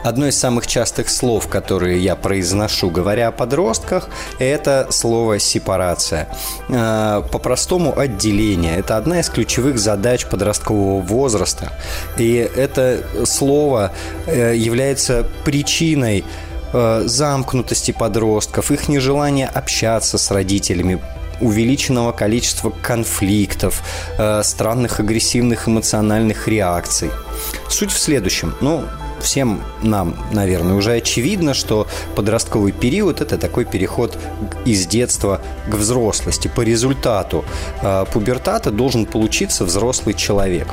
Одно 0.05 0.29
из 0.29 0.39
самых 0.39 0.69
частых 0.69 1.11
слов, 1.11 1.49
которые 1.49 1.99
я 1.99 2.15
произношу, 2.15 2.91
говоря 2.91 3.29
о 3.29 3.33
подростках, 3.33 4.09
это 4.39 4.87
слово 4.91 5.41
«сепарация». 5.41 6.29
Э, 6.69 7.23
по-простому 7.33 7.99
отделение. 7.99 8.77
Это 8.77 8.97
одна 8.97 9.19
из 9.19 9.29
ключевых 9.29 9.81
задач 9.81 10.27
подросткового 10.27 11.01
возраста. 11.01 11.73
И 12.17 12.35
это 12.35 13.03
слово 13.25 13.91
э, 14.27 14.55
является 14.57 15.27
причиной 15.45 16.25
Э, 16.73 17.03
замкнутости 17.07 17.93
подростков, 17.93 18.71
их 18.71 18.89
нежелание 18.89 19.47
общаться 19.47 20.19
с 20.19 20.31
родителями, 20.31 21.01
увеличенного 21.41 22.13
количества 22.13 22.71
конфликтов, 22.83 23.83
э, 24.19 24.43
странных 24.43 25.01
агрессивных 25.01 25.67
эмоциональных 25.67 26.47
реакций. 26.47 27.11
Суть 27.71 27.91
в 27.91 27.99
следующем. 27.99 28.55
Ну, 28.61 28.85
всем 29.21 29.63
нам, 29.83 30.17
наверное, 30.33 30.75
уже 30.75 30.93
очевидно, 30.93 31.55
что 31.55 31.87
подростковый 32.15 32.73
период– 32.73 33.21
это 33.23 33.39
такой 33.39 33.65
переход 33.65 34.19
из 34.65 34.87
детства 34.87 35.41
к 35.69 35.75
взрослости. 35.75 36.49
По 36.49 36.63
результату 36.63 37.45
э, 37.83 38.05
пубертата 38.13 38.71
должен 38.71 39.07
получиться 39.07 39.65
взрослый 39.65 40.15
человек. 40.15 40.69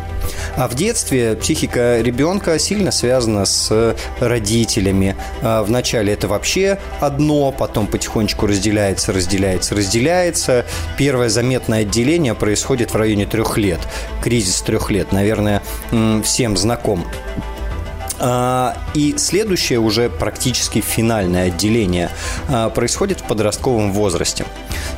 А 0.55 0.67
в 0.67 0.75
детстве 0.75 1.35
психика 1.35 2.01
ребенка 2.01 2.59
сильно 2.59 2.91
связана 2.91 3.45
с 3.45 3.95
родителями. 4.19 5.15
Э, 5.41 5.63
вначале 5.63 6.13
это 6.13 6.27
вообще 6.27 6.79
одно, 6.99 7.51
потом 7.51 7.87
потихонечку 7.87 8.47
разделяется, 8.47 9.13
разделяется, 9.13 9.75
разделяется. 9.75 10.65
Первое 10.97 11.29
заметное 11.29 11.81
отделение 11.81 12.35
происходит 12.35 12.93
в 12.93 12.95
районе 12.95 13.25
трех 13.25 13.57
лет. 13.57 13.79
Кризис 14.23 14.61
трех 14.61 14.91
лет, 14.91 15.11
наверное, 15.11 15.61
всем 16.23 16.57
знаком. 16.57 17.05
А, 18.19 18.77
и 18.93 19.15
следующее 19.17 19.79
уже 19.79 20.09
практически 20.09 20.81
финальное 20.81 21.47
отделение 21.47 22.09
а, 22.47 22.69
происходит 22.69 23.21
в 23.21 23.23
подростковом 23.23 23.91
возрасте. 23.91 24.45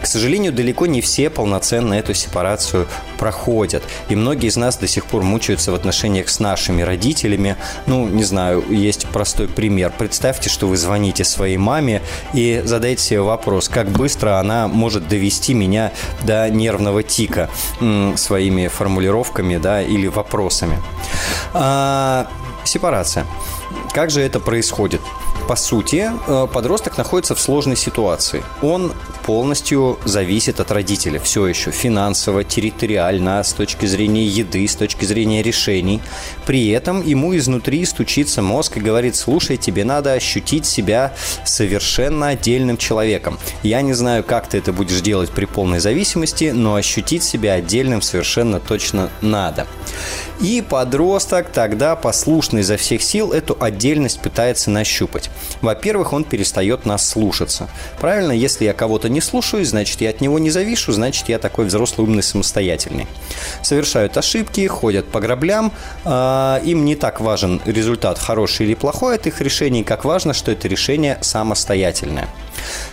К 0.01 0.05
сожалению, 0.05 0.53
далеко 0.53 0.85
не 0.85 1.01
все 1.01 1.29
полноценно 1.29 1.94
эту 1.95 2.13
сепарацию 2.13 2.88
проходят. 3.17 3.83
И 4.09 4.16
многие 4.16 4.47
из 4.47 4.57
нас 4.57 4.77
до 4.77 4.88
сих 4.88 5.06
пор 5.06 5.23
мучаются 5.23 5.72
в 5.72 5.75
отношениях 5.75 6.29
с 6.29 6.39
нашими 6.39 6.81
родителями. 6.81 7.57
Ну, 7.88 8.07
не 8.07 8.23
знаю, 8.23 8.63
есть 8.69 9.07
простой 9.07 9.47
пример. 9.47 9.91
Представьте, 9.97 10.50
что 10.50 10.67
вы 10.67 10.77
звоните 10.77 11.23
своей 11.23 11.57
маме 11.57 12.01
и 12.33 12.61
задаете 12.63 13.03
себе 13.03 13.22
вопрос, 13.22 13.69
как 13.69 13.89
быстро 13.89 14.39
она 14.39 14.67
может 14.67 15.07
довести 15.07 15.53
меня 15.53 15.91
до 16.23 16.50
нервного 16.50 17.03
тика 17.03 17.50
своими 18.16 18.67
формулировками 18.67 19.57
да, 19.57 19.81
или 19.81 20.07
вопросами. 20.07 20.77
Сепарация. 22.67 23.25
Как 23.94 24.11
же 24.11 24.22
это 24.22 24.39
происходит? 24.39 25.01
По 25.47 25.55
сути, 25.55 26.11
э, 26.28 26.47
подросток 26.51 26.97
находится 26.97 27.33
в 27.33 27.39
сложной 27.39 27.78
ситуации. 27.78 28.44
Он 28.61 28.91
полностью 29.25 29.97
зависит 30.03 30.59
от 30.59 30.72
родителя. 30.72 31.19
Все 31.19 31.47
еще 31.47 31.72
финансово, 31.72 32.44
территориально, 32.44 33.41
с 33.44 33.53
точки 33.53 33.85
зрения 33.85 34.25
еды, 34.25 34.67
с 34.67 34.75
точки 34.75 35.06
зрения 35.06 35.41
решений. 35.41 36.01
При 36.45 36.67
этом 36.69 37.01
ему 37.01 37.35
изнутри 37.35 37.85
стучится 37.85 38.41
мозг 38.41 38.75
и 38.77 38.81
говорит, 38.81 39.16
слушай, 39.16 39.56
тебе 39.56 39.85
надо 39.85 40.13
ощутить 40.13 40.66
себя 40.66 41.13
совершенно 41.45 42.27
отдельным 42.27 42.77
человеком. 42.77 43.39
Я 43.63 43.81
не 43.81 43.94
знаю, 43.94 44.25
как 44.25 44.47
ты 44.47 44.57
это 44.57 44.73
будешь 44.73 45.01
делать 45.01 45.29
при 45.29 45.45
полной 45.45 45.79
зависимости, 45.79 46.51
но 46.53 46.75
ощутить 46.75 47.23
себя 47.23 47.53
отдельным 47.53 48.01
совершенно 48.01 48.59
точно 48.59 49.09
надо. 49.22 49.66
И 50.40 50.62
подросток 50.62 51.50
тогда, 51.52 51.96
послушный 51.96 52.62
изо 52.62 52.78
всех 52.78 53.02
сил, 53.02 53.31
эту 53.31 53.58
отдельность 53.59 54.20
пытается 54.20 54.70
нащупать. 54.70 55.30
Во-первых, 55.62 56.14
он 56.14 56.24
перестает 56.24 56.86
нас 56.86 57.08
слушаться. 57.08 57.70
Правильно, 58.00 58.31
если 58.31 58.66
я 58.66 58.74
кого-то 58.74 59.09
не 59.09 59.22
слушаю, 59.22 59.66
значит, 59.66 60.02
я 60.02 60.12
от 60.12 60.22
него 60.22 60.38
не 60.38 60.52
завишу, 60.52 60.92
значит, 60.92 61.30
я 61.30 61.40
такой 61.40 61.66
взрослый, 61.66 62.08
умный, 62.08 62.24
самостоятельный. 62.24 63.08
Совершают 63.64 64.16
ошибки, 64.18 64.68
ходят 64.68 65.08
по 65.08 65.20
граблям. 65.20 65.72
Э, 66.06 66.59
им 66.64 66.86
не 66.86 66.96
так 66.96 67.19
важен 67.19 67.62
результат, 67.66 68.19
хороший 68.19 68.68
или 68.68 68.75
плохой 68.75 69.16
от 69.16 69.25
их 69.25 69.42
решений, 69.42 69.84
как 69.84 70.06
важно, 70.06 70.34
что 70.34 70.52
это 70.52 70.68
решение 70.68 71.18
самостоятельное. 71.22 72.28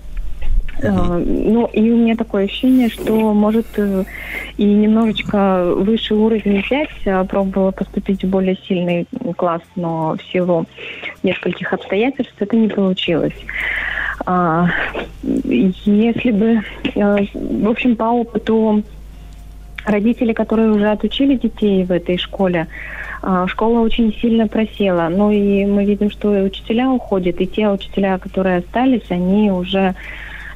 Uh-huh. 0.81 1.25
Ну, 1.27 1.67
и 1.67 1.91
у 1.91 1.97
меня 1.97 2.17
такое 2.17 2.45
ощущение, 2.47 2.89
что, 2.89 3.35
может, 3.35 3.67
и 4.57 4.65
немножечко 4.65 5.75
выше 5.77 6.15
уровень 6.15 6.63
взять, 6.63 7.29
пробовала 7.29 7.71
поступить 7.71 8.25
в 8.25 8.29
более 8.31 8.57
сильный 8.67 9.07
класс, 9.37 9.61
но 9.77 10.17
в 10.17 10.33
силу 10.33 10.65
нескольких 11.23 11.75
обстоятельств 11.75 12.35
это 12.39 12.57
не 12.57 12.69
получилось. 12.69 13.35
А, 14.25 14.69
если 15.23 16.31
бы, 16.31 16.63
в 16.95 17.69
общем, 17.69 17.97
по 17.97 18.05
опыту 18.05 18.83
родители, 19.85 20.33
которые 20.33 20.71
уже 20.71 20.91
отучили 20.91 21.37
детей 21.37 21.85
в 21.85 21.93
этой 21.93 22.17
школе, 22.19 22.67
а, 23.23 23.47
школа 23.47 23.81
очень 23.81 24.15
сильно 24.15 24.49
просела. 24.49 25.09
Ну 25.11 25.31
и 25.31 25.65
мы 25.67 25.85
видим, 25.85 26.11
что 26.11 26.37
и 26.37 26.43
учителя 26.43 26.91
уходят, 26.91 27.41
и 27.41 27.47
те 27.47 27.69
учителя, 27.69 28.19
которые 28.19 28.59
остались, 28.59 29.11
они 29.11 29.51
уже 29.51 29.95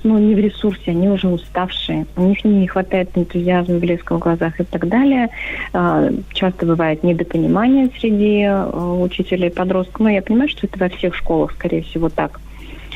ну, 0.05 0.19
не 0.19 0.35
в 0.35 0.39
ресурсе, 0.39 0.91
они 0.91 1.09
уже 1.09 1.29
уставшие. 1.29 2.07
У 2.17 2.23
них 2.23 2.45
не 2.45 2.67
хватает 2.67 3.11
энтузиазма, 3.15 3.79
блеска 3.79 4.17
в 4.17 4.19
глазах 4.19 4.61
и 4.61 4.65
так 4.65 4.87
далее. 4.87 5.31
А, 5.73 6.11
часто 6.33 6.67
бывает 6.67 7.03
недопонимание 7.03 7.91
среди 7.99 8.43
а, 8.43 8.69
учителей 9.01 9.51
подростков. 9.51 10.01
Но 10.01 10.11
я 10.11 10.23
понимаю, 10.23 10.51
что 10.51 10.67
это 10.67 10.79
во 10.79 10.89
всех 10.91 11.15
школах, 11.15 11.53
скорее 11.53 11.83
всего, 11.83 12.11
так. 12.11 12.41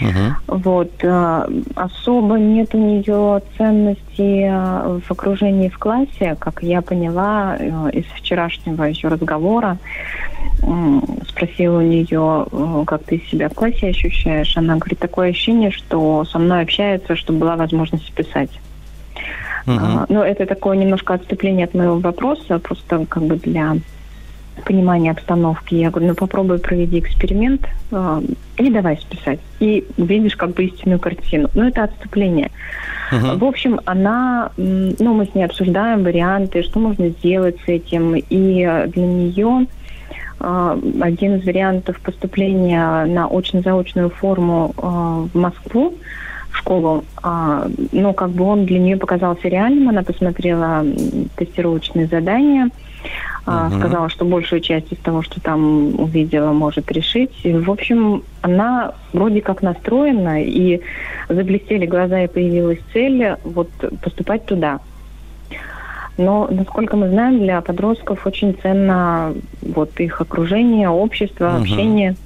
Uh-huh. 0.01 0.33
Вот. 0.47 0.93
Э, 1.03 1.47
особо 1.75 2.39
нет 2.39 2.75
у 2.75 2.79
нее 2.79 3.43
ценности 3.57 4.47
э, 4.49 5.01
в 5.01 5.11
окружении 5.11 5.69
в 5.69 5.79
классе, 5.79 6.37
как 6.39 6.63
я 6.63 6.83
поняла 6.83 7.57
э, 7.59 7.91
из 7.93 8.05
вчерашнего 8.07 8.85
еще 8.85 9.09
разговора. 9.09 9.79
Спросила 11.29 11.79
у 11.79 11.83
нее, 11.83 12.47
как 12.85 13.05
ты 13.05 13.23
себя 13.31 13.49
в 13.49 13.55
классе 13.55 13.89
ощущаешь. 13.89 14.57
Она 14.57 14.77
говорит, 14.77 14.99
такое 14.99 15.31
ощущение, 15.31 15.71
что 15.71 16.25
со 16.25 16.39
мной 16.39 16.63
общаются, 16.63 17.15
чтобы 17.17 17.41
была 17.41 17.57
возможность 17.57 18.13
писать. 18.13 18.51
Uh-huh. 19.67 20.07
Ну, 20.09 20.23
это 20.23 20.47
такое 20.47 20.77
немножко 20.77 21.15
отступление 21.15 21.67
от 21.67 21.75
моего 21.75 21.99
вопроса, 21.99 22.59
просто 22.59 23.07
как 23.07 23.23
бы 23.23 23.37
для 23.37 23.77
понимания 24.65 25.11
обстановки. 25.11 25.75
Я 25.75 25.91
говорю, 25.91 26.09
ну 26.09 26.15
попробуй 26.15 26.59
проведи 26.59 26.99
эксперимент 26.99 27.67
э, 27.91 28.23
и 28.59 28.71
давай 28.71 28.97
списать. 28.99 29.41
И 29.61 29.85
видишь 29.97 30.37
как 30.37 30.51
бы 30.51 30.65
истинную 30.65 30.99
картину. 30.99 31.49
Ну 31.55 31.69
это 31.69 31.85
отступление. 31.85 32.51
Uh-huh. 33.11 33.39
В 33.39 33.45
общем, 33.45 33.81
она, 33.87 34.51
ну 34.57 35.15
мы 35.15 35.27
с 35.27 35.35
ней 35.35 35.45
обсуждаем 35.45 36.03
варианты, 36.03 36.63
что 36.63 36.79
можно 36.79 37.09
сделать 37.09 37.57
с 37.65 37.69
этим. 37.69 38.15
И 38.17 38.85
для 38.89 39.07
нее 39.07 39.67
э, 40.41 40.81
один 41.01 41.37
из 41.37 41.47
вариантов 41.47 42.01
поступления 42.01 43.05
на 43.07 43.27
очно-заочную 43.27 44.11
форму 44.11 44.75
э, 44.77 44.81
в 45.33 45.39
Москву 45.39 45.95
в 46.51 46.57
школу, 46.57 47.05
а, 47.23 47.69
но 47.93 48.13
как 48.13 48.31
бы 48.31 48.45
он 48.45 48.67
для 48.67 48.79
нее 48.79 48.97
показался 48.97 49.49
реальным. 49.49 49.89
Она 49.89 50.03
посмотрела 50.03 50.85
тестировочные 51.37 52.07
задания, 52.07 52.71
Uh-huh. 53.47 53.79
Сказала, 53.79 54.11
что 54.11 54.27
большую 54.27 54.61
часть 54.61 54.93
из 54.93 54.99
того, 54.99 55.23
что 55.23 55.41
там 55.41 55.99
увидела, 55.99 56.53
может 56.53 56.93
решить. 56.93 57.33
И, 57.45 57.53
в 57.55 57.71
общем, 57.71 58.23
она 58.43 58.93
вроде 59.15 59.41
как 59.41 59.63
настроена, 59.63 60.43
и 60.43 60.83
заблестели 61.31 61.87
глаза, 61.87 62.25
и 62.25 62.27
появилась 62.27 62.81
цель 62.93 63.37
вот 63.45 63.71
поступать 64.03 64.45
туда. 64.45 64.81
Но, 66.19 66.47
насколько 66.51 66.97
мы 66.97 67.09
знаем, 67.09 67.39
для 67.39 67.63
подростков 67.63 68.27
очень 68.27 68.55
ценно 68.61 69.33
вот 69.63 69.99
их 69.99 70.21
окружение, 70.21 70.91
общество, 70.91 71.45
uh-huh. 71.45 71.61
общение. 71.63 72.17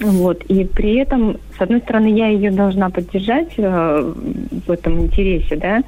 Вот. 0.00 0.44
И 0.44 0.64
при 0.64 0.96
этом, 0.96 1.38
с 1.56 1.60
одной 1.60 1.80
стороны, 1.80 2.08
я 2.08 2.28
ее 2.28 2.50
должна 2.50 2.90
поддержать 2.90 3.54
э, 3.56 4.12
в 4.66 4.70
этом 4.70 5.00
интересе, 5.00 5.56
да, 5.56 5.82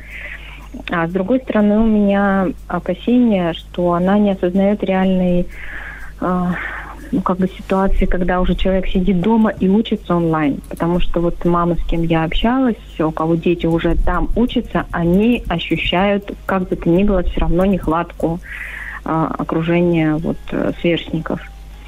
а 0.90 1.06
с 1.06 1.11
другой 1.11 1.40
стороны, 1.40 1.78
у 1.78 1.87
меня 1.87 2.49
опасения, 2.69 3.52
что 3.55 3.93
она 3.93 4.19
не 4.19 4.32
осознает 4.32 4.82
реальной 4.82 5.46
э, 6.20 6.46
ну, 7.12 7.20
как 7.22 7.38
бы 7.38 7.49
ситуации, 7.49 8.06
когда 8.06 8.40
уже 8.40 8.55
человек 8.55 8.87
сидит 8.87 9.20
дома 9.20 9.50
и 9.50 9.69
учится 9.69 10.14
онлайн. 10.14 10.61
Потому 10.69 11.00
что 11.00 11.20
вот 11.20 11.44
мамы, 11.44 11.76
с 11.76 11.84
кем 11.87 12.02
я 12.02 12.25
общалась, 12.25 12.76
у 13.00 13.11
кого 13.11 13.34
дети 13.34 13.67
уже 13.67 13.96
там 13.96 14.28
учатся, 14.37 14.87
они 14.93 15.43
ощущают, 15.49 16.32
как 16.46 16.69
бы 16.69 16.76
то 16.76 16.88
ни 16.88 17.05
было, 17.05 17.23
все 17.23 17.40
равно 17.40 17.64
нехватку 17.64 18.38
э, 19.05 19.28
окружения 19.38 20.14
вот, 20.16 20.38
сверстников. 20.81 21.40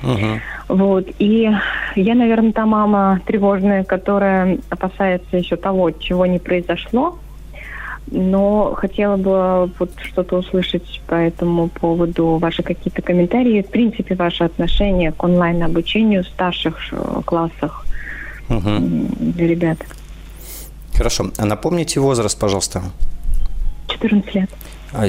Uh-huh. 0.03 0.41
Вот. 0.69 1.07
И 1.19 1.49
я, 1.95 2.15
наверное, 2.15 2.53
та 2.53 2.67
мама 2.67 3.21
тревожная, 3.25 3.85
которая 3.85 4.59
опасается 4.69 5.37
еще 5.37 5.55
того, 5.55 5.93
чего 5.93 6.27
не 6.27 6.41
произошло, 6.41 7.19
но 8.11 8.75
хотела 8.75 9.17
бы 9.17 9.71
вот 9.79 9.91
что-то 10.03 10.37
услышать 10.39 11.01
по 11.07 11.15
этому 11.15 11.69
поводу, 11.69 12.39
ваши 12.39 12.63
какие-то 12.63 13.03
комментарии, 13.03 13.63
в 13.63 13.71
принципе, 13.71 14.15
ваше 14.15 14.45
отношение 14.45 15.13
к 15.13 15.23
онлайн-обучению 15.23 16.25
в 16.25 16.29
старших 16.29 16.77
э, 16.93 17.23
классах 17.25 17.87
угу. 18.49 18.71
для 19.19 19.47
ребят. 19.47 19.79
Хорошо. 20.95 21.31
А 21.39 21.45
напомните 21.45 22.01
возраст, 22.01 22.39
пожалуйста. 22.39 22.83
14 23.89 24.35
лет. 24.35 24.51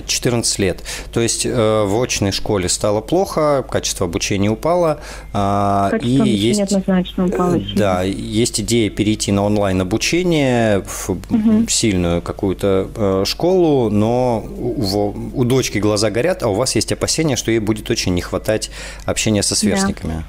14 0.05 0.59
лет. 0.59 0.83
То 1.11 1.19
есть 1.19 1.45
э, 1.45 1.83
в 1.83 2.01
очной 2.01 2.31
школе 2.31 2.69
стало 2.69 3.01
плохо, 3.01 3.65
качество 3.69 4.05
обучения 4.05 4.49
упало. 4.49 4.99
Э, 5.33 5.89
качество 5.91 6.23
и 6.23 6.29
есть, 6.29 6.61
однозначно 6.61 7.25
упало. 7.25 7.59
Сильно. 7.59 7.75
Да, 7.75 8.03
есть 8.03 8.59
идея 8.61 8.89
перейти 8.89 9.31
на 9.31 9.43
онлайн 9.43 9.81
обучение 9.81 10.81
в 10.81 11.09
угу. 11.09 11.67
сильную 11.67 12.21
какую-то 12.21 12.89
э, 12.95 13.23
школу, 13.25 13.89
но 13.89 14.45
у, 14.57 15.13
у 15.33 15.43
дочки 15.43 15.77
глаза 15.77 16.09
горят, 16.09 16.43
а 16.43 16.47
у 16.47 16.53
вас 16.53 16.75
есть 16.75 16.91
опасения, 16.91 17.35
что 17.35 17.51
ей 17.51 17.59
будет 17.59 17.89
очень 17.89 18.13
не 18.13 18.21
хватать 18.21 18.71
общения 19.05 19.43
со 19.43 19.55
сверстниками. 19.55 20.23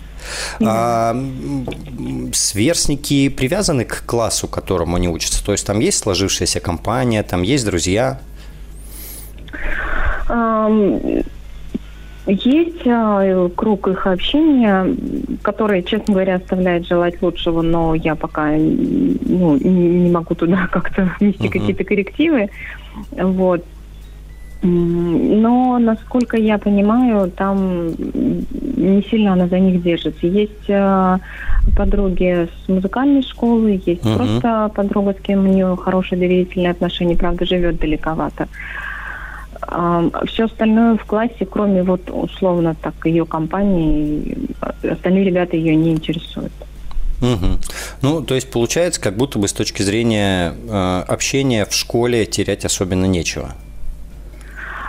Да. 0.58 0.66
А, 0.66 1.24
сверстники 2.32 3.28
привязаны 3.28 3.84
к 3.84 4.04
классу, 4.06 4.48
которому 4.48 4.96
они 4.96 5.08
учатся? 5.08 5.44
То 5.44 5.52
есть 5.52 5.66
там 5.66 5.80
есть 5.80 5.98
сложившаяся 5.98 6.60
компания, 6.60 7.22
там 7.22 7.42
есть 7.42 7.64
друзья? 7.64 8.20
Есть 12.26 12.87
а, 12.87 13.49
круг 13.50 13.87
их 13.87 14.07
общения, 14.07 14.97
который, 15.43 15.83
честно 15.83 16.14
говоря, 16.14 16.37
оставляет 16.37 16.87
желать 16.87 17.21
лучшего, 17.21 17.61
но 17.61 17.95
я 17.95 18.14
пока 18.14 18.52
ну, 18.52 19.59
не 19.59 20.11
могу 20.11 20.35
туда 20.35 20.66
как-то 20.73 21.11
внести 21.21 21.49
uh-huh. 21.49 21.50
какие-то 21.50 21.85
коррективы. 21.85 22.49
Вот. 23.12 23.64
Но, 24.62 25.78
насколько 25.78 26.38
я 26.38 26.57
понимаю, 26.57 27.31
там 27.31 27.88
не 27.88 29.02
сильно 29.11 29.35
она 29.35 29.47
за 29.47 29.59
них 29.59 29.83
держится. 29.83 30.26
Есть 30.26 30.64
э, 30.69 31.19
подруги 31.76 32.49
с 32.64 32.69
музыкальной 32.71 33.23
школы, 33.23 33.83
есть 33.85 34.02
uh-huh. 34.02 34.16
просто 34.16 34.71
подруга, 34.75 35.12
с 35.12 35.23
кем 35.23 35.40
у 35.40 35.52
нее 35.52 35.76
хорошие 35.76 36.19
доверительные 36.19 36.71
отношения, 36.71 37.14
правда, 37.14 37.45
живет 37.45 37.76
далековато. 37.78 38.49
Все 40.26 40.44
остальное 40.44 40.96
в 40.96 41.04
классе, 41.04 41.46
кроме 41.50 41.82
вот 41.82 42.11
условно 42.11 42.75
так 42.80 42.94
ее 43.04 43.25
компании, 43.25 44.37
остальные 44.82 45.25
ребята 45.25 45.56
ее 45.56 45.75
не 45.75 45.92
интересуют. 45.92 46.52
Угу. 47.20 47.46
Ну, 48.02 48.23
то 48.23 48.34
есть 48.34 48.50
получается, 48.50 49.00
как 49.00 49.16
будто 49.16 49.38
бы 49.38 49.49
с 49.49 49.52
точки 49.52 49.82
зрения 49.82 50.54
э, 50.68 51.04
общения 51.08 51.64
в 51.64 51.73
школе 51.73 52.26
терять 52.26 52.64
особенно 52.64 53.06
нечего. 53.06 53.52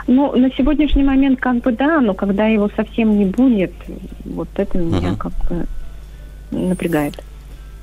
Ну, 0.07 0.36
на 0.36 0.51
сегодняшний 0.51 1.03
момент 1.03 1.39
как 1.39 1.62
бы 1.62 1.72
да, 1.72 2.00
но 2.01 2.13
когда 2.13 2.45
его 2.48 2.69
совсем 2.75 3.17
не 3.17 3.25
будет, 3.25 3.74
вот 4.25 4.50
это 4.55 4.77
меня 4.77 5.12
угу. 5.12 5.17
как 5.17 5.31
бы 5.50 5.65
напрягает. 6.51 7.24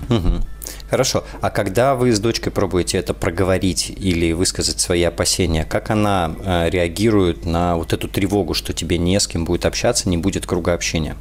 Угу. 0.08 0.44
Хорошо. 0.92 1.24
А 1.40 1.48
когда 1.48 1.94
вы 1.94 2.12
с 2.12 2.20
дочкой 2.20 2.52
пробуете 2.52 2.98
это 2.98 3.14
проговорить 3.14 3.88
или 3.88 4.32
высказать 4.32 4.78
свои 4.78 5.02
опасения, 5.04 5.64
как 5.64 5.88
она 5.88 6.34
э, 6.44 6.68
реагирует 6.68 7.46
на 7.46 7.76
вот 7.76 7.94
эту 7.94 8.08
тревогу, 8.08 8.52
что 8.52 8.74
тебе 8.74 8.98
не 8.98 9.18
с 9.18 9.26
кем 9.26 9.46
будет 9.46 9.64
общаться, 9.64 10.10
не 10.10 10.18
будет 10.18 10.44
круга 10.44 10.74
общения? 10.74 11.16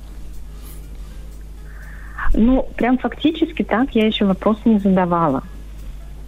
Ну, 2.34 2.68
прям 2.76 2.98
фактически 2.98 3.64
так 3.64 3.96
я 3.96 4.06
еще 4.06 4.26
вопрос 4.26 4.58
не 4.66 4.78
задавала. 4.78 5.42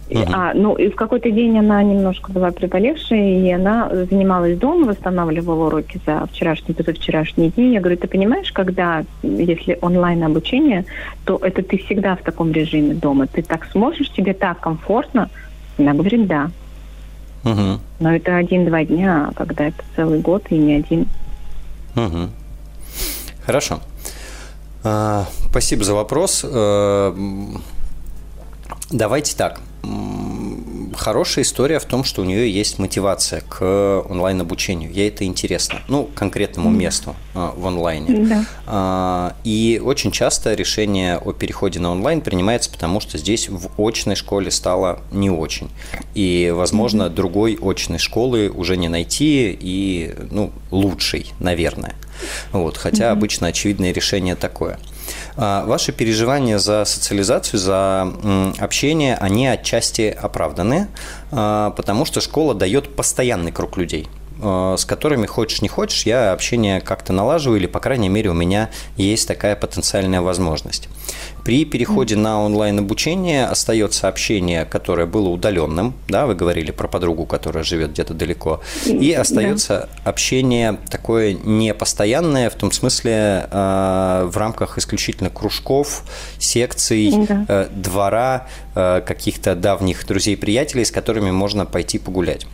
Uh-huh. 0.08 0.30
А, 0.32 0.52
ну, 0.54 0.74
и 0.74 0.90
в 0.90 0.96
какой-то 0.96 1.30
день 1.30 1.58
она 1.58 1.82
немножко 1.82 2.30
была 2.30 2.50
приболевшая, 2.50 3.40
и 3.40 3.50
она 3.50 3.88
занималась 3.90 4.58
дома, 4.58 4.88
восстанавливала 4.88 5.66
уроки 5.66 5.98
за 6.04 6.26
вчерашний, 6.26 6.74
позавчерашний 6.74 7.50
день. 7.50 7.72
Я 7.72 7.80
говорю, 7.80 7.96
ты 7.96 8.06
понимаешь, 8.06 8.52
когда, 8.52 9.04
если 9.22 9.78
онлайн-обучение, 9.80 10.84
то 11.24 11.38
это 11.40 11.62
ты 11.62 11.78
всегда 11.78 12.16
в 12.16 12.22
таком 12.22 12.52
режиме 12.52 12.94
дома. 12.94 13.26
Ты 13.26 13.42
так 13.42 13.66
сможешь, 13.72 14.10
тебе 14.10 14.34
так 14.34 14.60
комфортно? 14.60 15.30
Она 15.78 15.94
говорит, 15.94 16.26
да. 16.26 16.50
Uh-huh. 17.44 17.78
Но 17.98 18.14
это 18.14 18.36
один-два 18.36 18.84
дня, 18.84 19.30
а 19.30 19.34
когда 19.34 19.68
это 19.68 19.82
целый 19.96 20.20
год 20.20 20.44
и 20.50 20.56
не 20.56 20.74
один. 20.74 21.06
Uh-huh. 21.94 22.28
Хорошо. 23.44 23.80
А, 24.82 25.24
спасибо 25.50 25.82
за 25.82 25.94
вопрос. 25.94 26.44
А, 26.46 27.14
давайте 28.90 29.34
так 29.34 29.60
хорошая 30.96 31.44
история 31.44 31.78
в 31.78 31.84
том, 31.84 32.04
что 32.04 32.22
у 32.22 32.24
нее 32.24 32.50
есть 32.50 32.78
мотивация 32.78 33.40
к 33.40 34.04
онлайн-обучению. 34.08 34.92
Ей 34.92 35.08
это 35.08 35.24
интересно. 35.24 35.80
Ну, 35.88 36.08
конкретному 36.14 36.70
месту 36.70 37.14
а, 37.34 37.52
в 37.56 37.66
онлайне. 37.66 38.26
Да. 38.26 38.44
А, 38.66 39.36
и 39.44 39.80
очень 39.84 40.10
часто 40.10 40.54
решение 40.54 41.18
о 41.18 41.32
переходе 41.32 41.80
на 41.80 41.90
онлайн 41.90 42.20
принимается, 42.20 42.70
потому 42.70 43.00
что 43.00 43.18
здесь 43.18 43.48
в 43.48 43.68
очной 43.78 44.16
школе 44.16 44.50
стало 44.50 45.00
не 45.12 45.30
очень. 45.30 45.70
И, 46.14 46.52
возможно, 46.54 47.04
mm-hmm. 47.04 47.14
другой 47.14 47.58
очной 47.60 47.98
школы 47.98 48.48
уже 48.48 48.76
не 48.76 48.88
найти 48.88 49.56
и, 49.58 50.14
ну, 50.30 50.52
лучшей, 50.70 51.32
наверное. 51.38 51.94
Вот, 52.52 52.76
хотя 52.76 53.04
mm-hmm. 53.04 53.12
обычно 53.12 53.46
очевидное 53.48 53.92
решение 53.92 54.34
такое. 54.34 54.78
А, 55.36 55.64
ваши 55.64 55.92
переживания 55.92 56.58
за 56.58 56.84
социализацию, 56.84 57.60
за 57.60 58.12
общение, 58.58 59.16
они 59.16 59.46
отчасти 59.46 60.16
оправданы, 60.20 60.88
а, 61.30 61.70
потому 61.70 62.04
что 62.04 62.20
школа 62.20 62.54
дает 62.54 62.94
постоянный 62.96 63.52
круг 63.52 63.76
людей– 63.76 64.08
с 64.40 64.84
которыми 64.84 65.26
хочешь 65.26 65.62
не 65.62 65.68
хочешь, 65.68 66.06
я 66.06 66.32
общение 66.32 66.80
как-то 66.80 67.12
налаживаю, 67.12 67.58
или, 67.58 67.66
по 67.66 67.80
крайней 67.80 68.08
мере, 68.08 68.30
у 68.30 68.34
меня 68.34 68.70
есть 68.96 69.28
такая 69.28 69.56
потенциальная 69.56 70.20
возможность. 70.20 70.88
При 71.44 71.64
переходе 71.66 72.16
на 72.16 72.42
онлайн-обучение 72.42 73.46
остается 73.46 74.08
общение, 74.08 74.64
которое 74.64 75.06
было 75.06 75.28
удаленным, 75.28 75.94
да, 76.08 76.26
вы 76.26 76.34
говорили 76.34 76.70
про 76.70 76.88
подругу, 76.88 77.26
которая 77.26 77.64
живет 77.64 77.90
где-то 77.90 78.14
далеко, 78.14 78.60
и 78.86 79.12
остается 79.12 79.88
да. 80.04 80.10
общение 80.10 80.78
такое 80.90 81.34
непостоянное, 81.34 82.48
в 82.48 82.54
том 82.54 82.72
смысле 82.72 83.46
э, 83.50 84.28
в 84.30 84.36
рамках 84.36 84.78
исключительно 84.78 85.28
кружков, 85.28 86.04
секций, 86.38 87.12
да. 87.28 87.44
э, 87.46 87.68
двора, 87.70 88.46
э, 88.74 89.02
каких-то 89.06 89.54
давних 89.54 90.06
друзей-приятелей, 90.06 90.84
с 90.84 90.90
которыми 90.90 91.30
можно 91.30 91.66
пойти 91.66 91.98
погулять. 91.98 92.46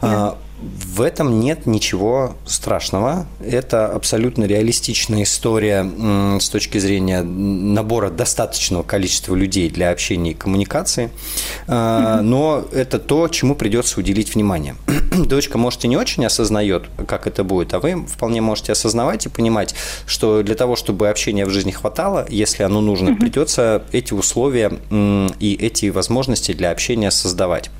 Да. 0.00 0.36
В 0.60 1.00
этом 1.00 1.40
нет 1.40 1.64
ничего 1.64 2.36
страшного. 2.44 3.26
Это 3.42 3.86
абсолютно 3.86 4.44
реалистичная 4.44 5.22
история 5.22 5.90
с 6.38 6.48
точки 6.50 6.76
зрения 6.76 7.22
набора 7.22 8.10
достаточного 8.10 8.82
количества 8.82 9.34
людей 9.34 9.70
для 9.70 9.90
общения 9.90 10.32
и 10.32 10.34
коммуникации. 10.34 11.10
А, 11.66 12.20
но 12.20 12.64
это 12.72 12.98
то, 12.98 13.28
чему 13.28 13.54
придется 13.54 14.00
уделить 14.00 14.34
внимание. 14.34 14.76
Дочка, 15.16 15.56
может, 15.56 15.84
и 15.84 15.88
не 15.88 15.96
очень 15.96 16.26
осознает, 16.26 16.84
как 17.06 17.26
это 17.26 17.42
будет, 17.42 17.72
а 17.72 17.80
вы 17.80 18.04
вполне 18.06 18.42
можете 18.42 18.72
осознавать 18.72 19.24
и 19.24 19.28
понимать, 19.30 19.74
что 20.06 20.42
для 20.42 20.54
того, 20.54 20.76
чтобы 20.76 21.08
общения 21.08 21.46
в 21.46 21.50
жизни 21.50 21.70
хватало, 21.70 22.26
если 22.28 22.64
оно 22.64 22.82
нужно, 22.82 23.14
придется 23.14 23.82
эти 23.92 24.12
условия 24.12 24.72
и 24.90 25.58
эти 25.58 25.88
возможности 25.88 26.52
для 26.52 26.70
общения 26.70 27.10
создавать. 27.10 27.70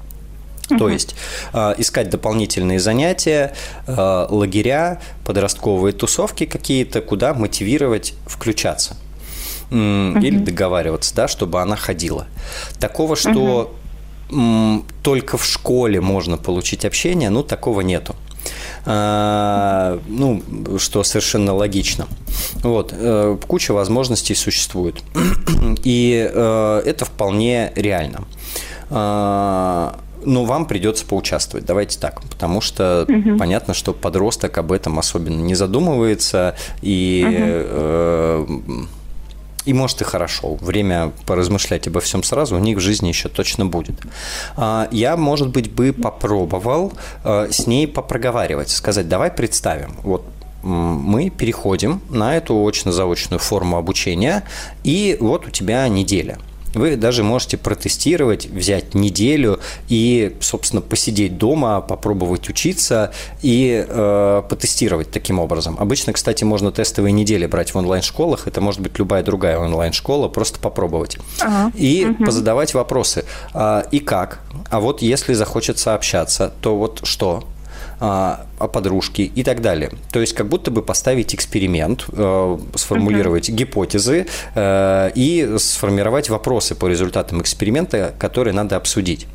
То 0.78 0.88
есть 0.88 1.14
э, 1.52 1.74
искать 1.78 2.10
дополнительные 2.10 2.80
занятия, 2.80 3.54
э, 3.86 4.26
лагеря, 4.28 5.00
подростковые 5.24 5.92
тусовки 5.92 6.46
какие-то, 6.46 7.00
куда 7.00 7.34
мотивировать 7.34 8.14
включаться 8.26 8.96
uh 9.70 10.20
или 10.20 10.38
договариваться, 10.38 11.14
да, 11.14 11.28
чтобы 11.28 11.60
она 11.60 11.76
ходила. 11.76 12.26
Такого, 12.78 13.16
что 13.16 13.74
uh 14.30 14.84
только 15.02 15.36
в 15.38 15.44
школе 15.44 16.00
можно 16.00 16.36
получить 16.36 16.84
общение, 16.84 17.30
ну 17.30 17.42
такого 17.42 17.80
нету. 17.80 18.14
А, 18.86 20.00
ну, 20.06 20.42
что 20.78 21.02
совершенно 21.02 21.54
логично. 21.54 22.06
Вот, 22.62 22.94
э, 22.96 23.36
куча 23.46 23.72
возможностей 23.72 24.34
существует. 24.34 25.02
И 25.84 26.30
э, 26.32 26.82
это 26.86 27.04
вполне 27.04 27.72
реально. 27.76 28.24
А, 28.88 29.98
но 30.24 30.44
вам 30.44 30.66
придется 30.66 31.04
поучаствовать, 31.06 31.66
давайте 31.66 31.98
так, 31.98 32.22
потому 32.22 32.60
что 32.60 33.06
угу. 33.08 33.38
понятно, 33.38 33.74
что 33.74 33.92
подросток 33.92 34.58
об 34.58 34.72
этом 34.72 34.98
особенно 34.98 35.40
не 35.40 35.54
задумывается, 35.54 36.56
и, 36.82 37.24
угу. 37.24 37.34
э, 37.36 38.46
и 39.66 39.72
может 39.72 40.00
и 40.00 40.04
хорошо, 40.04 40.54
время 40.56 41.12
поразмышлять 41.26 41.86
обо 41.86 42.00
всем 42.00 42.22
сразу 42.22 42.56
у 42.56 42.58
них 42.58 42.78
в 42.78 42.80
жизни 42.80 43.08
еще 43.08 43.28
точно 43.28 43.66
будет. 43.66 43.96
А, 44.56 44.88
я, 44.90 45.16
может 45.16 45.48
быть, 45.48 45.70
бы 45.70 45.92
попробовал 45.92 46.92
э, 47.24 47.48
с 47.50 47.66
ней 47.66 47.86
попроговаривать, 47.86 48.70
сказать, 48.70 49.08
давай 49.08 49.30
представим, 49.30 49.96
вот 50.02 50.24
мы 50.62 51.30
переходим 51.30 52.02
на 52.10 52.36
эту 52.36 52.62
очно-заочную 52.62 53.40
форму 53.40 53.78
обучения, 53.78 54.44
и 54.84 55.16
вот 55.18 55.46
у 55.46 55.50
тебя 55.50 55.88
неделя– 55.88 56.38
вы 56.74 56.96
даже 56.96 57.22
можете 57.22 57.56
протестировать, 57.56 58.46
взять 58.46 58.94
неделю 58.94 59.60
и, 59.88 60.36
собственно, 60.40 60.82
посидеть 60.82 61.38
дома, 61.38 61.80
попробовать 61.80 62.48
учиться 62.48 63.12
и 63.42 63.84
э, 63.86 64.42
потестировать 64.48 65.10
таким 65.10 65.38
образом. 65.38 65.76
Обычно, 65.78 66.12
кстати, 66.12 66.44
можно 66.44 66.72
тестовые 66.72 67.12
недели 67.12 67.46
брать 67.46 67.74
в 67.74 67.76
онлайн-школах. 67.76 68.46
Это 68.46 68.60
может 68.60 68.80
быть 68.80 68.98
любая 68.98 69.22
другая 69.22 69.58
онлайн-школа, 69.58 70.28
просто 70.28 70.60
попробовать. 70.60 71.18
Ага. 71.40 71.72
И 71.76 72.06
угу. 72.06 72.24
позадавать 72.24 72.74
вопросы. 72.74 73.24
А, 73.54 73.86
и 73.90 73.98
как? 73.98 74.40
А 74.70 74.80
вот 74.80 75.02
если 75.02 75.34
захочется 75.34 75.94
общаться, 75.94 76.52
то 76.60 76.76
вот 76.76 77.00
что? 77.04 77.44
А, 78.02 78.46
о 78.58 78.66
подружке 78.66 79.24
и 79.24 79.42
так 79.42 79.60
далее. 79.60 79.90
То 80.10 80.20
есть 80.20 80.32
как 80.32 80.48
будто 80.48 80.70
бы 80.70 80.80
поставить 80.80 81.34
эксперимент, 81.34 82.06
э, 82.10 82.58
сформулировать 82.74 83.50
uh-huh. 83.50 83.54
гипотезы 83.54 84.26
э, 84.54 85.10
и 85.14 85.56
сформировать 85.58 86.30
вопросы 86.30 86.74
по 86.74 86.86
результатам 86.86 87.42
эксперимента, 87.42 88.14
которые 88.18 88.54
надо 88.54 88.76
обсудить. 88.76 89.26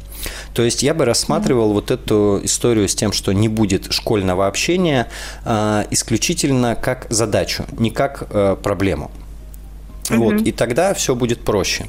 То 0.55 0.63
есть 0.63 0.81
я 0.81 0.95
бы 0.95 1.05
рассматривал 1.05 1.69
mm 1.69 1.74
вот 1.75 1.91
эту 1.91 2.41
историю 2.43 2.89
с 2.89 2.95
тем, 2.95 3.12
что 3.12 3.34
не 3.34 3.50
будет 3.50 3.93
школьного 3.93 4.48
общения, 4.48 5.10
э, 5.43 5.84
исключительно 5.91 6.75
как 6.75 7.05
задачу, 7.12 7.65
не 7.77 7.91
как 7.91 8.27
проблему. 8.63 9.12
Угу. 10.10 10.24
Вот, 10.24 10.42
и 10.42 10.52
тогда 10.52 10.94
все 10.94 11.16
будет 11.16 11.42
проще. 11.42 11.88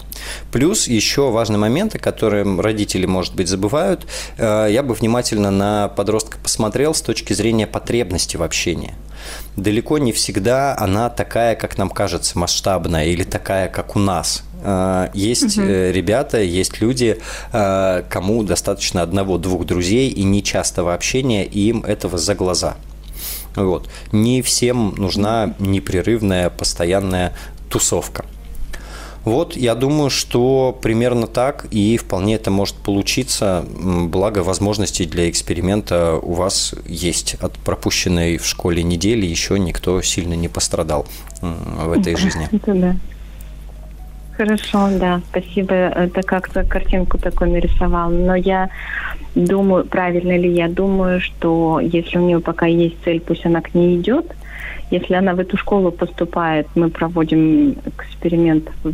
Плюс 0.53 0.89
еще 0.89 1.31
важный 1.31 1.59
момент, 1.59 1.95
о 1.95 1.99
котором 1.99 2.61
родители, 2.61 3.07
может 3.07 3.35
быть, 3.35 3.49
забывают. 3.49 4.07
Э, 4.39 4.69
я 4.71 4.83
бы 4.83 4.95
внимательно 4.95 5.51
на 5.51 5.89
подростка 5.89 6.39
посмотрел 6.43 6.95
с 6.95 7.03
точки 7.03 7.33
зрения 7.33 7.67
потребности 7.67 8.37
в 8.37 8.43
общении. 8.43 8.95
Далеко 9.57 9.99
не 9.99 10.13
всегда 10.13 10.77
она 10.79 11.11
такая, 11.11 11.57
как 11.57 11.79
нам 11.79 11.91
кажется, 11.91 12.39
масштабная 12.39 13.07
или 13.07 13.25
такая, 13.25 13.69
как 13.69 13.97
у 13.97 13.99
нас. 13.99 14.43
Э, 14.63 15.09
есть 15.13 15.59
угу. 15.59 15.67
ребята, 15.67 16.41
есть 16.41 16.81
люди, 16.81 17.19
кому 17.51 18.43
достаточно 18.43 19.03
одного-двух 19.03 19.67
друзей 19.67 20.11
и 20.11 20.23
нечастого 20.25 20.95
общения, 20.95 21.45
и 21.45 21.69
им 21.69 21.85
этого 21.85 22.19
за 22.19 22.35
глаза. 22.35 22.77
Вот. 23.57 23.89
Не 24.13 24.43
всем 24.43 24.95
нужна 24.97 25.55
непрерывная, 25.59 26.51
постоянная 26.51 27.33
тусовка. 27.69 28.25
Вот, 29.27 29.57
я 29.57 29.75
думаю, 29.75 30.09
что 30.09 30.79
примерно 30.81 31.27
так, 31.27 31.67
и 31.73 31.97
вполне 31.97 32.37
это 32.37 32.53
может 32.53 32.77
получиться, 32.77 33.65
благо 33.69 34.39
возможностей 34.45 35.05
для 35.05 35.29
эксперимента 35.29 36.15
у 36.23 36.33
вас 36.35 36.77
есть. 36.87 37.35
От 37.41 37.55
пропущенной 37.55 38.37
в 38.37 38.47
школе 38.47 38.85
недели 38.85 39.27
еще 39.27 39.59
никто 39.59 40.01
сильно 40.01 40.35
не 40.35 40.47
пострадал 40.47 41.07
в 41.43 41.93
этой 41.99 42.17
жизни. 42.17 42.49
Да. 42.67 42.95
Хорошо, 44.37 44.91
да, 44.93 45.21
спасибо. 45.31 45.75
Это 45.75 46.23
как-то 46.23 46.63
картинку 46.63 47.19
такой 47.19 47.51
нарисовал. 47.51 48.11
Но 48.11 48.37
я 48.37 48.71
думаю, 49.35 49.87
правильно 49.87 50.37
ли 50.37 50.55
я 50.55 50.69
думаю, 50.69 51.21
что 51.21 51.81
если 51.81 52.19
у 52.19 52.21
нее 52.21 52.39
пока 52.39 52.67
есть 52.67 52.97
цель, 53.05 53.19
пусть 53.19 53.45
она 53.45 53.61
к 53.61 53.75
ней 53.75 53.99
идет– 53.99 54.27
если 54.91 55.15
она 55.15 55.35
в 55.35 55.41
эту 55.41 55.57
школу 55.57 55.91
поступает, 55.91 56.69
мы 56.75 56.91
проводим 56.91 57.77
эксперимент 57.85 58.69
в, 58.83 58.93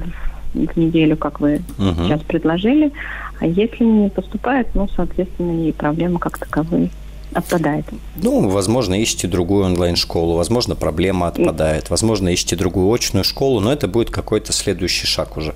в 0.54 0.76
неделю, 0.76 1.16
как 1.16 1.40
вы 1.40 1.62
угу. 1.78 2.04
сейчас 2.04 2.20
предложили. 2.22 2.92
А 3.40 3.46
если 3.46 3.84
не 3.84 4.08
поступает, 4.08 4.68
ну, 4.74 4.88
соответственно, 4.94 5.68
и 5.68 5.72
проблема 5.72 6.18
как 6.18 6.38
таковые 6.38 6.90
отпадает. 7.34 7.86
Ну, 8.16 8.48
возможно, 8.48 9.02
ищите 9.02 9.26
другую 9.26 9.64
онлайн-школу, 9.64 10.36
возможно, 10.36 10.74
проблема 10.76 11.28
отпадает, 11.28 11.90
возможно, 11.90 12.32
ищите 12.32 12.56
другую 12.56 12.92
очную 12.92 13.24
школу, 13.24 13.60
но 13.60 13.72
это 13.72 13.88
будет 13.88 14.10
какой-то 14.10 14.52
следующий 14.52 15.06
шаг 15.06 15.36
уже. 15.36 15.54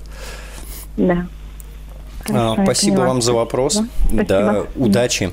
Да. 0.97 1.27
Хорошо, 2.25 2.63
Спасибо 2.63 3.01
вам 3.01 3.21
за 3.21 3.33
вопрос. 3.33 3.81
Да, 4.11 4.23
да 4.23 4.63
удачи. 4.75 5.31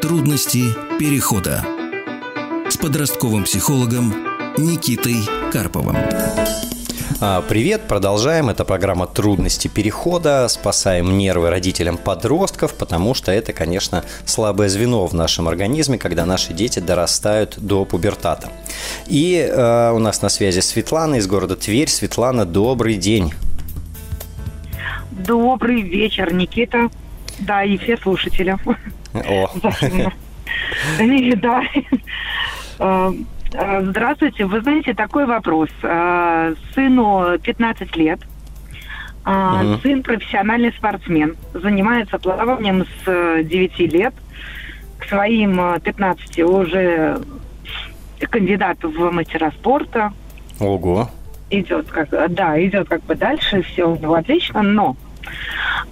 Трудности 0.00 0.64
перехода 0.98 1.64
с 2.68 2.76
подростковым 2.76 3.44
психологом 3.44 4.12
Никитой 4.56 5.16
Карповым. 5.52 5.96
А, 7.20 7.42
привет, 7.42 7.82
продолжаем. 7.88 8.48
Это 8.50 8.64
программа 8.64 9.06
«Трудности 9.06 9.68
перехода». 9.68 10.48
Спасаем 10.48 11.16
нервы 11.16 11.50
родителям 11.50 11.96
подростков, 11.96 12.74
потому 12.74 13.14
что 13.14 13.32
это, 13.32 13.52
конечно, 13.52 14.04
слабое 14.24 14.68
звено 14.68 15.06
в 15.06 15.14
нашем 15.14 15.48
организме, 15.48 15.98
когда 15.98 16.24
наши 16.26 16.52
дети 16.52 16.78
дорастают 16.78 17.58
до 17.58 17.84
пубертата. 17.84 18.48
И 19.06 19.36
э, 19.36 19.90
у 19.92 19.98
нас 19.98 20.22
на 20.22 20.28
связи 20.28 20.60
Светлана 20.60 21.16
из 21.16 21.26
города 21.26 21.56
Тверь. 21.56 21.88
Светлана, 21.88 22.44
добрый 22.44 22.96
день. 22.96 23.32
Добрый 25.10 25.82
вечер, 25.82 26.32
Никита. 26.32 26.88
Да, 27.38 27.64
и 27.64 27.76
все 27.78 27.96
слушатели. 27.96 28.56
О. 29.14 29.50
Да. 31.36 31.62
Э, 33.54 33.82
здравствуйте. 33.82 34.46
Вы 34.46 34.60
знаете, 34.62 34.94
такой 34.94 35.26
вопрос. 35.26 35.68
Э, 35.82 36.54
сыну 36.74 37.38
15 37.40 37.96
лет. 37.96 38.20
Угу. 39.24 39.78
Сын 39.82 40.02
профессиональный 40.02 40.72
спортсмен. 40.72 41.36
Занимается 41.54 42.18
плаванием 42.18 42.84
с 42.84 43.42
9 43.44 43.78
лет. 43.92 44.14
К 44.98 45.04
своим 45.08 45.80
15 45.80 46.38
уже 46.40 47.20
кандидат 48.28 48.82
в 48.82 49.10
мастера 49.12 49.50
спорта. 49.52 50.12
Ого. 50.58 51.08
Идет 51.50 51.88
как, 51.90 52.08
да, 52.34 52.60
идет 52.62 52.88
как 52.88 53.04
бы 53.04 53.14
дальше, 53.14 53.62
все 53.62 53.88
у 53.88 53.96
него 53.96 54.14
отлично, 54.14 54.62
но 54.62 54.96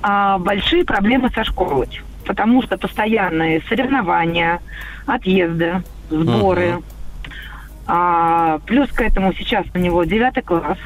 а, 0.03 0.39
большие 0.39 0.85
проблемы 0.85 1.31
со 1.31 1.45
школой, 1.45 1.89
потому 2.25 2.63
что 2.63 2.79
постоянные 2.79 3.61
соревнования, 3.69 4.61
отъезды, 5.07 5.83
сборы, 6.11 6.77
угу 6.77 6.85
а, 7.87 8.59
плюс 8.67 8.89
к 8.91 9.01
этому 9.01 9.33
сейчас 9.35 9.67
у 9.75 9.79
него 9.79 10.05
девятый 10.05 10.43
класс. 10.43 10.79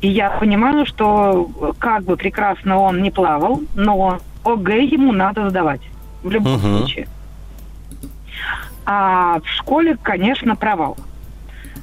И 0.00 0.08
я 0.08 0.30
понимаю, 0.30 0.86
что 0.86 1.50
как 1.78 2.04
бы 2.04 2.16
прекрасно 2.16 2.78
он 2.78 3.02
не 3.02 3.10
плавал, 3.10 3.60
но 3.74 4.20
ОГЭ 4.44 4.84
ему 4.84 5.12
надо 5.12 5.50
сдавать 5.50 5.80
в 6.22 6.30
любом 6.30 6.56
uh-huh. 6.56 6.78
случае. 6.78 7.08
А 8.86 9.40
в 9.40 9.48
школе, 9.48 9.98
конечно, 10.00 10.56
провал. 10.56 10.96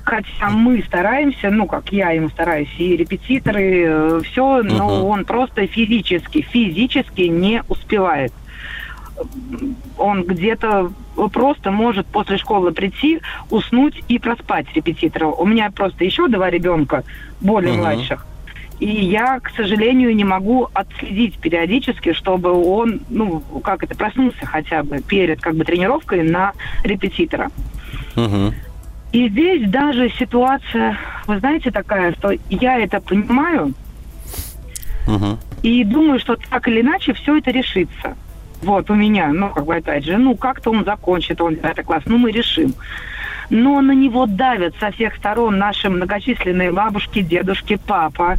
Хотя 0.03 0.49
мы 0.49 0.81
стараемся, 0.83 1.49
ну, 1.49 1.65
как 1.65 1.91
я 1.91 2.11
ему 2.11 2.29
стараюсь, 2.29 2.69
и 2.77 2.95
репетиторы, 2.95 3.85
э, 3.85 4.21
все, 4.23 4.61
но 4.63 4.89
uh-huh. 4.89 5.01
он 5.01 5.25
просто 5.25 5.67
физически, 5.67 6.41
физически 6.41 7.23
не 7.23 7.63
успевает 7.67 8.31
он 9.97 10.23
где-то 10.23 10.91
просто 11.31 11.71
может 11.71 12.05
после 12.07 12.37
школы 12.37 12.71
прийти, 12.71 13.21
уснуть 13.49 14.03
и 14.07 14.19
проспать 14.19 14.67
репетитора. 14.73 15.27
У 15.27 15.45
меня 15.45 15.71
просто 15.71 16.03
еще 16.03 16.27
два 16.27 16.49
ребенка, 16.49 17.03
более 17.41 17.73
uh-huh. 17.73 17.77
младших. 17.77 18.25
И 18.79 18.87
я, 18.87 19.39
к 19.39 19.51
сожалению, 19.55 20.13
не 20.15 20.25
могу 20.25 20.67
отследить 20.73 21.37
периодически, 21.37 22.11
чтобы 22.11 22.51
он, 22.51 22.99
ну, 23.09 23.39
как 23.63 23.83
это, 23.83 23.95
проснулся 23.95 24.45
хотя 24.45 24.83
бы 24.83 24.99
перед 25.01 25.39
как 25.39 25.55
бы 25.55 25.63
тренировкой 25.63 26.23
на 26.23 26.51
репетитора. 26.83 27.51
Uh-huh. 28.15 28.53
И 29.13 29.29
здесь 29.29 29.69
даже 29.69 30.09
ситуация, 30.09 30.97
вы 31.25 31.39
знаете, 31.39 31.71
такая, 31.71 32.13
что 32.15 32.33
я 32.49 32.77
это 32.79 32.99
понимаю, 32.99 33.73
uh-huh. 35.07 35.37
и 35.63 35.85
думаю, 35.85 36.19
что 36.19 36.35
так 36.49 36.67
или 36.67 36.81
иначе 36.81 37.13
все 37.13 37.37
это 37.37 37.51
решится. 37.51 38.17
Вот, 38.65 38.89
у 38.89 38.95
меня, 38.95 39.31
ну, 39.31 39.49
как 39.49 39.63
бы, 39.63 39.75
опять 39.75 40.05
же, 40.05 40.17
ну, 40.17 40.35
как-то 40.35 40.71
он 40.71 40.83
закончит, 40.83 41.39
он 41.39 41.57
это 41.61 41.83
класс, 41.83 42.01
ну, 42.07 42.17
мы 42.17 42.31
решим. 42.31 42.73
Но 43.51 43.79
на 43.79 43.91
него 43.91 44.25
давят 44.25 44.73
со 44.79 44.89
всех 44.89 45.15
сторон 45.17 45.59
наши 45.59 45.87
многочисленные 45.87 46.71
бабушки, 46.71 47.21
дедушки, 47.21 47.77
папа, 47.85 48.37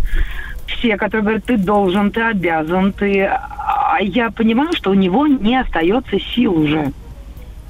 все, 0.66 0.96
которые 0.96 1.22
говорят, 1.22 1.44
ты 1.44 1.56
должен, 1.56 2.10
ты 2.10 2.22
обязан, 2.22 2.92
ты... 2.92 3.22
А 3.22 3.98
я 4.00 4.32
понимаю, 4.32 4.72
что 4.72 4.90
у 4.90 4.94
него 4.94 5.28
не 5.28 5.60
остается 5.60 6.18
сил 6.18 6.58
уже. 6.60 6.90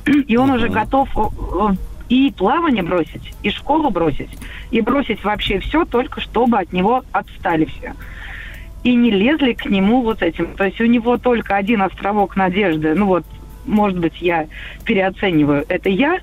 И 0.06 0.38
он 0.38 0.50
uh-huh. 0.50 0.56
уже 0.56 0.68
готов 0.70 1.10
э, 1.14 1.74
и 2.08 2.32
плавание 2.32 2.82
бросить, 2.82 3.34
и 3.42 3.50
школу 3.50 3.90
бросить, 3.90 4.30
и 4.70 4.80
бросить 4.80 5.22
вообще 5.24 5.58
все, 5.58 5.84
только 5.84 6.22
чтобы 6.22 6.58
от 6.58 6.72
него 6.72 7.04
отстали 7.12 7.66
все 7.66 7.92
и 8.86 8.94
не 8.94 9.10
лезли 9.10 9.52
к 9.52 9.66
нему 9.66 10.02
вот 10.02 10.22
этим. 10.22 10.54
То 10.54 10.64
есть 10.64 10.80
у 10.80 10.86
него 10.86 11.18
только 11.18 11.56
один 11.56 11.82
островок 11.82 12.36
надежды. 12.36 12.94
Ну 12.94 13.06
вот, 13.06 13.24
может 13.64 13.98
быть, 13.98 14.22
я 14.22 14.46
переоцениваю. 14.84 15.64
Это 15.68 15.88
я, 15.88 16.20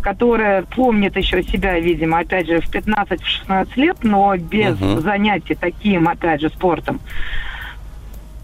которая 0.00 0.62
помнит 0.62 1.16
еще 1.16 1.42
себя, 1.42 1.78
видимо, 1.78 2.20
опять 2.20 2.46
же, 2.46 2.62
в 2.62 2.70
15-16 2.70 3.68
лет, 3.76 3.98
но 4.02 4.34
без 4.38 4.78
uh-huh. 4.78 5.00
занятий 5.02 5.54
таким, 5.54 6.08
опять 6.08 6.40
же, 6.40 6.48
спортом. 6.48 6.98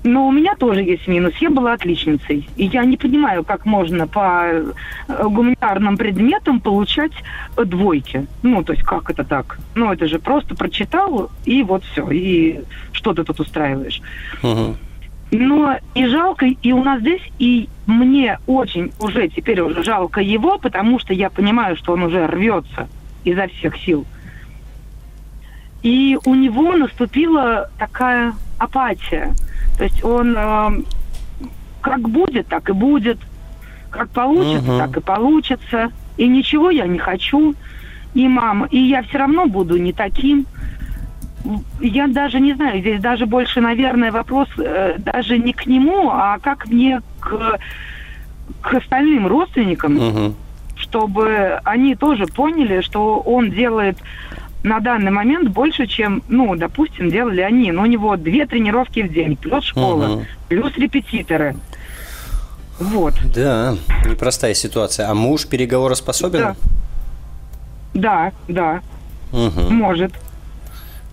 Но 0.04 0.26
у 0.26 0.32
меня 0.32 0.56
тоже 0.56 0.82
есть 0.82 1.06
минус. 1.06 1.34
Я 1.36 1.50
была 1.50 1.74
отличницей. 1.74 2.48
И 2.56 2.66
я 2.66 2.84
не 2.84 2.96
понимаю, 2.96 3.44
как 3.44 3.64
можно 3.64 4.06
по 4.08 4.46
э, 4.46 4.72
гуманитарным 5.22 5.96
предметам 5.96 6.60
получать 6.60 7.12
двойки. 7.56 8.26
Ну, 8.42 8.64
то 8.64 8.72
есть, 8.72 8.84
как 8.84 9.10
это 9.10 9.22
так? 9.22 9.58
Ну, 9.74 9.92
это 9.92 10.08
же 10.08 10.18
просто 10.18 10.56
прочитал, 10.56 11.30
и 11.44 11.62
вот 11.62 11.84
все. 11.84 12.10
И 12.10 12.60
что 12.92 13.14
ты 13.14 13.22
тут 13.22 13.38
устраиваешь? 13.38 14.02
Угу. 14.42 14.76
Но 15.32 15.78
и 15.94 16.06
жалко, 16.06 16.46
и 16.46 16.72
у 16.72 16.82
нас 16.82 17.00
здесь, 17.00 17.22
и 17.38 17.68
мне 17.86 18.38
очень 18.46 18.92
уже, 18.98 19.28
теперь 19.28 19.60
уже 19.60 19.82
жалко 19.82 20.20
его, 20.20 20.58
потому 20.58 20.98
что 20.98 21.14
я 21.14 21.30
понимаю, 21.30 21.76
что 21.76 21.92
он 21.92 22.02
уже 22.02 22.26
рвется 22.26 22.88
изо 23.24 23.46
всех 23.46 23.76
сил. 23.78 24.04
И 25.82 26.18
у 26.26 26.34
него 26.34 26.76
наступила 26.76 27.70
такая 27.78 28.34
апатия– 28.62 29.34
то 29.76 29.84
есть 29.84 30.04
он 30.04 30.34
э, 30.36 30.82
как 31.80 32.08
будет, 32.08 32.46
так 32.48 32.68
и 32.68 32.72
будет. 32.72 33.18
Как 33.90 34.08
получится, 34.10 34.70
угу. 34.70 34.78
так 34.78 34.96
и 34.96 35.00
получится. 35.00 35.90
И 36.16 36.28
ничего 36.28 36.70
я 36.70 36.86
не 36.86 36.98
хочу. 36.98 37.54
И 38.14 38.28
мама, 38.28 38.68
и 38.70 38.78
я 38.78 39.02
все 39.02 39.18
равно 39.18 39.46
буду 39.46 39.76
не 39.78 39.92
таким. 39.92 40.46
Я 41.80 42.06
даже 42.06 42.38
не 42.38 42.54
знаю, 42.54 42.80
здесь 42.80 43.00
даже 43.00 43.26
больше, 43.26 43.60
наверное, 43.60 44.12
вопрос 44.12 44.48
э, 44.58 44.98
даже 44.98 45.38
не 45.38 45.52
к 45.52 45.66
нему, 45.66 46.10
а 46.10 46.38
как 46.38 46.68
мне 46.68 47.00
к, 47.18 47.58
к 48.60 48.74
остальным 48.74 49.26
родственникам, 49.26 49.96
угу. 49.96 50.34
чтобы 50.76 51.58
они 51.64 51.96
тоже 51.96 52.26
поняли, 52.26 52.82
что 52.82 53.18
он 53.18 53.50
делает 53.50 53.98
на 54.62 54.80
данный 54.80 55.10
момент 55.10 55.48
больше, 55.48 55.86
чем, 55.86 56.22
ну, 56.28 56.54
допустим, 56.56 57.10
делали 57.10 57.40
они. 57.40 57.72
Но 57.72 57.82
у 57.82 57.86
него 57.86 58.16
две 58.16 58.46
тренировки 58.46 59.00
в 59.00 59.12
день, 59.12 59.36
плюс 59.36 59.64
школа, 59.64 60.08
угу. 60.08 60.26
плюс 60.48 60.76
репетиторы. 60.76 61.56
Вот. 62.78 63.14
Да, 63.34 63.76
непростая 64.04 64.54
ситуация. 64.54 65.08
А 65.08 65.14
муж 65.14 65.46
переговороспособен? 65.46 66.40
Да, 66.40 66.56
да, 67.94 68.32
да. 68.48 68.80
Угу. 69.32 69.70
Может. 69.70 70.12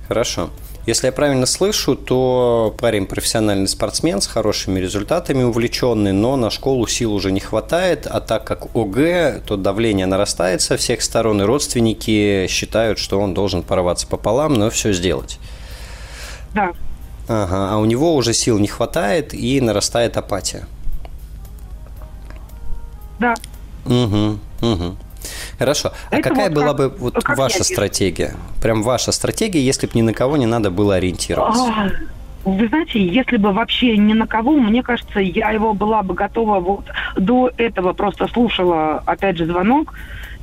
Хорошо. 0.07 0.49
Если 0.89 1.05
я 1.05 1.11
правильно 1.11 1.45
слышу, 1.45 1.95
то 1.95 2.75
парень 2.79 3.05
профессиональный 3.05 3.67
спортсмен 3.67 4.21
с 4.21 4.25
хорошими 4.25 4.79
результатами, 4.79 5.43
увлеченный, 5.43 6.13
но 6.13 6.35
на 6.35 6.49
школу 6.49 6.87
сил 6.87 7.13
уже 7.13 7.31
не 7.31 7.39
хватает, 7.39 8.07
а 8.07 8.19
так 8.19 8.43
как 8.43 8.75
ОГЭ, 8.75 9.43
то 9.45 9.55
давление 9.55 10.07
нарастает 10.07 10.63
со 10.63 10.77
всех 10.77 11.03
сторон, 11.03 11.43
и 11.43 11.45
родственники 11.45 12.47
считают, 12.49 12.97
что 12.97 13.19
он 13.19 13.35
должен 13.35 13.61
порваться 13.61 14.07
пополам, 14.07 14.55
но 14.55 14.71
все 14.71 14.91
сделать. 14.91 15.37
Да. 16.55 16.73
Ага, 17.27 17.69
а 17.73 17.77
у 17.77 17.85
него 17.85 18.15
уже 18.15 18.33
сил 18.33 18.57
не 18.57 18.67
хватает 18.67 19.35
и 19.35 19.61
нарастает 19.61 20.17
апатия. 20.17 20.65
Да. 23.19 23.35
Угу, 23.85 24.39
угу. 24.61 24.95
Хорошо. 25.59 25.91
А 26.09 26.15
Это 26.15 26.29
какая 26.29 26.49
вот 26.49 26.55
была 26.55 26.67
как, 26.67 26.77
бы 26.77 26.89
вот 26.97 27.23
ваша 27.37 27.63
стратегия? 27.63 28.33
Прям 28.61 28.81
ваша 28.81 29.11
стратегия, 29.11 29.61
если 29.61 29.87
бы 29.87 29.93
ни 29.95 30.01
на 30.01 30.13
кого 30.13 30.37
не 30.37 30.45
надо 30.45 30.71
было 30.71 30.95
ориентироваться? 30.95 31.63
А, 31.63 31.89
вы 32.49 32.67
знаете, 32.69 33.05
если 33.05 33.37
бы 33.37 33.51
вообще 33.51 33.97
ни 33.97 34.13
на 34.13 34.25
кого, 34.25 34.53
мне 34.53 34.81
кажется, 34.81 35.19
я 35.19 35.51
его 35.51 35.73
была 35.73 36.01
бы 36.01 36.13
готова 36.13 36.59
вот 36.61 36.85
до 37.17 37.51
этого 37.57 37.93
просто 37.93 38.27
слушала, 38.27 39.03
опять 39.05 39.37
же, 39.37 39.45
звонок, 39.45 39.93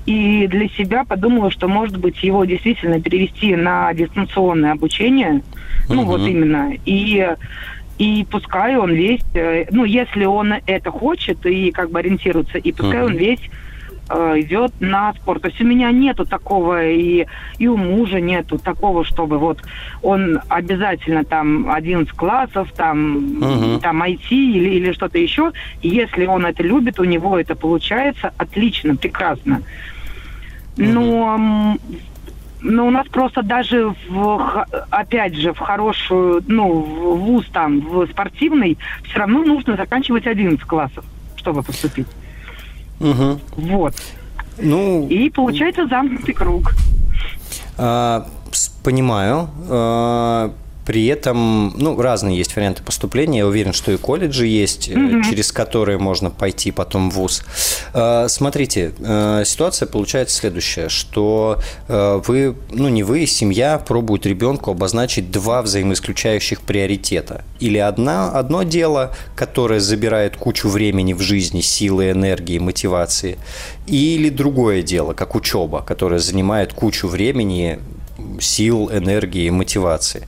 и 0.05 0.47
для 0.47 0.69
себя 0.69 1.05
подумала, 1.05 1.51
что, 1.51 1.67
может 1.67 1.97
быть, 1.97 2.23
его 2.23 2.45
действительно 2.45 3.01
перевести 3.01 3.57
на 3.57 3.93
дистанционное 3.93 4.73
обучение, 4.73 5.43
ну, 5.89 6.03
угу. 6.03 6.13
вот 6.13 6.21
именно, 6.21 6.73
и 6.85 7.35
И 7.99 8.27
пускай 8.31 8.77
он 8.77 8.93
весь, 8.93 9.23
э, 9.35 9.65
ну, 9.71 9.85
если 9.85 10.27
он 10.27 10.53
это 10.67 10.91
хочет 10.91 11.47
и 11.47 11.71
как 11.71 11.91
бы 11.91 11.99
ориентируется, 12.01 12.59
и 12.59 12.71
пускай 12.73 13.01
mm-hmm. 13.01 13.07
он 13.07 13.17
весь 13.17 13.41
идет 14.09 14.73
на 14.81 15.13
спорт. 15.15 15.43
То 15.43 15.49
есть 15.49 15.61
у 15.61 15.65
меня 15.65 15.91
нету 15.91 16.25
такого, 16.25 16.87
и, 16.87 17.27
и 17.59 17.67
у 17.67 17.77
мужа 17.77 18.21
нету 18.21 18.59
такого, 18.59 19.05
чтобы 19.05 19.39
вот 19.39 19.59
он 20.03 20.41
обязательно 20.49 21.25
там 21.25 21.71
11 21.71 22.13
классов, 22.13 22.69
там, 22.77 23.17
uh-huh. 23.17 23.81
там 23.81 24.03
IT 24.03 24.31
или, 24.31 24.71
или 24.77 24.93
что-то 24.93 25.19
еще. 25.19 25.53
Если 25.83 26.27
он 26.27 26.47
это 26.47 26.63
любит, 26.63 27.01
у 27.01 27.05
него 27.05 27.39
это 27.39 27.55
получается 27.55 28.33
отлично, 28.37 28.97
прекрасно. 28.97 29.63
Но 30.77 31.77
но 32.61 32.87
у 32.87 32.91
нас 32.91 33.07
просто 33.07 33.43
даже, 33.43 33.95
в, 34.09 34.67
опять 34.91 35.37
же, 35.37 35.53
в 35.53 35.59
хорошую, 35.59 36.43
ну, 36.49 36.73
в 36.73 37.19
вуз 37.19 37.47
там, 37.53 37.81
в 37.81 38.07
спортивный, 38.09 38.77
все 39.05 39.19
равно 39.21 39.45
нужно 39.45 39.77
заканчивать 39.77 40.27
11 40.27 40.61
классов, 40.65 41.05
чтобы 41.37 41.63
поступить. 41.63 42.09
Угу. 43.01 43.41
Вот. 43.57 43.95
Ну, 44.59 45.07
И 45.09 45.29
получается 45.31 45.87
замкнутый 45.87 46.35
круг. 46.35 46.73
А, 47.77 48.27
понимаю. 48.83 49.49
А, 49.69 50.53
при 50.87 51.07
этом, 51.07 51.75
ну, 51.77 52.01
разные 52.01 52.39
есть 52.39 52.55
варианты 52.57 52.83
поступления. 52.83 53.39
Я 53.39 53.47
уверен, 53.47 53.73
что 53.73 53.93
и 53.93 53.97
колледжи 53.97 54.47
есть, 54.47 54.89
mm 54.89 55.17
через 55.27 55.51
которые 55.51 55.99
можно 55.99 56.31
пойти 56.31 56.71
потом 56.71 57.11
в 57.11 57.15
ВУЗ. 57.15 57.43
Э, 57.95 58.27
смотрите, 58.29 58.93
э, 58.99 59.43
ситуация 59.45 59.87
получается 59.87 60.37
следующая, 60.37 60.89
что 60.89 61.61
вы, 61.89 62.55
ну, 62.71 62.89
не 62.89 63.03
вы, 63.03 63.27
семья 63.27 63.79
пробует 63.79 64.27
ребенку 64.27 64.71
обозначить 64.71 65.31
два 65.31 65.63
взаимоисключающих 65.63 66.61
приоритета. 66.61 67.45
Или 67.61 67.79
одна, 67.79 68.31
одно 68.31 68.63
дело, 68.63 69.15
которое 69.35 69.81
забирает 69.81 70.37
кучу 70.37 70.69
времени 70.69 71.13
в 71.13 71.21
жизни, 71.21 71.61
силы, 71.61 72.11
энергии, 72.11 72.59
мотивации, 72.59 73.39
или 73.87 74.29
другое 74.29 74.83
дело, 74.83 75.15
как 75.15 75.35
учеба, 75.35 75.83
которое 75.83 76.19
занимает 76.19 76.73
кучу 76.73 77.09
времени, 77.09 77.79
сил, 78.41 78.91
энергии, 78.93 79.51
мотивации. 79.51 80.27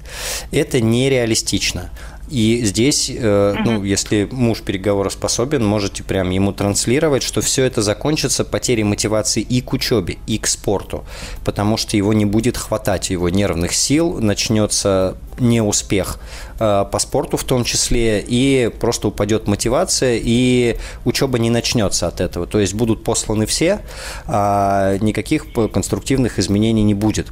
Это 0.51 0.81
нереалистично. 0.81 1.91
И 2.31 2.61
здесь, 2.65 3.11
э, 3.11 3.55
ну, 3.65 3.83
если 3.85 4.29
муж 4.31 4.61
переговороспособен, 4.61 5.65
можете 5.65 6.03
прям 6.03 6.31
ему 6.31 6.53
транслировать, 6.53 7.23
что 7.23 7.41
все 7.41 7.65
это 7.65 7.81
закончится 7.81 8.45
потерей 8.45 8.85
мотивации 8.85 9.43
и 9.43 9.63
к 9.63 9.73
учебе, 9.73 10.19
и 10.27 10.39
к 10.39 10.47
спорту, 10.47 11.05
потому 11.45 11.77
что 11.77 11.97
его 11.97 12.13
не 12.13 12.27
будет 12.27 12.57
хватать, 12.57 13.11
его 13.11 13.29
нервных 13.31 13.73
сил, 13.73 14.19
начнется 14.21 15.17
неуспех 15.39 16.19
э, 16.59 16.85
по 16.91 16.99
спорту 16.99 17.39
в 17.39 17.45
том 17.45 17.65
числе, 17.65 18.23
и 18.27 18.71
просто 18.79 19.09
упадет 19.09 19.47
мотивация, 19.47 20.21
и 20.23 20.77
учеба 21.07 21.39
не 21.39 21.49
начнется 21.49 22.09
от 22.09 22.21
этого. 22.21 22.47
То 22.47 22.59
есть 22.59 22.75
будут 22.75 23.05
посланы 23.05 23.47
все, 23.47 23.81
а 24.27 24.99
никаких 24.99 25.47
конструктивных 25.73 26.39
изменений 26.39 26.83
не 26.83 26.95
будет. 26.95 27.29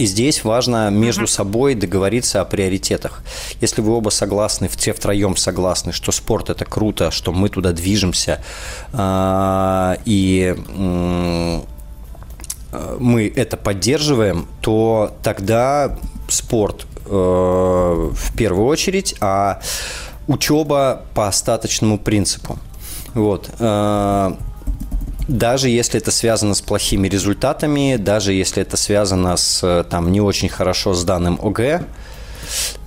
И 0.00 0.06
здесь 0.06 0.44
важно 0.44 0.88
между 0.88 1.26
собой 1.26 1.74
договориться 1.74 2.40
о 2.40 2.46
приоритетах. 2.46 3.22
Если 3.60 3.82
вы 3.82 3.92
оба 3.92 4.08
согласны, 4.08 4.66
все 4.68 4.94
втроем 4.94 5.36
согласны, 5.36 5.92
что 5.92 6.10
спорт 6.10 6.48
это 6.48 6.64
круто, 6.64 7.10
что 7.10 7.32
мы 7.32 7.50
туда 7.50 7.72
движемся, 7.72 8.42
а, 8.94 9.98
и 10.06 10.56
мы 12.98 13.30
это 13.36 13.58
поддерживаем, 13.58 14.48
то 14.62 15.14
тогда 15.22 15.98
спорт 16.28 16.86
э, 17.04 17.10
в 17.10 18.36
первую 18.38 18.68
очередь, 18.68 19.16
а 19.20 19.60
учеба 20.28 21.02
по 21.12 21.28
остаточному 21.28 21.98
принципу. 21.98 22.58
Вот. 23.12 23.50
Э, 25.30 25.32
даже 25.32 25.68
если 25.68 26.00
это 26.00 26.10
связано 26.10 26.54
с 26.54 26.60
плохими 26.60 27.08
результатами, 27.08 27.96
даже 27.96 28.32
если 28.32 28.62
это 28.62 28.76
связано 28.76 29.36
с 29.36 29.86
там, 29.90 30.12
не 30.12 30.20
очень 30.20 30.48
хорошо 30.48 30.94
сданным 30.94 31.38
ОГЭ, 31.42 31.84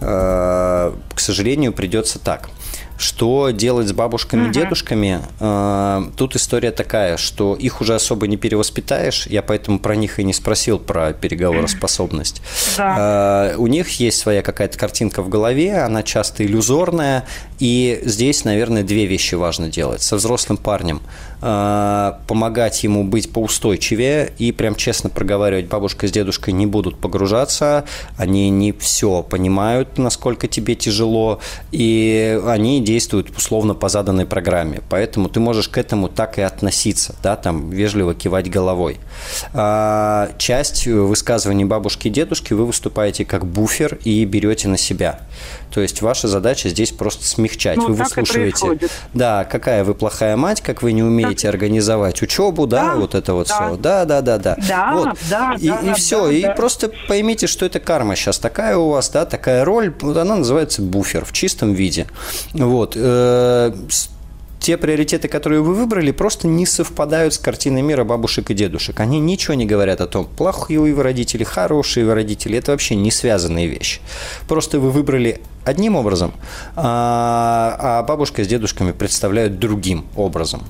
э, 0.02 0.94
к 1.16 1.20
сожалению, 1.20 1.74
придется 1.74 2.20
так– 2.20 2.50
что 3.04 3.52
делать 3.52 3.88
с 3.88 3.94
бабушками 3.94 4.44
и 4.44 4.46
угу. 4.46 4.54
дедушками? 4.54 5.22
Э, 5.40 6.04
тут 6.16 6.36
история 6.36 6.72
такая, 6.72 7.18
что 7.18 7.56
их 7.56 7.82
уже 7.82 7.96
особо 7.96 8.28
не 8.28 8.38
перевоспитаешь. 8.38 9.28
Я 9.28 9.42
поэтому 9.42 9.80
про 9.80 9.96
них 9.96 10.20
и 10.20 10.24
не 10.24 10.34
спросил 10.34 10.80
про 10.80 11.14
переговороспособность. 11.14 12.42
Да. 12.78 13.52
Э, 13.52 13.56
у 13.58 13.68
них 13.68 14.00
есть 14.00 14.18
своя 14.20 14.42
какая-то 14.42 14.78
картинка 14.78 15.22
в 15.22 15.30
голове, 15.30 15.80
она 15.80 16.02
часто 16.02 16.46
иллюзорная. 16.46 17.26
И 17.60 18.02
здесь, 18.04 18.46
наверное, 18.46 18.84
две 18.84 19.06
вещи 19.06 19.36
важно 19.36 19.70
делать. 19.70 20.02
Со 20.02 20.16
взрослым 20.16 20.58
парнем 20.58 21.02
э, 21.42 22.14
помогать 22.28 22.84
ему 22.84 23.04
быть 23.04 23.32
поустойчивее 23.32 24.34
и 24.38 24.52
прям 24.52 24.76
честно 24.76 25.10
проговаривать, 25.10 25.68
бабушка 25.68 26.08
с 26.08 26.12
дедушкой 26.12 26.54
не 26.54 26.66
будут 26.66 26.98
погружаться, 26.98 27.86
они 28.18 28.50
не 28.50 28.72
все 28.72 29.24
понимают, 29.24 29.98
насколько 29.98 30.48
тебе 30.48 30.76
тяжело, 30.76 31.40
и 31.72 32.42
они 32.46 32.84
действуют 32.94 33.36
условно 33.36 33.74
по 33.74 33.90
заданной 33.90 34.26
программе. 34.26 34.82
Поэтому 34.90 35.28
ты 35.28 35.40
можешь 35.40 35.68
к 35.68 35.78
этому 35.78 36.10
так 36.10 36.38
и 36.38 36.42
относиться, 36.42 37.16
да, 37.24 37.36
там 37.36 37.72
вежливо 37.72 38.14
кивать 38.14 38.52
головой. 38.52 39.00
А, 39.54 40.30
часть 40.38 40.86
высказываний 40.86 41.66
бабушки 41.66 42.08
и 42.08 42.12
дедушки 42.12 42.54
вы 42.54 42.66
выступаете 42.66 43.26
как 43.26 43.46
буфер 43.46 43.98
и 44.04 44.24
берете 44.26 44.68
на 44.68 44.78
себя. 44.78 45.20
То 45.74 45.82
есть 45.82 46.04
ваша 46.04 46.28
задача 46.28 46.70
здесь 46.70 46.92
просто 46.92 47.26
смягчать. 47.26 47.78
Ну, 47.78 47.88
вы 47.88 47.94
выслушиваете, 47.96 48.90
да, 49.14 49.44
какая 49.44 49.84
вы 49.84 49.96
плохая 49.96 50.38
мать, 50.38 50.62
как 50.62 50.84
вы 50.84 50.92
не 50.92 51.02
умеете 51.02 51.48
так. 51.48 51.56
организовать 51.56 52.22
учебу, 52.22 52.68
да, 52.68 52.94
да, 52.94 52.96
вот 52.96 53.16
это 53.16 53.34
вот 53.34 53.48
да. 53.48 53.56
все. 53.56 53.78
Да, 53.78 54.06
да, 54.06 54.22
да, 54.22 54.38
да. 54.38 54.58
Да, 54.70 54.94
вот. 54.94 55.18
да, 55.32 55.56
и, 55.60 55.70
да, 55.70 55.80
и 55.80 55.94
все. 55.96 56.28
Да, 56.28 56.32
и 56.32 56.42
да. 56.44 56.52
просто 56.52 56.92
поймите, 57.08 57.48
что 57.48 57.66
это 57.66 57.80
карма 57.80 58.16
сейчас 58.16 58.38
такая 58.38 58.78
у 58.78 58.90
вас, 58.90 59.10
да, 59.10 59.26
такая 59.26 59.66
роль, 59.66 59.92
вот 60.02 60.16
она 60.16 60.36
называется 60.36 60.84
буфер 60.84 61.26
в 61.26 61.32
чистом 61.32 61.74
виде. 61.74 62.06
Вот. 62.54 62.94
Э, 62.96 63.74
те 64.64 64.78
приоритеты, 64.78 65.28
которые 65.28 65.62
вы 65.62 65.74
выбрали, 65.74 66.12
просто 66.12 66.48
не 66.48 66.66
совпадают 66.66 67.34
с 67.34 67.38
картиной 67.38 67.82
мира 67.82 68.06
бабушек 68.06 68.50
и 68.50 68.54
дедушек. 68.54 69.00
Они 69.02 69.20
ничего 69.20 69.56
не 69.56 69.66
говорят 69.66 70.00
о 70.00 70.08
том, 70.08 70.26
плохие 70.26 70.80
вы 70.80 71.04
родители, 71.04 71.44
хорошие 71.44 72.06
вы 72.06 72.14
родители. 72.14 72.58
Это 72.60 72.72
вообще 72.72 72.96
не 72.96 73.12
связанные 73.12 73.68
вещи. 73.68 74.00
Просто 74.48 74.80
вы 74.80 74.90
выбрали 74.92 75.42
одним 75.66 75.96
образом, 75.96 76.34
а, 76.76 77.76
а 77.80 78.04
бабушка 78.04 78.44
с 78.44 78.48
дедушками 78.48 78.92
представляют 78.92 79.60
другим 79.60 80.06
образом. 80.16 80.64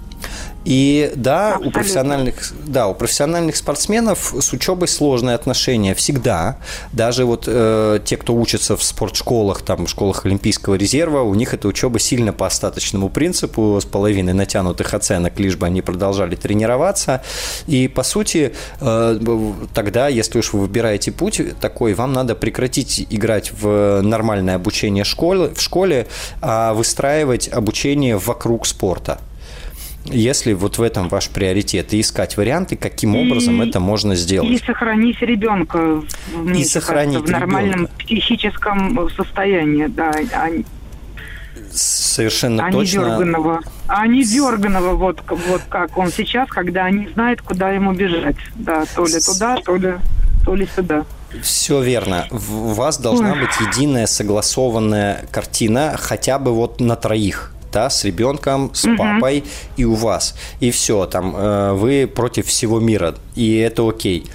И 0.65 1.12
да, 1.15 1.60
у 1.62 1.71
профессиональных, 1.71 2.53
да, 2.65 2.88
у 2.88 2.93
профессиональных 2.93 3.58
спортсменов 3.58 4.34
с 4.39 4.53
учебой 4.53 4.88
сложные 4.88 5.36
отношения 5.36 5.93
всегда. 5.93 6.58
Даже 6.93 7.25
вот 7.25 7.45
э, 7.47 7.99
те, 8.06 8.15
кто 8.15 8.34
учатся 8.34 8.77
в 8.77 8.84
спортшколах, 8.84 9.62
там, 9.62 9.86
в 9.86 9.89
школах 9.89 10.25
Олимпийского 10.25 10.75
резерва, 10.75 11.21
у 11.21 11.34
них 11.34 11.53
эта 11.53 11.67
учеба 11.67 11.99
сильно 11.99 12.32
по 12.32 12.47
остаточному 12.47 13.10
принципу, 13.10 13.79
с 13.82 13.86
половиной 13.86 14.34
натянутых 14.34 14.93
оценок, 14.93 15.38
лишь 15.39 15.58
бы 15.58 15.65
они 15.65 15.82
продолжали 15.82 16.36
тренироваться. 16.36 17.21
И, 17.67 17.89
по 17.89 18.03
сути, 18.03 18.53
э, 18.79 19.19
тогда, 19.73 20.08
если 20.08 20.39
уж 20.39 20.53
вы 20.53 20.62
выбираете 20.62 21.12
путь 21.12 21.41
такой, 21.60 21.93
вам 21.93 22.13
надо 22.13 22.36
прекратить 22.36 23.06
играть 23.10 23.51
в 23.51 24.01
нормальное 24.01 24.56
обучение 24.56 24.83
школы, 25.04 25.54
в 25.54 25.62
школе, 25.62 26.08
а 26.41 26.74
выстраивать 26.74 27.48
обучение 27.48 28.17
вокруг 28.17 28.65
спорта 28.65 29.19
если 30.06 30.54
вот 30.54 30.78
в 30.78 30.82
этом 30.82 31.08
ваш 31.08 31.30
приоритет, 31.30 31.93
и 31.93 32.02
искать 32.02 32.38
варианты, 32.38 32.76
каким 32.76 33.15
и, 33.15 33.26
образом 33.26 33.62
это 33.62 33.80
можно 33.80 34.15
сделать. 34.15 34.50
И 34.50 34.58
сохранить 34.58 35.22
ребенка 35.22 36.04
и 36.54 36.63
сохранить 36.63 37.22
в 37.22 37.30
нормальном 37.30 37.84
ребенка. 37.86 37.93
психическом 38.00 39.10
состоянии, 39.12 39.88
да. 39.88 40.13
А, 40.34 40.50
Совершенно 41.72 42.67
а 42.67 42.72
точно. 42.72 43.00
Не 43.00 43.06
дерганого, 43.06 43.62
а 43.88 44.08
не 44.08 44.24
дерганого, 44.24 44.96
вот, 44.96 45.24
вот 45.28 45.62
как 45.69 45.98
он 45.98 46.12
сейчас, 46.12 46.50
когда 46.50 46.89
не 46.89 47.08
знает, 47.10 47.41
куда 47.41 47.72
ему 47.72 47.93
бежать. 47.93 48.36
Да, 48.56 48.86
то 48.96 49.06
ли 49.06 49.19
туда, 49.19 49.58
то 49.63 49.76
ли, 49.76 49.93
то 50.46 50.56
ли 50.56 50.67
сюда. 50.76 51.06
Все 51.41 51.82
верно. 51.82 52.28
У 52.32 52.74
вас 52.74 52.98
должна 52.98 53.36
быть 53.36 53.52
единая 53.60 54.06
согласованная 54.08 55.26
картина, 55.32 55.96
хотя 55.98 56.39
бы 56.39 56.54
вот 56.54 56.80
на 56.80 56.96
троих 56.96 57.54
да, 57.74 57.90
с 57.90 58.06
ребенком, 58.06 58.72
с 58.74 58.86
угу. 58.86 58.96
папой 58.96 59.44
и 59.76 59.84
у 59.84 59.96
вас. 59.96 60.36
И 60.62 60.72
все, 60.72 61.06
там 61.08 61.36
э, 61.36 61.74
вы 61.74 62.08
против 62.08 62.48
всего 62.48 62.80
мира, 62.80 63.16
и 63.36 63.58
это 63.58 63.88
окей. 63.88 64.26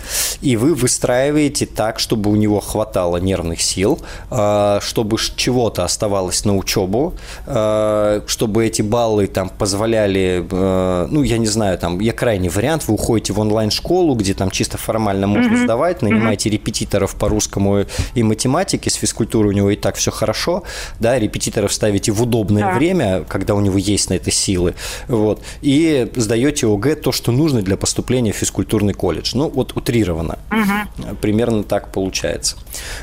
И 0.42 0.56
вы 0.56 0.74
выстраиваете 0.74 1.66
так, 1.66 2.00
чтобы 2.00 2.30
у 2.30 2.36
него 2.36 2.60
хватало 2.60 3.16
нервных 3.18 3.62
сил, 3.62 4.00
э, 4.30 4.80
чтобы 4.82 5.16
чего-то 5.36 5.84
оставалось 5.84 6.44
на 6.44 6.56
учебу, 6.56 7.14
э, 7.46 8.22
чтобы 8.26 8.66
эти 8.66 8.82
баллы 8.82 9.28
там 9.28 9.48
позволяли, 9.48 10.44
ну, 10.50 11.22
я 11.22 11.38
не 11.38 11.46
знаю, 11.46 11.78
там, 11.78 12.00
я 12.00 12.12
крайний 12.12 12.48
вариант, 12.48 12.88
вы 12.88 12.94
уходите 12.94 13.32
в 13.32 13.40
онлайн-школу, 13.40 14.14
где 14.14 14.34
там 14.34 14.50
чисто 14.50 14.78
формально 14.78 15.26
можно 15.26 15.54
mm-hmm. 15.54 15.64
сдавать, 15.64 16.02
нанимаете 16.02 16.48
mm-hmm. 16.48 16.52
репетиторов 16.52 17.14
по 17.14 17.28
русскому 17.28 17.84
и 18.14 18.22
математике, 18.22 18.90
с 18.90 18.94
физкультурой 18.94 19.50
у 19.50 19.52
него 19.52 19.70
и 19.70 19.76
так 19.76 19.94
все 19.96 20.10
хорошо, 20.10 20.64
да, 20.98 21.18
репетиторов 21.18 21.72
ставите 21.72 22.10
в 22.12 22.22
удобное 22.22 22.64
да. 22.64 22.74
время, 22.74 23.24
когда 23.28 23.54
у 23.54 23.60
него 23.60 23.78
есть 23.78 24.10
на 24.10 24.14
это 24.14 24.30
силы, 24.30 24.74
вот, 25.06 25.42
и 25.62 26.10
сдаете 26.16 26.66
ОГЭ 26.66 26.96
то, 26.96 27.12
что 27.12 27.32
нужно 27.32 27.62
для 27.62 27.76
поступления 27.76 28.32
в 28.32 28.36
физкультурный 28.36 28.94
колледж. 28.94 29.32
Ну, 29.34 29.48
вот 29.48 29.76
утрированно. 29.76 30.38
Угу. 30.50 31.16
Примерно 31.16 31.62
так 31.62 31.92
получается. 31.92 32.56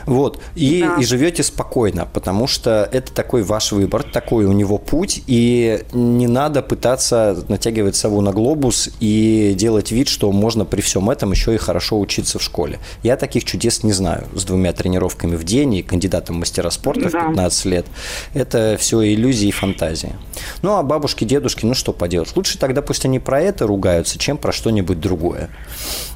Вот, 0.05 0.39
и, 0.55 0.81
да. 0.81 0.97
и 0.99 1.03
живете 1.03 1.43
спокойно, 1.43 2.07
потому 2.11 2.47
что 2.47 2.87
это 2.91 3.11
такой 3.13 3.43
ваш 3.43 3.71
выбор, 3.71 4.03
такой 4.03 4.45
у 4.45 4.51
него 4.51 4.77
путь, 4.77 5.23
и 5.27 5.83
не 5.93 6.27
надо 6.27 6.61
пытаться 6.61 7.43
натягивать 7.47 7.95
сову 7.95 8.21
на 8.21 8.31
глобус 8.31 8.89
и 8.99 9.53
делать 9.57 9.91
вид, 9.91 10.07
что 10.07 10.31
можно 10.31 10.65
при 10.65 10.81
всем 10.81 11.09
этом 11.09 11.31
еще 11.31 11.53
и 11.53 11.57
хорошо 11.57 11.99
учиться 11.99 12.39
в 12.39 12.43
школе. 12.43 12.79
Я 13.03 13.17
таких 13.17 13.43
чудес 13.43 13.83
не 13.83 13.93
знаю. 13.93 14.27
С 14.33 14.43
двумя 14.43 14.73
тренировками 14.73 15.35
в 15.35 15.43
день 15.43 15.75
и 15.75 15.83
кандидатом 15.83 16.37
в 16.37 16.39
мастера 16.39 16.69
спорта 16.69 17.09
да. 17.09 17.25
в 17.25 17.27
15 17.29 17.65
лет. 17.65 17.85
Это 18.33 18.77
все 18.79 19.01
иллюзии 19.13 19.49
и 19.49 19.51
фантазии. 19.51 20.14
Ну, 20.61 20.75
а 20.75 20.83
бабушки, 20.83 21.23
дедушки, 21.23 21.65
ну 21.65 21.73
что 21.73 21.93
поделать? 21.93 22.35
Лучше 22.35 22.57
тогда 22.57 22.81
пусть 22.81 23.05
они 23.05 23.19
про 23.19 23.41
это 23.41 23.67
ругаются, 23.67 24.17
чем 24.17 24.37
про 24.37 24.51
что-нибудь 24.51 24.99
другое. 24.99 25.49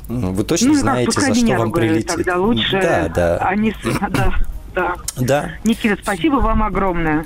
Вы 0.08 0.44
точно 0.44 0.70
ну, 0.70 0.76
знаете, 0.76 1.20
за 1.20 1.36
что 1.36 1.56
вам 1.56 1.72
прилетит. 1.72 2.08
Тогда 2.08 2.38
лучше 2.38 2.82
да, 2.82 3.08
да. 3.10 3.38
Они... 3.38 3.74
Да, 4.10 4.34
да. 4.74 4.96
да. 5.18 5.52
Никита, 5.64 5.98
спасибо 6.02 6.36
вам 6.36 6.64
огромное. 6.64 7.26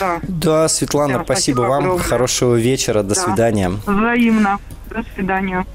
Да, 0.00 0.20
да 0.22 0.68
Светлана, 0.68 1.18
да, 1.18 1.24
спасибо, 1.24 1.34
спасибо 1.34 1.60
вам. 1.60 1.84
Огромное. 1.84 2.04
Хорошего 2.04 2.54
вечера. 2.56 3.02
До 3.02 3.14
да. 3.14 3.20
свидания. 3.20 3.70
Взаимно. 3.86 4.58
До 4.90 5.04
свидания. 5.14 5.66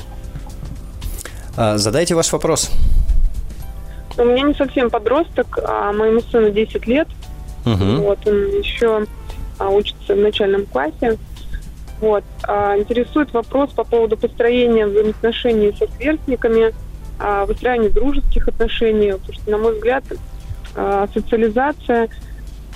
А, 1.57 1.79
задайте 1.79 2.17
ваш 2.17 2.33
вопрос. 2.33 2.69
У 4.17 4.25
меня 4.25 4.43
не 4.43 4.55
совсем 4.55 4.91
подросток, 4.91 5.59
а 5.63 5.93
моему 5.93 6.21
сыну 6.21 6.51
10 6.51 6.87
лет. 6.87 7.07
Угу. 7.67 8.03
Вот, 8.03 8.19
он 8.27 8.35
еще 8.59 9.07
а, 9.59 9.69
учится 9.69 10.15
в 10.15 10.19
начальном 10.19 10.67
классе. 10.67 11.19
Вот. 12.01 12.25
А, 12.45 12.77
интересует 12.77 13.33
вопрос 13.33 13.71
по 13.71 13.85
поводу 13.85 14.17
построения 14.17 14.87
взаимоотношений 14.87 15.73
со 15.79 15.87
сверстниками– 15.97 16.73
выстраивание 17.19 17.91
дружеских 17.91 18.49
отношений, 18.49 19.13
потому 19.13 19.33
что, 19.35 19.51
на 19.51 19.59
мой 19.59 19.75
взгляд, 19.75 20.05
а, 20.77 21.09
социализация 21.13 22.09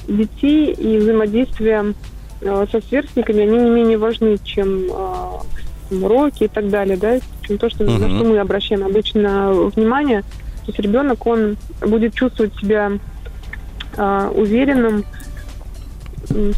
детей 0.07 0.73
и 0.73 0.99
взаимодействие 0.99 1.95
а, 2.43 2.67
со 2.71 2.81
сверстниками, 2.81 3.43
они 3.43 3.59
не 3.59 3.71
менее 3.71 3.99
важны, 3.99 4.39
чем 4.45 4.87
а, 4.93 5.41
уроки 5.91 6.45
и 6.45 6.49
так 6.49 6.69
далее, 6.69 6.97
да, 6.97 7.19
чем 7.43 7.59
то, 7.59 7.69
что, 7.69 7.85
uh-huh. 7.85 7.99
на 7.99 8.09
что 8.09 8.29
мы 8.29 8.39
обращаем 8.39 8.85
обычно 8.85 9.53
внимание. 9.53 10.23
То 10.23 10.69
есть 10.69 10.79
ребенок, 10.79 11.27
он 11.27 11.57
будет 11.81 12.15
чувствовать 12.15 12.55
себя 12.57 12.93
уверенным, 13.97 15.05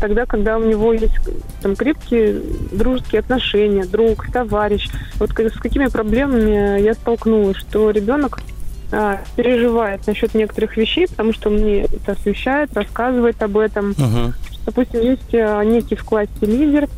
тогда, 0.00 0.26
когда 0.26 0.58
у 0.58 0.64
него 0.64 0.92
есть 0.92 1.14
там 1.62 1.76
крепкие 1.76 2.40
дружеские 2.72 3.20
отношения, 3.20 3.84
друг, 3.84 4.26
товарищ. 4.32 4.88
Вот 5.18 5.30
с 5.30 5.58
какими 5.58 5.86
проблемами 5.86 6.80
я 6.80 6.94
столкнулась, 6.94 7.56
что 7.56 7.90
ребенок 7.90 8.40
а, 8.92 9.20
переживает 9.36 10.06
насчет 10.06 10.34
некоторых 10.34 10.76
вещей, 10.76 11.06
потому 11.08 11.32
что 11.32 11.50
мне 11.50 11.82
это 11.82 12.12
освещает, 12.12 12.74
рассказывает 12.74 13.40
об 13.42 13.56
этом. 13.56 13.90
Uh-huh. 13.92 14.32
Допустим, 14.66 15.00
есть 15.00 15.32
а, 15.34 15.62
некий 15.62 15.94
в 15.94 16.04
классе 16.04 16.30
лидер, 16.42 16.88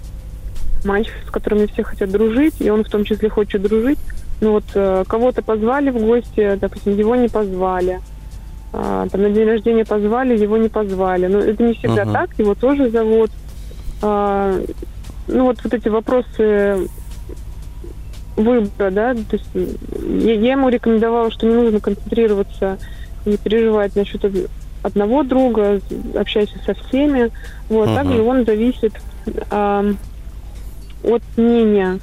мальчик, 0.85 1.13
с 1.27 1.31
которым 1.31 1.69
все 1.69 1.83
хотят 1.83 2.11
дружить, 2.11 2.55
и 2.61 2.71
он 2.71 2.85
в 2.85 2.89
том 2.89 3.05
числе 3.05 3.29
хочет 3.29 3.63
дружить. 3.63 3.99
Ну 4.41 4.53
вот 4.53 4.65
а, 4.75 5.05
кого-то 5.05 5.43
позвали 5.43 5.91
в 5.91 5.99
гости, 5.99 6.57
допустим, 6.59 6.97
его 6.97 7.15
не 7.15 7.29
позвали 7.29 8.01
там 8.73 9.23
на 9.23 9.31
день 9.31 9.47
рождения 9.47 9.85
позвали, 9.85 10.37
его 10.37 10.57
не 10.57 10.69
позвали. 10.69 11.27
Но 11.27 11.39
это 11.39 11.63
не 11.63 11.75
всегда 11.75 12.03
uh-huh. 12.03 12.13
так, 12.13 12.39
его 12.39 12.55
тоже 12.55 12.91
зовут. 12.91 13.31
А, 14.01 14.59
ну 15.29 15.45
вот 15.45 15.59
вот 15.63 15.75
эти 15.75 15.89
вопросы 15.89 16.89
выбора, 18.37 18.91
да, 18.91 19.15
то 19.15 19.37
есть 19.37 19.51
я, 20.25 20.35
я 20.35 20.53
ему 20.53 20.71
рекомендовала, 20.71 21.31
что 21.31 21.47
не 21.47 21.55
нужно 21.55 21.81
концентрироваться 21.81 22.79
и 23.27 23.37
переживать 23.37 23.95
насчет 23.95 24.25
одного 24.83 25.23
друга, 25.23 25.81
общайся 26.15 26.59
со 26.65 26.75
всеми. 26.75 27.31
Вот, 27.69 27.89
uh-huh. 27.89 27.95
также 27.95 28.23
он 28.23 28.45
зависит 28.47 28.95
а, 29.51 29.85
от 31.05 31.23
мнения 31.37 31.99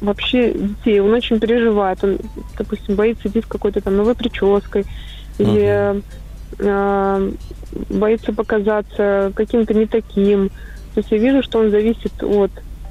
вообще 0.00 0.52
детей. 0.52 1.00
Он 1.00 1.12
очень 1.12 1.38
переживает. 1.38 2.02
Он, 2.02 2.18
допустим, 2.56 2.94
боится 2.94 3.28
идти 3.28 3.42
с 3.42 3.46
какой-то 3.46 3.80
там 3.80 3.96
новой 3.96 4.14
прической 4.14 4.86
или 5.40 6.02
э, 6.58 7.32
боится 7.88 8.32
показаться 8.32 9.32
каким-то 9.34 9.74
не 9.74 9.86
таким. 9.86 10.48
То 10.94 11.00
есть 11.00 11.10
я 11.10 11.18
вижу, 11.18 11.42
что 11.42 11.60
он 11.60 11.70
зависит 11.70 12.12
от 12.22 12.50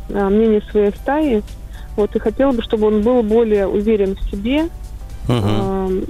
э, 0.10 0.30
мнения 0.30 0.62
своей 0.72 0.92
стаи. 0.92 1.44
Вот, 1.96 2.16
и 2.16 2.20
хотела 2.20 2.52
бы, 2.52 2.62
чтобы 2.62 2.88
он 2.88 3.02
был 3.02 3.24
более 3.24 3.68
уверен 3.68 4.16
в 4.16 4.32
себе, 4.32 4.70
э, 5.28 6.02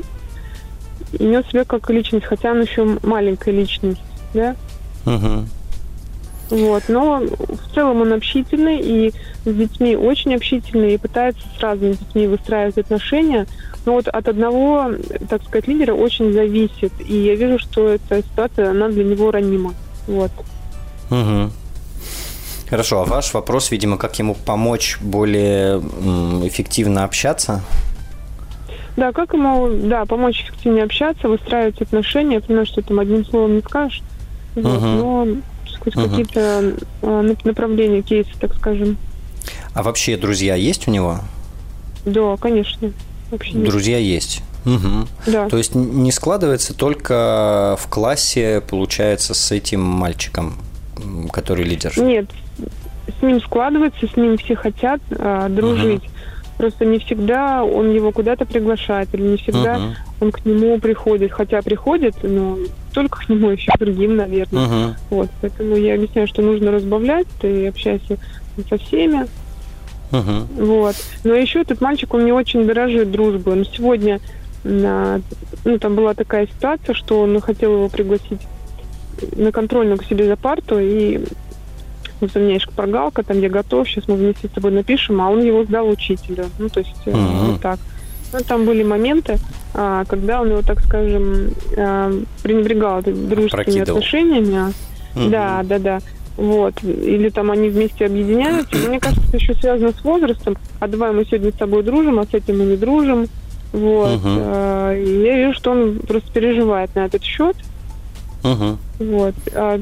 и 1.13 1.23
нес 1.23 1.45
себя 1.47 1.63
как 1.65 1.89
личность, 1.89 2.25
хотя 2.25 2.51
он 2.51 2.61
еще 2.61 2.99
маленькая 3.03 3.51
личность, 3.51 4.01
да? 4.33 4.55
Uh-huh. 5.05 5.45
Вот, 6.49 6.83
но 6.87 7.19
в 7.19 7.73
целом 7.73 8.01
он 8.01 8.13
общительный 8.13 8.79
и 8.79 9.13
с 9.45 9.53
детьми 9.53 9.95
очень 9.95 10.35
общительный 10.35 10.95
и 10.95 10.97
пытается 10.97 11.41
с 11.55 11.61
разными 11.61 11.93
детьми 11.93 12.27
выстраивать 12.27 12.77
отношения. 12.77 13.45
Но 13.85 13.93
вот 13.93 14.07
от 14.07 14.27
одного, 14.27 14.91
так 15.29 15.43
сказать, 15.43 15.67
лидера 15.67 15.93
очень 15.93 16.33
зависит. 16.33 16.91
И 16.99 17.15
я 17.15 17.35
вижу, 17.35 17.59
что 17.59 17.89
эта 17.89 18.21
ситуация, 18.21 18.71
она 18.71 18.89
для 18.89 19.03
него 19.03 19.31
ранима. 19.31 19.73
Вот. 20.07 20.31
Угу. 21.09 21.51
Хорошо, 22.69 23.01
а 23.01 23.05
ваш 23.05 23.33
вопрос, 23.33 23.71
видимо, 23.71 23.97
как 23.97 24.19
ему 24.19 24.35
помочь 24.35 24.97
более 25.01 25.79
эффективно 26.47 27.03
общаться? 27.03 27.63
Да, 28.95 29.11
как 29.11 29.33
ему, 29.33 29.69
да, 29.87 30.05
помочь 30.05 30.43
эффективнее 30.43 30.83
общаться, 30.83 31.29
выстраивать 31.29 31.81
отношения. 31.81 32.35
Я 32.35 32.41
понимаю, 32.41 32.65
что 32.65 32.81
там 32.81 32.99
одним 32.99 33.25
словом 33.25 33.55
не 33.55 33.61
скажешь. 33.61 34.03
Угу. 34.55 34.67
Вот, 34.67 34.81
но 34.81 35.27
хоть 35.79 35.95
угу. 35.95 36.09
какие-то 36.09 36.75
э, 37.01 37.35
направления, 37.43 38.01
кейсы, 38.01 38.31
так 38.39 38.53
скажем. 38.55 38.97
А 39.73 39.83
вообще 39.83 40.17
друзья 40.17 40.55
есть 40.55 40.87
у 40.87 40.91
него? 40.91 41.19
Да, 42.05 42.37
конечно. 42.37 42.91
Вообще 43.31 43.53
друзья 43.53 43.97
есть. 43.97 44.41
Угу. 44.65 45.07
Да. 45.27 45.49
То 45.49 45.57
есть 45.57 45.75
не 45.75 46.11
складывается 46.11 46.73
только 46.73 47.77
в 47.79 47.87
классе, 47.87 48.61
получается, 48.67 49.33
с 49.33 49.51
этим 49.51 49.81
мальчиком. 49.81 50.55
который 51.31 51.65
лидер? 51.65 51.93
Нет, 51.97 52.25
с 53.19 53.21
ним 53.21 53.41
складывается, 53.41 54.07
с 54.07 54.15
ним 54.15 54.37
все 54.37 54.55
хотят 54.55 55.01
э, 55.09 55.47
дружить. 55.49 56.03
Угу. 56.03 56.11
Просто 56.57 56.83
не 56.83 56.99
всегда 56.99 57.63
он 57.63 57.89
его 57.93 58.11
куда-то 58.11 58.45
приглашает, 58.45 59.07
или 59.13 59.21
не 59.21 59.37
всегда 59.37 59.77
угу. 59.77 59.95
он 60.19 60.31
к 60.31 60.45
нему 60.45 60.77
приходит. 60.79 61.31
Хотя 61.31 61.61
приходит, 61.61 62.15
но 62.21 62.57
только 62.93 63.19
к 63.19 63.29
нему 63.29 63.49
еще 63.51 63.71
другим, 63.79 64.17
наверное. 64.17 64.65
Угу. 64.65 64.95
Вот, 65.11 65.29
поэтому 65.41 65.75
я 65.77 65.95
объясняю, 65.95 66.27
что 66.27 66.41
нужно 66.41 66.71
разбавлять, 66.71 67.27
ты 67.39 67.67
общаешься 67.67 68.17
со 68.69 68.77
всеми. 68.77 69.27
Угу. 70.11 70.65
Вот. 70.65 70.95
Но 71.23 71.33
еще 71.33 71.61
этот 71.61 71.81
мальчик, 71.81 72.13
он 72.13 72.25
не 72.25 72.31
очень 72.31 72.65
дорожит 72.65 73.11
дружбой. 73.11 73.53
Он 73.53 73.65
сегодня 73.65 74.19
на, 74.63 75.21
ну, 75.65 75.77
там 75.79 75.95
была 75.95 76.13
такая 76.13 76.47
ситуация, 76.47 76.93
что 76.93 77.21
он 77.21 77.39
хотел 77.41 77.73
его 77.73 77.89
пригласить 77.89 78.41
на 79.35 79.51
контрольную 79.51 79.97
к 79.97 80.05
себе 80.05 80.27
за 80.27 80.35
парту, 80.35 80.79
и 80.79 81.23
вот 82.21 82.35
у 82.35 82.39
меня 82.39 82.53
есть 82.53 82.65
шпаргалка, 82.65 83.23
там 83.23 83.39
я 83.39 83.49
готов, 83.49 83.87
сейчас 83.87 84.07
мы 84.07 84.15
вместе 84.15 84.47
с 84.47 84.51
тобой 84.51 84.71
напишем, 84.71 85.21
а 85.21 85.29
он 85.29 85.41
его 85.41 85.63
сдал 85.63 85.87
учителю. 85.87 86.45
Ну, 86.57 86.69
то 86.69 86.79
есть 86.79 86.93
mm-hmm. 87.05 87.51
вот 87.51 87.61
так. 87.61 87.79
Ну, 88.31 88.39
там 88.47 88.65
были 88.65 88.83
моменты, 88.83 89.39
а, 89.73 90.05
когда 90.05 90.41
он 90.41 90.49
его, 90.49 90.61
так 90.61 90.81
скажем, 90.81 91.51
а, 91.77 92.11
пренебрегал 92.43 93.01
дружескими 93.01 93.49
Прокидывал. 93.49 93.97
отношениями. 93.97 94.73
Mm-hmm. 95.15 95.29
Да, 95.29 95.61
да, 95.63 95.79
да. 95.79 95.99
Вот. 96.39 96.81
Или 96.83 97.27
там 97.29 97.51
они 97.51 97.67
вместе 97.67 98.05
объединяются. 98.05 98.77
Но 98.77 98.87
мне 98.87 98.99
кажется, 99.01 99.27
это 99.27 99.37
еще 99.37 99.53
связано 99.55 99.91
с 99.91 100.01
возрастом. 100.05 100.57
А 100.79 100.87
давай 100.87 101.11
мы 101.11 101.25
сегодня 101.25 101.51
с 101.51 101.55
тобой 101.55 101.83
дружим, 101.83 102.17
а 102.17 102.25
с 102.25 102.33
этим 102.33 102.59
мы 102.59 102.65
не 102.65 102.77
дружим. 102.77 103.27
Вот. 103.73 104.15
Угу. 104.15 104.29
И 104.29 105.21
я 105.25 105.37
вижу, 105.37 105.53
что 105.53 105.71
он 105.71 105.99
просто 105.99 106.31
переживает 106.31 106.95
на 106.95 107.05
этот 107.05 107.23
счет. 107.23 107.57
Угу. 108.45 108.77
Вот. 108.99 109.35
А, 109.53 109.77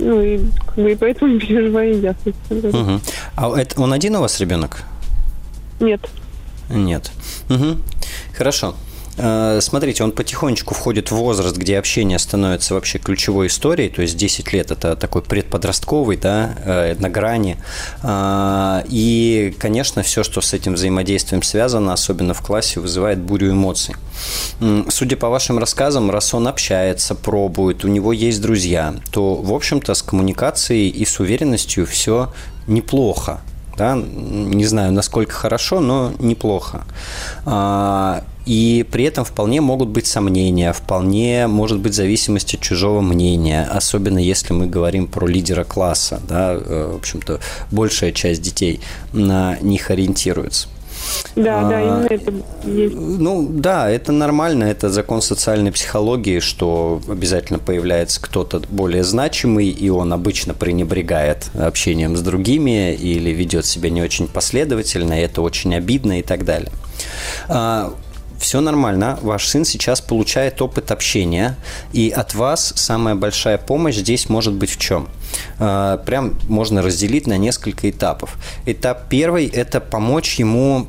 ну 0.00 0.20
и, 0.20 0.40
как 0.66 0.74
бы, 0.74 0.90
и 0.90 0.96
поэтому 0.96 1.38
переживаю 1.40 2.00
я. 2.00 2.16
Угу. 2.50 3.00
А 3.36 3.56
это 3.56 3.80
он 3.80 3.92
один 3.92 4.16
у 4.16 4.20
вас 4.22 4.40
ребенок? 4.40 4.82
Нет. 5.78 6.00
Нет. 6.68 7.12
Угу. 7.48 7.76
Хорошо. 8.36 8.74
Э, 9.18 9.60
смотрите, 9.60 10.04
он 10.04 10.12
потихонечку 10.12 10.74
входит 10.74 11.10
в 11.10 11.14
возраст, 11.14 11.56
где 11.56 11.78
общение 11.78 12.18
становится 12.18 12.74
вообще 12.74 12.98
ключевой 12.98 13.48
историей, 13.48 13.88
то 13.88 14.02
есть 14.02 14.16
10 14.16 14.52
лет– 14.52 14.70
это 14.70 14.96
такой 14.96 15.22
предподростковый, 15.22 16.16
да, 16.16 16.54
э, 16.64 16.94
на 16.98 17.10
грани. 17.10 17.58
Э, 18.02 18.82
и, 18.88 19.54
конечно, 19.58 20.02
все, 20.02 20.22
что 20.22 20.40
с 20.40 20.52
этим 20.54 20.74
взаимодействием 20.74 21.42
связано, 21.42 21.92
особенно 21.92 22.34
в 22.34 22.40
классе, 22.40 22.80
вызывает 22.80 23.18
бурю 23.18 23.52
эмоций. 23.52 23.94
Судя 24.88 25.16
по 25.16 25.28
вашим 25.28 25.58
рассказам, 25.58 26.10
раз 26.10 26.32
он 26.34 26.48
общается, 26.48 27.14
пробует, 27.14 27.84
у 27.84 27.88
него 27.88 28.12
есть 28.12 28.40
друзья, 28.40 28.94
то, 29.10 29.34
в 29.34 29.52
общем-то, 29.52 29.94
с 29.94 30.02
коммуникацией 30.02 30.88
и 30.88 31.04
с 31.04 31.20
уверенностью 31.20 31.86
все 31.86 32.32
неплохо 32.66 33.40
да, 33.76 33.96
не 33.96 34.64
знаю, 34.66 34.92
насколько 34.92 35.32
хорошо, 35.32 35.80
но 35.80 36.12
неплохо. 36.18 36.84
А, 37.44 38.22
и 38.44 38.84
при 38.90 39.04
этом 39.04 39.24
вполне 39.24 39.60
могут 39.60 39.88
быть 39.88 40.06
сомнения, 40.06 40.72
вполне 40.72 41.46
может 41.46 41.78
быть 41.78 41.94
зависимость 41.94 42.54
от 42.54 42.60
чужого 42.60 43.00
мнения, 43.00 43.64
особенно 43.70 44.18
если 44.18 44.52
мы 44.52 44.66
говорим 44.66 45.06
про 45.06 45.26
лидера 45.26 45.64
класса, 45.64 46.20
да, 46.28 46.52
э, 46.54 46.90
в 46.92 46.96
общем-то, 46.96 47.40
большая 47.70 48.12
часть 48.12 48.42
детей 48.42 48.80
на 49.12 49.56
них 49.60 49.90
ориентируется. 49.90 50.68
Да, 51.36 51.60
а, 51.60 51.68
да, 51.68 51.80
именно 51.80 52.06
это 52.06 52.32
есть. 52.64 52.94
Ну, 52.94 53.48
да, 53.50 53.90
это 53.90 54.12
нормально, 54.12 54.64
это 54.64 54.90
закон 54.90 55.22
социальной 55.22 55.72
психологии, 55.72 56.40
что 56.40 57.00
обязательно 57.08 57.58
появляется 57.58 58.20
кто-то 58.20 58.62
более 58.68 59.04
значимый, 59.04 59.68
и 59.68 59.88
он 59.88 60.12
обычно 60.12 60.54
пренебрегает 60.54 61.50
общением 61.54 62.16
с 62.16 62.20
другими 62.20 62.94
или 62.94 63.30
ведет 63.30 63.66
себя 63.66 63.90
не 63.90 64.02
очень 64.02 64.28
последовательно, 64.28 65.20
и 65.20 65.22
это 65.24 65.42
очень 65.42 65.74
обидно 65.74 66.20
и 66.20 66.22
так 66.22 66.44
далее. 66.44 66.72
Все 68.42 68.60
нормально, 68.60 69.20
ваш 69.22 69.46
сын 69.46 69.64
сейчас 69.64 70.00
получает 70.00 70.60
опыт 70.60 70.90
общения, 70.90 71.56
и 71.92 72.10
от 72.10 72.34
вас 72.34 72.72
самая 72.74 73.14
большая 73.14 73.56
помощь 73.56 73.94
здесь 73.94 74.28
может 74.28 74.52
быть 74.54 74.70
в 74.70 74.78
чем? 74.78 75.08
А, 75.60 75.98
прям 75.98 76.34
можно 76.48 76.82
разделить 76.82 77.28
на 77.28 77.38
несколько 77.38 77.88
этапов. 77.88 78.34
Этап 78.66 79.08
первый– 79.08 79.46
это 79.54 79.80
помочь 79.80 80.40
ему 80.40 80.88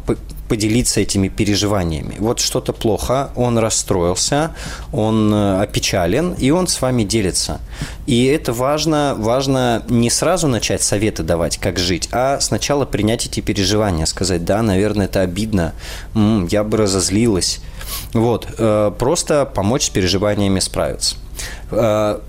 поделиться 0.54 1.00
этими 1.00 1.30
переживаниями. 1.30 2.16
Вот 2.20 2.40
что-то 2.40 2.74
плохо, 2.74 3.32
он 3.36 3.58
расстроился, 3.58 4.52
он 4.92 5.34
э, 5.34 5.62
опечален, 5.64 6.34
и 6.34 6.52
он 6.52 6.68
с 6.68 6.80
вами 6.80 7.04
делится. 7.04 7.60
И 8.06 8.26
это 8.26 8.54
важно, 8.54 9.16
важно 9.18 9.82
не 9.90 10.12
сразу 10.12 10.48
начать 10.48 10.84
советы 10.84 11.24
давать, 11.24 11.58
как 11.58 11.80
жить, 11.80 12.08
а 12.12 12.40
сначала 12.40 12.86
принять 12.86 13.26
эти 13.26 13.40
переживания, 13.40 14.06
сказать, 14.06 14.46
да, 14.46 14.62
наверное, 14.62 15.08
это 15.08 15.22
обидно, 15.22 15.74
м-м, 16.14 16.46
я 16.52 16.64
бы 16.64 16.78
разозлилась. 16.78 17.60
Вот, 18.14 18.46
э, 18.56 18.92
просто 19.00 19.46
помочь 19.46 19.86
с 19.88 19.90
переживаниями 19.90 20.60
справиться 20.60 21.16
э, 21.72 22.20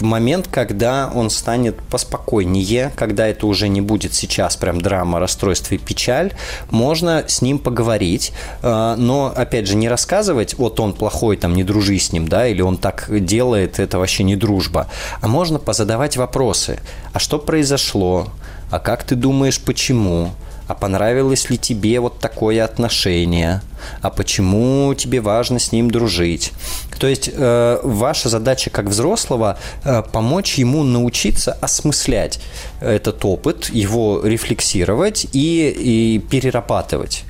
в 0.00 0.04
момент, 0.04 0.48
когда 0.50 1.10
он 1.14 1.30
станет 1.30 1.76
поспокойнее, 1.82 2.92
когда 2.96 3.26
это 3.26 3.46
уже 3.46 3.68
не 3.68 3.80
будет 3.80 4.14
сейчас 4.14 4.56
прям 4.56 4.80
драма, 4.80 5.20
расстройство 5.20 5.74
и 5.74 5.78
печаль, 5.78 6.32
можно 6.70 7.24
с 7.26 7.42
ним 7.42 7.58
поговорить, 7.58 8.32
э, 8.62 8.94
но, 8.96 9.32
опять 9.34 9.66
же, 9.66 9.76
не 9.76 9.88
рассказывать, 9.88 10.54
вот 10.54 10.80
он 10.80 10.94
плохой, 10.94 11.36
там, 11.36 11.54
не 11.54 11.64
дружи 11.64 11.98
с 11.98 12.12
ним, 12.12 12.28
да, 12.28 12.46
или 12.46 12.62
он 12.62 12.76
так 12.78 13.06
делает, 13.24 13.78
это 13.78 13.98
вообще 13.98 14.22
не 14.22 14.36
дружба, 14.36 14.88
а 15.20 15.28
можно 15.28 15.58
позадавать 15.58 16.16
вопросы. 16.16 16.80
А 17.12 17.18
что 17.18 17.38
произошло? 17.38 18.28
А 18.70 18.78
как 18.78 19.04
ты 19.04 19.16
думаешь, 19.16 19.60
почему? 19.60 20.30
А 20.70 20.74
понравилось 20.74 21.50
ли 21.50 21.58
тебе 21.58 21.98
вот 21.98 22.20
такое 22.20 22.64
отношение, 22.64 23.60
а 24.02 24.10
почему 24.10 24.94
тебе 24.94 25.20
важно 25.20 25.58
с 25.58 25.72
ним 25.72 25.90
дружить. 25.90 26.52
То 27.00 27.08
есть 27.08 27.28
э, 27.32 27.80
ваша 27.82 28.28
задача 28.28 28.70
как 28.70 28.86
взрослого 28.86 29.58
э, 29.82 30.04
помочь 30.12 30.58
ему 30.58 30.84
научиться 30.84 31.54
осмыслять 31.60 32.40
этот 32.80 33.24
опыт, 33.24 33.68
его 33.70 34.20
рефлексировать 34.22 35.26
и, 35.32 35.70
и 35.70 36.20
перерабатывать. 36.20 37.24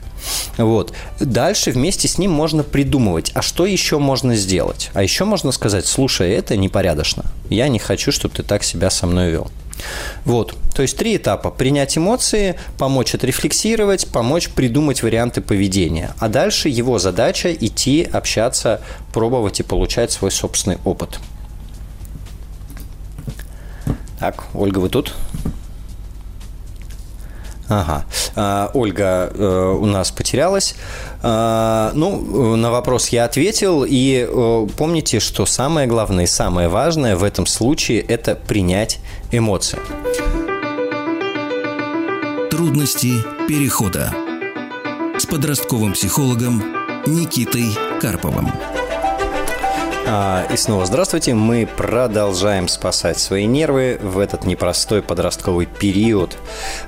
Вот. 0.58 0.92
Дальше 1.18 1.70
вместе 1.70 2.08
с 2.08 2.18
ним 2.18 2.32
можно 2.32 2.62
придумывать, 2.62 3.32
а 3.34 3.40
что 3.40 3.64
еще 3.64 3.98
можно 3.98 4.36
сделать? 4.36 4.90
А 4.92 5.02
еще 5.02 5.24
можно 5.24 5.50
сказать, 5.50 5.86
слушай, 5.86 6.30
это 6.30 6.58
непорядочно. 6.58 7.24
Я 7.48 7.68
не 7.68 7.78
хочу, 7.78 8.12
чтобы 8.12 8.34
ты 8.34 8.42
так 8.42 8.64
себя 8.64 8.90
со 8.90 9.06
мной 9.06 9.30
вел. 9.30 9.50
Вот. 10.24 10.56
То 10.74 10.82
есть 10.82 10.96
три 10.96 11.16
этапа. 11.16 11.50
Принять 11.50 11.96
эмоции, 11.98 12.56
помочь 12.78 13.14
отрефлексировать, 13.14 14.08
помочь 14.08 14.48
придумать 14.50 15.02
варианты 15.02 15.40
поведения. 15.40 16.14
А 16.18 16.28
дальше 16.28 16.68
его 16.68 16.98
задача 16.98 17.52
идти, 17.52 18.08
общаться, 18.10 18.80
пробовать 19.12 19.60
и 19.60 19.62
получать 19.62 20.12
свой 20.12 20.30
собственный 20.30 20.78
опыт. 20.84 21.18
Так, 24.18 24.44
Ольга, 24.54 24.78
вы 24.78 24.90
тут? 24.90 25.14
Ага. 27.70 28.04
А, 28.34 28.70
Ольга 28.74 29.30
э, 29.32 29.76
у 29.80 29.86
нас 29.86 30.10
потерялась. 30.10 30.74
А, 31.22 31.92
ну, 31.94 32.56
на 32.56 32.70
вопрос 32.70 33.08
я 33.10 33.24
ответил. 33.24 33.84
И 33.88 34.26
э, 34.28 34.66
помните, 34.76 35.20
что 35.20 35.46
самое 35.46 35.86
главное 35.86 36.24
и 36.24 36.26
самое 36.26 36.68
важное 36.68 37.16
в 37.16 37.22
этом 37.22 37.46
случае– 37.46 38.00
это 38.08 38.34
принять 38.34 38.98
эмоции. 39.30 39.78
Трудности 42.50 43.12
перехода 43.48 44.14
с 45.18 45.26
подростковым 45.26 45.92
психологом 45.92 46.62
Никитой 47.06 47.66
Карповым. 48.00 48.48
А, 50.12 50.44
и 50.50 50.56
снова 50.56 50.86
здравствуйте. 50.86 51.34
Мы 51.34 51.68
продолжаем 51.68 52.66
спасать 52.66 53.20
свои 53.20 53.46
нервы 53.46 53.96
в 54.02 54.18
этот 54.18 54.44
непростой 54.44 55.02
подростковый 55.02 55.66
период. 55.66 56.36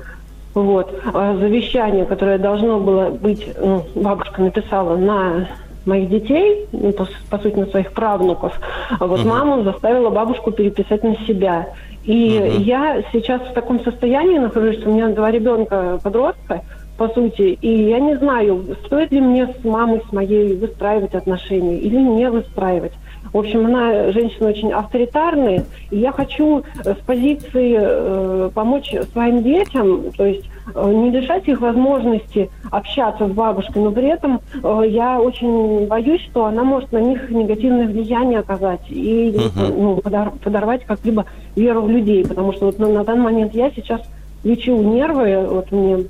вот, 0.55 0.93
а 1.13 1.37
завещание, 1.37 2.07
которое 2.07 2.39
должно 2.39 2.81
было 2.81 3.11
быть, 3.11 3.47
ну, 3.61 3.85
бабушка 3.95 4.41
написала 4.41 4.97
на 4.97 5.49
моих 5.85 6.09
детей, 6.09 6.67
ну, 6.73 6.93
по, 6.93 7.07
по 7.31 7.39
сути, 7.39 7.57
на 7.57 7.67
своих 7.67 7.93
правнуков, 7.93 8.59
а 8.99 9.07
вот 9.07 9.21
uh-huh. 9.21 9.29
маму 9.29 9.63
заставила 9.63 10.11
бабушку 10.11 10.51
переписать 10.51 11.05
на 11.05 11.17
себя. 11.27 11.69
И 12.05 12.39
uh-huh. 12.39 12.63
я 12.63 13.03
сейчас 13.13 13.43
в 13.43 13.53
таком 13.53 13.81
состоянии 13.81 14.39
нахожусь, 14.39 14.79
что 14.79 14.91
у 14.91 14.95
меня 14.95 15.09
два 15.09 15.31
ребенка 15.31 16.01
подростка, 16.03 16.63
по 16.97 17.09
сути, 17.09 17.59
и 17.61 17.89
я 17.91 18.01
не 18.01 18.17
знаю, 18.17 18.65
стоит 18.87 19.13
ли 19.13 19.21
мне 19.21 19.49
с 19.49 19.65
мамой, 19.65 20.03
с 20.09 20.13
моей 20.13 20.57
выстраивать 20.57 21.15
отношения 21.15 21.79
или 21.79 21.97
не 21.97 22.31
выстраивать. 22.31 22.93
В 23.33 23.39
общем, 23.39 23.67
она 23.67 24.13
женщина 24.13 24.49
очень 24.49 24.73
авторитарная, 24.73 25.65
и 25.91 25.99
я 25.99 26.13
хочу 26.13 26.63
э, 26.85 26.95
с 26.95 26.99
позиции 27.07 27.77
э, 27.79 28.51
помочь 28.55 28.95
своим 29.13 29.43
детям, 29.43 30.13
то 30.17 30.25
есть 30.25 30.49
э, 30.75 30.93
не 30.93 31.11
лишать 31.11 31.49
их 31.49 31.61
возможности 31.61 32.51
общаться 32.71 33.27
с 33.27 33.31
бабушкой, 33.31 33.83
но 33.83 33.91
при 33.91 34.09
этом 34.09 34.41
э, 34.63 34.83
я 34.89 35.21
очень 35.21 35.87
боюсь, 35.87 36.23
что 36.23 36.47
она 36.47 36.65
может 36.65 36.93
на 36.93 36.99
них 36.99 37.31
негативное 37.31 37.87
влияние 37.87 38.41
оказать 38.41 38.83
и 38.89 39.35
uh-huh. 39.35 39.75
ну, 39.77 39.97
подор- 39.97 40.39
подорвать 40.39 40.85
как-либо 40.85 41.27
веру 41.55 41.83
в 41.83 41.91
людей, 41.91 42.25
потому 42.27 42.53
что 42.53 42.67
вот 42.67 42.79
на, 42.79 42.89
на 42.89 43.05
данный 43.05 43.25
момент 43.25 43.55
я 43.55 43.71
сейчас 43.71 44.01
лечу 44.45 44.77
нервы, 44.77 45.45
вот 45.49 45.73
мне 45.73 46.07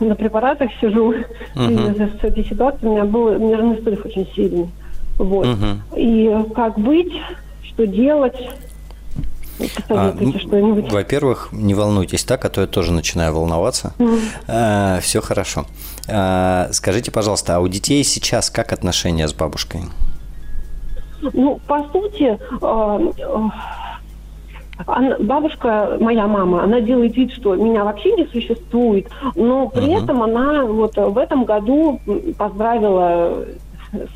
на 0.00 0.14
препаратах 0.14 0.70
сижу, 0.80 1.14
uh-huh. 1.54 2.18
с 2.20 2.24
этой 2.24 2.44
ситуацией 2.44 2.88
у 2.88 2.92
меня 2.94 3.04
был 3.04 3.38
нервный 3.38 3.82
срыв 3.82 4.04
очень 4.06 4.26
сильный. 4.34 4.68
Вот. 5.18 5.46
Угу. 5.46 5.96
И 5.96 6.30
как 6.54 6.78
быть, 6.78 7.12
что 7.62 7.86
делать? 7.86 8.36
А, 9.88 10.14
ну, 10.18 10.82
во-первых, 10.90 11.50
не 11.52 11.74
волнуйтесь 11.74 12.24
так, 12.24 12.44
а 12.44 12.48
то 12.48 12.60
я 12.60 12.66
тоже 12.66 12.92
начинаю 12.92 13.34
волноваться. 13.34 13.92
Mm. 13.98 14.18
А, 14.48 15.00
все 15.00 15.20
хорошо. 15.20 15.66
А, 16.08 16.68
скажите, 16.72 17.12
пожалуйста, 17.12 17.56
а 17.56 17.60
у 17.60 17.68
детей 17.68 18.02
сейчас 18.02 18.50
как 18.50 18.72
отношения 18.72 19.28
с 19.28 19.32
бабушкой? 19.32 19.82
Ну, 21.22 21.60
по 21.68 21.84
сути, 21.92 22.36
а, 22.60 23.00
она, 24.86 25.16
бабушка, 25.20 25.98
моя 26.00 26.26
мама, 26.26 26.64
она 26.64 26.80
делает 26.80 27.16
вид, 27.16 27.32
что 27.32 27.54
меня 27.54 27.84
вообще 27.84 28.12
не 28.12 28.26
существует, 28.26 29.08
но 29.36 29.68
при 29.68 29.84
uh-huh. 29.84 30.02
этом 30.02 30.22
она 30.22 30.64
вот 30.64 30.96
в 30.96 31.16
этом 31.16 31.44
году 31.44 32.00
поздравила 32.36 33.46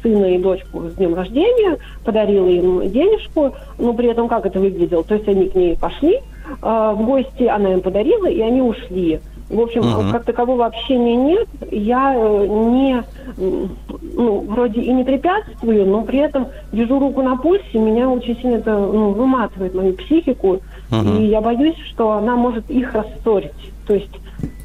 сына 0.03 0.27
и 0.27 0.39
дочку 0.39 0.89
с 0.89 0.95
днем 0.95 1.15
рождения, 1.15 1.79
подарила 2.05 2.49
им 2.49 2.91
денежку, 2.91 3.55
но 3.79 3.93
при 3.95 4.09
этом 4.09 4.29
как 4.29 4.47
это 4.47 4.61
выглядело? 4.61 5.05
То 5.05 5.15
есть 5.15 5.29
они 5.29 5.49
к 5.49 5.55
ней 5.55 5.77
пошли 5.77 6.17
э, 6.17 6.23
в 6.63 7.05
гости, 7.05 7.45
она 7.45 7.73
им 7.73 7.81
подарила, 7.81 8.27
и 8.27 8.41
они 8.41 8.63
ушли. 8.63 9.21
В 9.51 9.61
общем, 9.61 9.81
uh-huh. 9.81 10.13
как 10.13 10.25
такового 10.25 10.67
общения 10.67 11.17
нет. 11.17 11.49
Я 11.71 12.15
э, 12.15 12.47
не, 12.47 13.03
ну, 13.39 14.41
вроде 14.41 14.83
и 14.83 14.93
не 14.93 15.05
препятствую, 15.05 15.87
но 15.87 16.03
при 16.03 16.19
этом 16.19 16.49
держу 16.71 16.99
руку 16.99 17.23
на 17.23 17.37
пульсе, 17.37 17.79
меня 17.79 18.11
очень 18.11 18.37
сильно 18.37 18.57
это 18.57 18.77
ну, 18.77 19.13
выматывает 19.13 19.75
мою 19.75 19.95
психику, 19.95 20.61
uh-huh. 20.91 21.23
и 21.23 21.27
я 21.29 21.41
боюсь, 21.41 21.79
что 21.91 22.13
она 22.13 22.37
может 22.37 22.71
их 22.71 22.93
рассорить. 22.93 23.53
То 23.87 23.95
есть, 23.95 24.21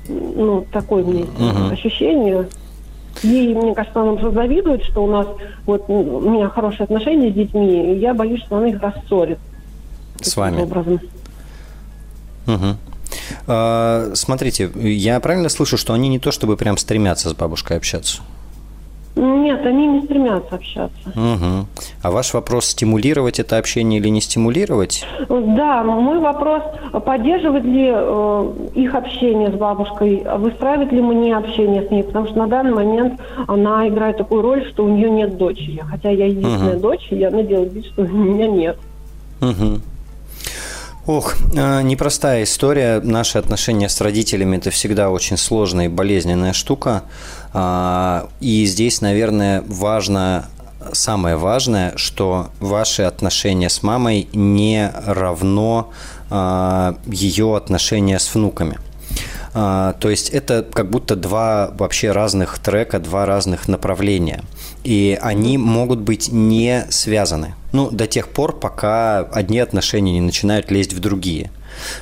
ну, 0.09 0.65
такое 0.73 1.03
у 1.03 1.07
меня 1.07 1.23
uh-huh. 1.23 1.71
ощущение. 1.71 2.45
Ей, 3.21 3.53
мне 3.53 3.75
кажется, 3.75 4.01
она 4.01 4.11
уже 4.13 4.31
завидует, 4.31 4.83
что 4.83 5.03
у 5.03 5.07
нас 5.07 5.27
вот 5.65 5.85
у 5.87 6.29
меня 6.29 6.49
хорошие 6.49 6.85
отношения 6.85 7.31
с 7.31 7.33
детьми, 7.33 7.93
и 7.93 7.99
я 7.99 8.13
боюсь, 8.13 8.41
что 8.43 8.57
она 8.57 8.67
их 8.67 8.81
рассорит. 8.81 9.37
С 10.21 10.35
вами? 10.35 10.61
Образом. 10.61 10.99
Угу. 12.47 12.75
А, 13.47 14.11
смотрите, 14.15 14.71
я 14.75 15.19
правильно 15.19 15.49
слышу, 15.49 15.77
что 15.77 15.93
они 15.93 16.09
не 16.09 16.19
то 16.19 16.31
чтобы 16.31 16.57
прям 16.57 16.77
стремятся 16.77 17.29
с 17.29 17.33
бабушкой 17.33 17.77
общаться? 17.77 18.21
Нет, 19.15 19.63
они 19.65 19.85
не 19.85 20.01
стремятся 20.03 20.55
общаться. 20.55 21.09
Угу. 21.09 21.67
А 22.01 22.11
ваш 22.11 22.33
вопрос 22.33 22.65
стимулировать 22.65 23.39
это 23.39 23.57
общение 23.57 23.99
или 23.99 24.07
не 24.09 24.21
стимулировать? 24.21 25.05
Да, 25.29 25.83
мой 25.83 26.19
вопрос, 26.19 26.63
поддерживать 27.05 27.63
ли 27.63 27.91
э, 27.93 28.53
их 28.73 28.95
общение 28.95 29.51
с 29.51 29.53
бабушкой, 29.53 30.25
выстраивать 30.37 30.91
ли 30.91 31.01
мне 31.01 31.37
общение 31.37 31.87
с 31.87 31.91
ней, 31.91 32.03
потому 32.03 32.27
что 32.27 32.39
на 32.39 32.47
данный 32.47 32.73
момент 32.73 33.21
она 33.47 33.87
играет 33.87 34.17
такую 34.17 34.41
роль, 34.41 34.67
что 34.69 34.85
у 34.85 34.89
нее 34.89 35.11
нет 35.11 35.37
дочери. 35.37 35.83
Хотя 35.87 36.09
я 36.09 36.25
единственная 36.25 36.73
угу. 36.75 36.81
дочь, 36.81 37.07
и 37.11 37.23
она 37.23 37.43
делает 37.43 37.71
вид, 37.73 37.85
что 37.85 38.01
у 38.01 38.07
меня 38.07 38.47
нет. 38.47 38.77
Угу. 39.41 39.81
Ох, 41.05 41.35
э, 41.53 41.81
непростая 41.81 42.43
история. 42.43 43.01
Наши 43.01 43.37
отношения 43.37 43.89
с 43.89 43.99
родителями– 43.99 44.55
это 44.57 44.69
всегда 44.69 45.09
очень 45.09 45.35
сложная 45.35 45.85
и 45.85 45.89
болезненная 45.89 46.53
штука. 46.53 47.03
А, 47.53 48.29
и 48.39 48.65
здесь, 48.65 49.01
наверное, 49.01 49.63
важно 49.67 50.45
самое 50.91 51.37
важное, 51.37 51.93
что 51.95 52.49
ваши 52.59 53.03
отношения 53.03 53.69
с 53.69 53.83
мамой 53.83 54.27
не 54.33 54.91
равно 55.05 55.91
а, 56.29 56.97
ее 57.05 57.55
отношения 57.55 58.19
с 58.19 58.33
внуками. 58.33 58.77
А, 59.53 59.93
то 59.93 60.09
есть 60.09 60.29
это 60.29 60.65
как 60.73 60.89
будто 60.89 61.15
два 61.15 61.71
вообще 61.77 62.11
разных 62.11 62.57
трека, 62.59 62.99
два 62.99 63.25
разных 63.25 63.67
направления. 63.67 64.41
И 64.83 65.17
они 65.21 65.57
могут 65.57 65.99
быть 65.99 66.31
не 66.31 66.85
связаны. 66.89 67.53
Ну, 67.71 67.89
до 67.91 68.07
тех 68.07 68.29
пор, 68.29 68.59
пока 68.59 69.19
одни 69.19 69.59
отношения 69.59 70.13
не 70.13 70.21
начинают 70.21 70.71
лезть 70.71 70.93
в 70.93 70.99
другие. 70.99 71.51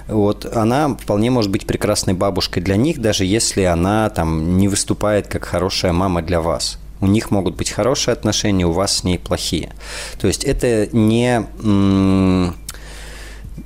Вот 0.07 0.45
она 0.45 0.95
вполне 0.95 1.31
может 1.31 1.51
быть 1.51 1.65
прекрасной 1.65 2.13
бабушкой 2.13 2.61
для 2.63 2.75
них, 2.75 2.99
даже 2.99 3.25
если 3.25 3.63
она 3.63 4.09
там 4.09 4.57
не 4.57 4.67
выступает 4.67 5.27
как 5.27 5.45
хорошая 5.45 5.93
мама 5.93 6.21
для 6.21 6.41
вас. 6.41 6.77
У 6.99 7.07
них 7.07 7.31
могут 7.31 7.55
быть 7.55 7.71
хорошие 7.71 8.13
отношения, 8.13 8.65
у 8.65 8.71
вас 8.71 8.97
с 8.97 9.03
ней 9.03 9.17
плохие. 9.17 9.73
То 10.19 10.27
есть 10.27 10.43
это 10.43 10.87
не 10.95 11.43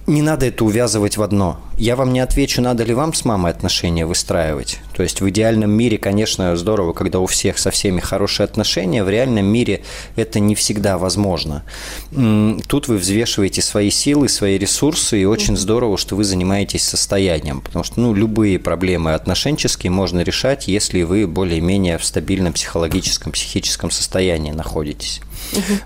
не 0.08 0.22
надо 0.22 0.46
это 0.46 0.64
увязывать 0.64 1.18
в 1.18 1.24
одно. 1.24 1.60
Я 1.78 1.98
вам 1.98 2.14
не 2.14 2.22
отвечу, 2.22 2.62
надо 2.62 2.86
ли 2.86 2.94
вам 2.94 3.14
с 3.14 3.26
мамой 3.26 3.52
отношения 3.52 4.06
выстраивать. 4.06 4.80
То 4.96 5.04
есть 5.04 5.20
в 5.20 5.30
идеальном 5.30 5.72
мире, 5.72 5.98
конечно, 5.98 6.56
здорово, 6.56 6.94
когда 6.94 7.20
у 7.20 7.26
всех 7.26 7.58
со 7.58 7.70
всеми 7.70 8.00
хорошие 8.00 8.46
отношения. 8.46 9.04
В 9.04 9.10
реальном 9.10 9.46
мире 9.46 9.82
это 10.16 10.40
не 10.40 10.56
всегда 10.56 10.98
возможно. 10.98 11.64
Тут 12.12 12.88
вы 12.88 12.98
взвешиваете 12.98 13.62
свои 13.62 13.90
силы, 13.90 14.30
свои 14.30 14.58
ресурсы, 14.58 15.22
и 15.22 15.26
очень 15.26 15.58
здорово, 15.58 15.98
что 15.98 16.16
вы 16.16 16.24
занимаетесь 16.24 16.84
состоянием. 16.84 17.60
Потому 17.60 17.84
что 17.84 18.00
ну, 18.00 18.14
любые 18.14 18.58
проблемы 18.58 19.14
отношенческие 19.14 19.92
можно 19.92 20.22
решать, 20.22 20.70
если 20.70 21.04
вы 21.04 21.28
более-менее 21.28 21.98
в 21.98 22.06
стабильном 22.06 22.54
психологическом, 22.54 23.34
психическом 23.34 23.92
состоянии 23.92 24.52
находитесь. 24.52 25.20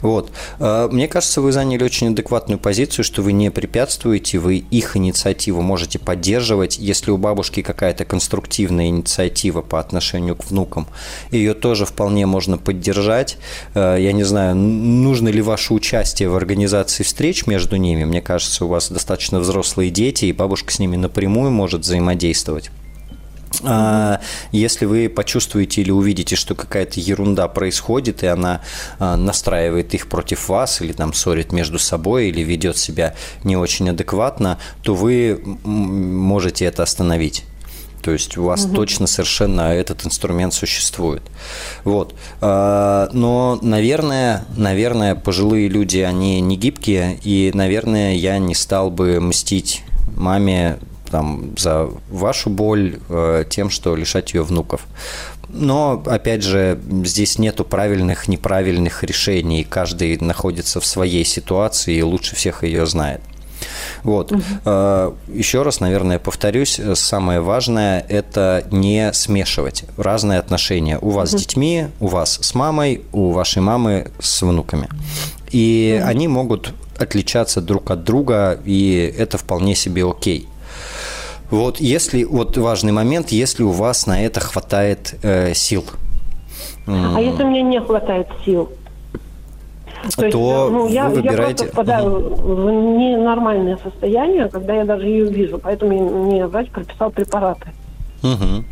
Вот. 0.01 0.31
А, 0.59 0.87
мне 0.89 1.07
кажется, 1.07 1.41
вы 1.41 1.51
заняли 1.51 1.83
очень 1.83 2.09
адекватную 2.09 2.59
позицию, 2.59 3.05
что 3.05 3.21
вы 3.21 3.31
не 3.31 3.51
препятствуете, 3.51 4.39
вы 4.39 4.57
их 4.57 4.97
инициативу 4.97 5.61
можете 5.61 5.99
поддерживать. 5.99 6.77
Если 6.77 7.11
у 7.11 7.17
бабушки 7.17 7.61
какая-то 7.61 8.05
конструктивная 8.05 8.87
инициатива 8.87 9.61
по 9.61 9.79
отношению 9.79 10.35
к 10.35 10.45
внукам, 10.45 10.87
ее 11.31 11.53
тоже 11.53 11.85
вполне 11.85 12.25
можно 12.25 12.57
поддержать. 12.57 13.37
А, 13.73 13.95
я 13.97 14.11
не 14.11 14.23
знаю, 14.23 14.55
нужно 14.55 15.29
ли 15.29 15.41
ваше 15.41 15.73
участие 15.73 16.29
в 16.29 16.35
организации 16.35 17.03
встреч 17.03 17.47
между 17.47 17.75
ними. 17.75 18.03
Мне 18.03 18.21
кажется, 18.21 18.65
у 18.65 18.67
вас 18.67 18.89
достаточно 18.89 19.39
взрослые 19.39 19.89
дети, 19.89 20.25
и 20.25 20.33
бабушка 20.33 20.71
с 20.71 20.79
ними 20.79 20.95
напрямую 20.95 21.51
может 21.51 21.81
взаимодействовать. 21.81 22.71
А, 23.63 24.21
если 24.51 24.85
вы 24.85 25.09
почувствуете 25.09 25.81
или 25.81 25.91
увидите, 25.91 26.35
что 26.35 26.55
какая-то 26.55 26.99
ерунда 26.99 27.47
происходит, 27.47 28.23
и 28.23 28.27
она 28.27 28.61
а, 28.99 29.17
настраивает 29.17 29.93
их 29.93 30.07
против 30.07 30.49
вас, 30.49 30.81
или 30.81 30.93
там 30.93 31.13
ссорит 31.13 31.51
между 31.51 31.79
собой, 31.79 32.29
или 32.29 32.41
ведет 32.41 32.77
себя 32.77 33.15
не 33.43 33.57
очень 33.57 33.89
адекватно, 33.89 34.59
то 34.83 34.95
вы 34.95 35.41
можете 35.63 36.65
это 36.65 36.83
остановить. 36.83 37.43
То 38.01 38.11
есть 38.11 38.37
у 38.37 38.43
вас 38.43 38.65
угу. 38.65 38.75
точно 38.75 39.07
совершенно 39.07 39.73
этот 39.73 40.05
инструмент 40.05 40.53
существует. 40.53 41.21
Вот. 41.83 42.15
А, 42.41 43.09
но, 43.13 43.59
наверное, 43.61 44.45
наверное, 44.55 45.15
пожилые 45.15 45.67
люди, 45.67 45.99
они 45.99 46.39
не 46.39 46.55
гибкие, 46.55 47.19
и, 47.23 47.51
наверное, 47.53 48.13
я 48.13 48.37
не 48.37 48.55
стал 48.55 48.89
бы 48.89 49.19
мстить 49.19 49.83
маме 50.15 50.79
там, 51.11 51.57
за 51.57 51.89
вашу 52.09 52.49
боль 52.49 52.99
э, 53.09 53.45
тем, 53.49 53.69
что 53.69 53.95
лишать 53.95 54.33
ее 54.33 54.43
внуков. 54.43 54.85
Но, 55.49 56.03
опять 56.05 56.43
же, 56.43 56.79
здесь 57.03 57.39
нету 57.39 57.65
правильных, 57.65 58.27
неправильных 58.27 59.03
решений. 59.03 59.63
Каждый 59.63 60.17
находится 60.19 60.79
в 60.79 60.85
своей 60.85 61.25
ситуации 61.25 61.95
и 61.95 62.03
лучше 62.03 62.35
всех 62.35 62.63
ее 62.63 62.85
знает. 62.85 63.21
Вот. 64.03 64.31
Угу. 64.31 64.41
Еще 65.33 65.63
раз, 65.63 65.79
наверное, 65.79 66.19
повторюсь, 66.19 66.79
самое 66.93 67.41
важное– 67.41 68.05
это 68.09 68.65
не 68.71 69.11
смешивать 69.13 69.85
разные 69.97 70.39
отношения. 70.39 70.99
У 71.01 71.09
вас 71.09 71.31
угу. 71.31 71.39
с 71.39 71.41
детьми, 71.41 71.87
у 71.99 72.07
вас 72.07 72.39
с 72.41 72.53
мамой, 72.55 73.01
у 73.11 73.31
вашей 73.31 73.61
мамы 73.61 74.11
с 74.19 74.41
внуками. 74.41 74.87
И 75.51 75.97
угу. 75.99 76.07
они 76.07 76.27
могут 76.27 76.73
отличаться 76.97 77.61
друг 77.61 77.91
от 77.91 78.03
друга, 78.03 78.59
и 78.65 79.13
это 79.17 79.37
вполне 79.37 79.75
себе 79.75 80.05
окей. 80.05 80.47
Вот 81.51 81.77
если, 81.79 82.23
вот 82.23 82.57
важный 82.57 82.91
момент, 82.91 83.29
если 83.29 83.63
у 83.63 83.71
вас 83.71 84.05
на 84.05 84.23
это 84.23 84.39
хватает 84.39 85.15
э, 85.23 85.53
сил. 85.53 85.83
А 86.87 87.19
если 87.19 87.43
меня 87.43 87.61
не 87.61 87.79
хватает 87.79 88.27
сил? 88.45 88.69
То, 90.15 90.25
есть, 90.25 90.37
ну, 90.37 90.87
я, 90.87 91.09
вы 91.09 91.15
выбираете... 91.15 91.35
я 91.35 91.45
просто 91.45 91.67
впадаю 91.67 92.31
угу. 92.31 92.55
в 92.55 92.71
ненормальное 92.71 93.77
состояние, 93.83 94.47
когда 94.47 94.75
я 94.75 94.85
даже 94.85 95.05
ее 95.05 95.25
вижу. 95.25 95.59
Поэтому 95.59 96.25
мне 96.25 96.47
врач 96.47 96.69
прописал 96.69 97.11
препараты. 97.11 97.67
Угу. 98.23 98.63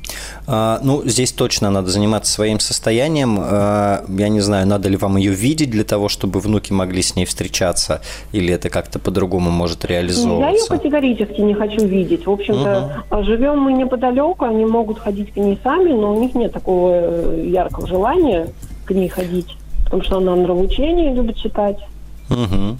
А, 0.47 0.79
ну, 0.83 1.03
здесь 1.05 1.31
точно 1.31 1.69
надо 1.69 1.89
заниматься 1.89 2.31
своим 2.31 2.59
состоянием. 2.59 3.37
А, 3.39 4.05
я 4.09 4.29
не 4.29 4.41
знаю, 4.41 4.67
надо 4.67 4.89
ли 4.89 4.97
вам 4.97 5.17
ее 5.17 5.31
видеть 5.31 5.69
для 5.69 5.83
того, 5.83 6.09
чтобы 6.09 6.39
внуки 6.39 6.73
могли 6.73 7.01
с 7.01 7.15
ней 7.15 7.25
встречаться, 7.25 8.01
или 8.31 8.53
это 8.53 8.69
как-то 8.69 8.99
по-другому 8.99 9.49
может 9.49 9.85
реализовываться? 9.85 10.49
Я 10.49 10.57
ее 10.57 10.67
категорически 10.67 11.41
не 11.41 11.53
хочу 11.53 11.85
видеть. 11.85 12.25
В 12.25 12.31
общем-то, 12.31 13.03
угу. 13.09 13.23
живем 13.23 13.59
мы 13.59 13.73
неподалеку, 13.73 14.45
они 14.45 14.65
могут 14.65 14.99
ходить 14.99 15.33
к 15.33 15.37
ней 15.37 15.57
сами, 15.63 15.91
но 15.91 16.15
у 16.15 16.21
них 16.21 16.35
нет 16.35 16.51
такого 16.51 16.91
э, 16.93 17.45
яркого 17.47 17.87
желания 17.87 18.47
к 18.85 18.91
ней 18.91 19.09
ходить, 19.09 19.57
потому 19.85 20.03
что 20.03 20.17
она 20.17 20.35
нравоучение 20.35 21.13
любит 21.13 21.37
читать. 21.37 21.77
Угу. 22.29 22.77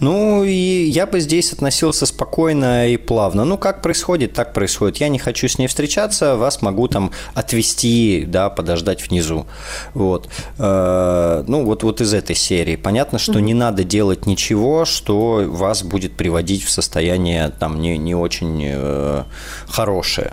Ну, 0.00 0.44
и 0.44 0.84
я 0.84 1.06
бы 1.06 1.20
здесь 1.20 1.52
относился 1.52 2.06
спокойно 2.06 2.88
и 2.88 2.96
плавно. 2.96 3.44
Ну, 3.44 3.58
как 3.58 3.82
происходит, 3.82 4.32
так 4.32 4.52
происходит. 4.52 4.98
Я 4.98 5.08
не 5.08 5.18
хочу 5.18 5.48
с 5.48 5.58
ней 5.58 5.66
встречаться, 5.66 6.36
вас 6.36 6.62
могу 6.62 6.88
там 6.88 7.10
отвести, 7.34 8.24
да, 8.26 8.50
подождать 8.50 9.08
внизу. 9.08 9.46
Вот. 9.94 10.28
Э, 10.58 11.44
ну, 11.46 11.64
вот, 11.64 11.82
вот 11.82 12.00
из 12.00 12.12
этой 12.12 12.36
серии. 12.36 12.76
Понятно, 12.76 13.18
что 13.18 13.40
не 13.40 13.54
надо 13.54 13.84
делать 13.84 14.26
ничего, 14.26 14.84
что 14.84 15.44
вас 15.46 15.82
будет 15.82 16.16
приводить 16.16 16.64
в 16.64 16.70
состояние 16.70 17.50
там 17.58 17.80
не, 17.80 17.96
не 17.98 18.14
очень 18.14 18.62
э, 18.64 19.24
хорошее 19.66 20.32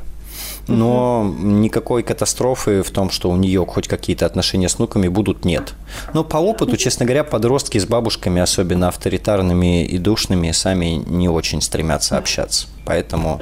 но 0.67 1.33
никакой 1.39 2.03
катастрофы 2.03 2.83
в 2.83 2.91
том, 2.91 3.09
что 3.09 3.29
у 3.29 3.35
нее 3.35 3.65
хоть 3.65 3.87
какие-то 3.87 4.25
отношения 4.25 4.69
с 4.69 4.77
внуками 4.77 5.07
будут, 5.07 5.45
нет. 5.45 5.73
Но 6.13 6.23
по 6.23 6.37
опыту, 6.37 6.77
честно 6.77 7.05
говоря, 7.05 7.23
подростки 7.23 7.77
с 7.77 7.85
бабушками, 7.85 8.41
особенно 8.41 8.87
авторитарными 8.87 9.85
и 9.85 9.97
душными, 9.97 10.51
сами 10.51 11.03
не 11.05 11.29
очень 11.29 11.61
стремятся 11.61 12.17
общаться. 12.17 12.67
Поэтому 12.85 13.41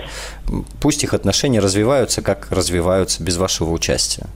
пусть 0.82 1.04
их 1.04 1.14
отношения 1.14 1.60
развиваются, 1.60 2.22
как 2.22 2.48
развиваются 2.52 3.24
без 3.24 3.38
вашего 3.38 3.72
участия. 3.72 4.28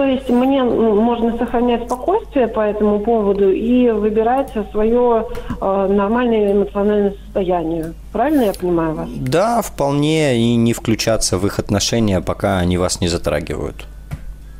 То 0.00 0.06
есть 0.06 0.30
мне 0.30 0.62
можно 0.62 1.36
сохранять 1.36 1.84
спокойствие 1.84 2.48
по 2.48 2.60
этому 2.60 3.00
поводу 3.00 3.52
и 3.52 3.90
выбирать 3.90 4.50
свое 4.72 5.26
э, 5.60 5.86
нормальное 5.90 6.54
эмоциональное 6.54 7.12
состояние. 7.22 7.92
Правильно 8.10 8.44
я 8.44 8.54
понимаю 8.54 8.94
вас? 8.94 9.08
Да, 9.14 9.60
вполне, 9.60 10.38
и 10.38 10.54
не 10.54 10.72
включаться 10.72 11.36
в 11.36 11.44
их 11.44 11.58
отношения, 11.58 12.22
пока 12.22 12.60
они 12.60 12.78
вас 12.78 13.02
не 13.02 13.08
затрагивают. 13.08 13.84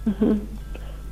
Угу. 0.05 0.41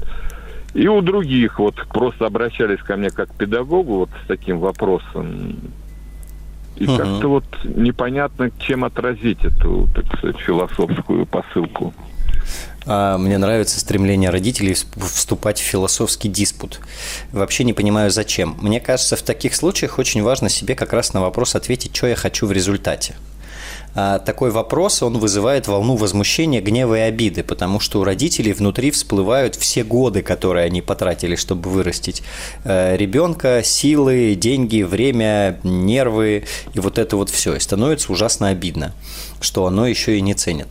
И 0.74 0.86
у 0.86 1.00
других 1.00 1.58
вот 1.58 1.76
просто 1.88 2.26
обращались 2.26 2.80
ко 2.80 2.96
мне 2.96 3.10
как 3.10 3.30
к 3.30 3.34
педагогу 3.34 3.98
вот 3.98 4.10
с 4.24 4.26
таким 4.26 4.58
вопросом. 4.58 5.56
И 6.76 6.86
угу. 6.86 6.96
как-то 6.96 7.28
вот 7.28 7.44
непонятно, 7.64 8.50
чем 8.58 8.84
отразить 8.84 9.44
эту, 9.44 9.88
так 9.94 10.06
сказать, 10.18 10.38
философскую 10.38 11.26
посылку. 11.26 11.92
А, 12.86 13.18
мне 13.18 13.36
нравится 13.36 13.80
стремление 13.80 14.30
родителей 14.30 14.74
вступать 14.74 15.58
в 15.58 15.62
философский 15.62 16.28
диспут. 16.28 16.80
Вообще 17.32 17.64
не 17.64 17.72
понимаю, 17.72 18.10
зачем. 18.10 18.56
Мне 18.60 18.80
кажется, 18.80 19.16
в 19.16 19.22
таких 19.22 19.54
случаях 19.54 19.98
очень 19.98 20.22
важно 20.22 20.48
себе 20.48 20.74
как 20.74 20.92
раз 20.92 21.12
на 21.12 21.20
вопрос 21.20 21.54
ответить, 21.54 21.94
что 21.96 22.06
я 22.06 22.14
хочу 22.14 22.46
в 22.46 22.52
результате. 22.52 23.14
А, 23.94 24.18
такой 24.18 24.50
вопрос, 24.50 25.02
он 25.02 25.18
вызывает 25.18 25.66
волну 25.66 25.96
возмущения, 25.96 26.60
гнева 26.60 26.96
и 26.96 27.00
обиды, 27.00 27.42
потому 27.42 27.80
что 27.80 28.00
у 28.00 28.04
родителей 28.04 28.52
внутри 28.52 28.90
всплывают 28.90 29.56
все 29.56 29.84
годы, 29.84 30.22
которые 30.22 30.66
они 30.66 30.82
потратили, 30.82 31.36
чтобы 31.36 31.70
вырастить 31.70 32.22
э, 32.64 32.96
ребенка, 32.96 33.62
силы, 33.64 34.34
деньги, 34.34 34.82
время, 34.82 35.58
нервы 35.62 36.44
и 36.74 36.80
вот 36.80 36.98
это 36.98 37.16
вот 37.16 37.30
все. 37.30 37.54
И 37.54 37.60
становится 37.60 38.12
ужасно 38.12 38.48
обидно 38.48 38.94
что 39.40 39.66
оно 39.66 39.86
еще 39.86 40.16
и 40.16 40.20
не 40.20 40.34
ценит. 40.34 40.68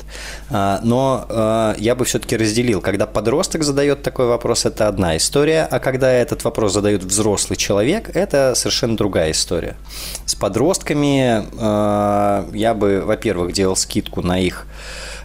А, 0.49 0.79
но 0.83 1.25
а, 1.29 1.75
я 1.77 1.95
бы 1.95 2.05
все-таки 2.05 2.35
разделил, 2.35 2.81
когда 2.81 3.05
подросток 3.05 3.63
задает 3.63 4.03
такой 4.03 4.27
вопрос, 4.27 4.65
это 4.65 4.87
одна 4.87 5.17
история, 5.17 5.67
а 5.69 5.79
когда 5.79 6.11
этот 6.11 6.43
вопрос 6.43 6.73
задает 6.73 7.03
взрослый 7.03 7.57
человек, 7.57 8.15
это 8.15 8.53
совершенно 8.55 8.97
другая 8.97 9.31
история. 9.31 9.75
С 10.25 10.35
подростками 10.35 11.45
а, 11.59 12.49
я 12.53 12.73
бы, 12.73 13.03
во-первых, 13.07 13.53
делал 13.53 13.75
скидку 13.75 14.21
на 14.21 14.39
их 14.39 14.67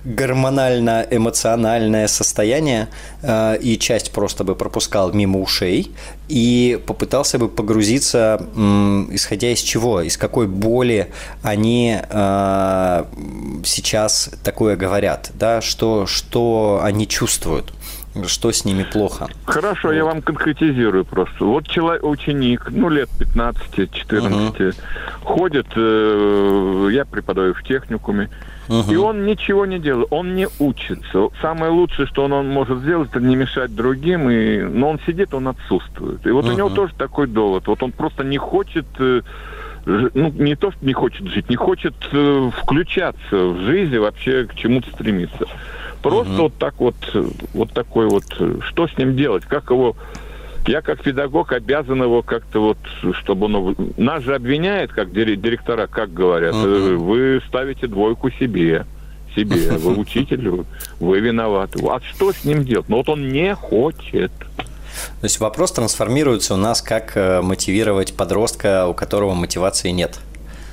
гормонально-эмоциональное 0.05 2.09
состояние, 2.09 2.89
э, 3.23 3.57
и 3.61 3.79
часть 3.79 4.11
просто 4.13 4.45
бы 4.45 4.55
пропускал 4.57 5.13
мимо 5.13 5.41
ушей, 5.41 5.93
и 6.29 6.81
попытался 6.87 7.39
бы 7.39 7.49
погрузиться, 7.49 8.45
исходя 9.11 9.53
из 9.53 9.61
чего, 9.61 10.01
из 10.01 10.17
какой 10.17 10.49
боли 10.49 11.13
они 11.43 11.99
э, 12.01 13.05
сейчас 13.65 14.31
такое 14.43 14.77
говорят, 14.77 15.31
да, 15.35 15.61
что, 15.61 16.07
что 16.07 16.81
они 16.83 17.07
чувствуют. 17.07 17.73
Что 18.27 18.53
с 18.53 18.65
ними 18.65 18.83
плохо? 18.83 19.29
Хорошо, 19.47 19.89
вот. 19.89 19.95
я 19.95 20.05
вам 20.05 20.21
конкретизирую 20.21 21.05
просто. 21.05 21.45
Вот 21.45 21.67
человек, 21.67 22.05
ученик, 22.05 22.67
ну, 22.71 22.91
лет 22.91 23.09
15-14, 23.19 24.69
угу. 24.69 24.77
ходит, 25.25 25.67
э, 25.75 26.89
я 26.93 27.05
преподаю 27.07 27.55
в 27.55 27.63
техникуме, 27.63 28.29
угу. 28.69 28.93
и 28.93 28.97
он 28.97 29.25
ничего 29.25 29.65
не 29.65 29.79
делает, 29.79 30.09
он 30.11 30.35
не 30.35 30.47
учится. 30.59 31.29
Самое 31.41 31.73
лучшее, 31.73 32.07
что 32.07 32.25
он, 32.25 32.33
он 32.33 32.49
может 32.49 32.81
сделать, 32.81 33.11
это 33.11 33.21
не 33.21 33.35
мешать 33.35 33.75
другим, 33.75 34.29
и, 34.29 34.59
но 34.61 34.91
он 34.91 35.01
сидит, 35.07 35.33
он 35.33 35.49
отсутствует. 35.49 36.27
И 36.27 36.31
вот 36.31 36.45
угу. 36.45 36.53
у 36.53 36.57
него 36.57 36.69
тоже 36.69 36.93
такой 36.95 37.27
довод. 37.27 37.67
Вот 37.67 37.83
он 37.83 37.93
просто 37.93 38.25
не 38.25 38.39
хочет... 38.39 38.87
Э, 38.99 39.23
ну, 39.85 40.31
не 40.31 40.55
то, 40.55 40.71
что 40.71 40.85
не 40.85 40.93
хочет 40.93 41.27
жить, 41.27 41.51
не 41.51 41.57
хочет 41.57 41.95
э, 42.13 42.51
включаться 42.57 43.37
в 43.37 43.63
жизнь 43.63 43.95
и 43.95 43.99
вообще 43.99 44.45
к 44.45 44.55
чему-то 44.55 44.91
стремиться. 44.93 45.47
Просто 46.03 46.33
угу. 46.33 46.43
вот 46.43 46.55
так 46.59 46.75
вот, 46.79 46.95
вот 47.55 47.73
такой 47.73 48.09
вот, 48.09 48.25
что 48.61 48.89
с 48.89 48.97
ним 48.99 49.17
делать, 49.17 49.45
как 49.45 49.71
его... 49.71 49.97
Я 50.67 50.81
как 50.81 51.03
педагог 51.03 51.51
обязан 51.53 52.03
его 52.03 52.23
как-то 52.23 52.61
вот, 52.61 52.79
чтобы 53.15 53.47
он... 53.47 53.77
Нас 53.97 54.23
же 54.23 54.35
обвиняет, 54.35 54.93
как 54.93 55.13
директора, 55.13 55.89
как 55.89 56.15
говорят, 56.15 56.55
uh 56.55 56.95
вы 56.97 57.43
ставите 57.49 57.89
двойку 57.89 58.31
себе 58.31 58.87
себе, 59.37 59.73
вы 59.73 59.95
учитель, 59.99 60.65
вы 61.01 61.21
виноваты. 61.21 61.81
А 61.89 62.01
что 62.01 62.33
с 62.33 62.45
ним 62.45 62.65
делать? 62.65 62.89
Ну 62.89 62.99
вот 62.99 63.09
он 63.09 63.29
не 63.29 63.55
хочет. 63.55 64.33
То 65.21 65.25
есть 65.25 65.41
вопрос 65.41 65.73
трансформируется 65.73 66.55
у 66.55 66.57
нас, 66.57 66.83
как 66.83 67.17
э, 67.17 67.41
мотивировать 67.41 68.15
подростка, 68.15 68.87
у 68.87 68.95
которого 68.95 69.35
мотивации 69.35 69.91
нет. 69.91 70.21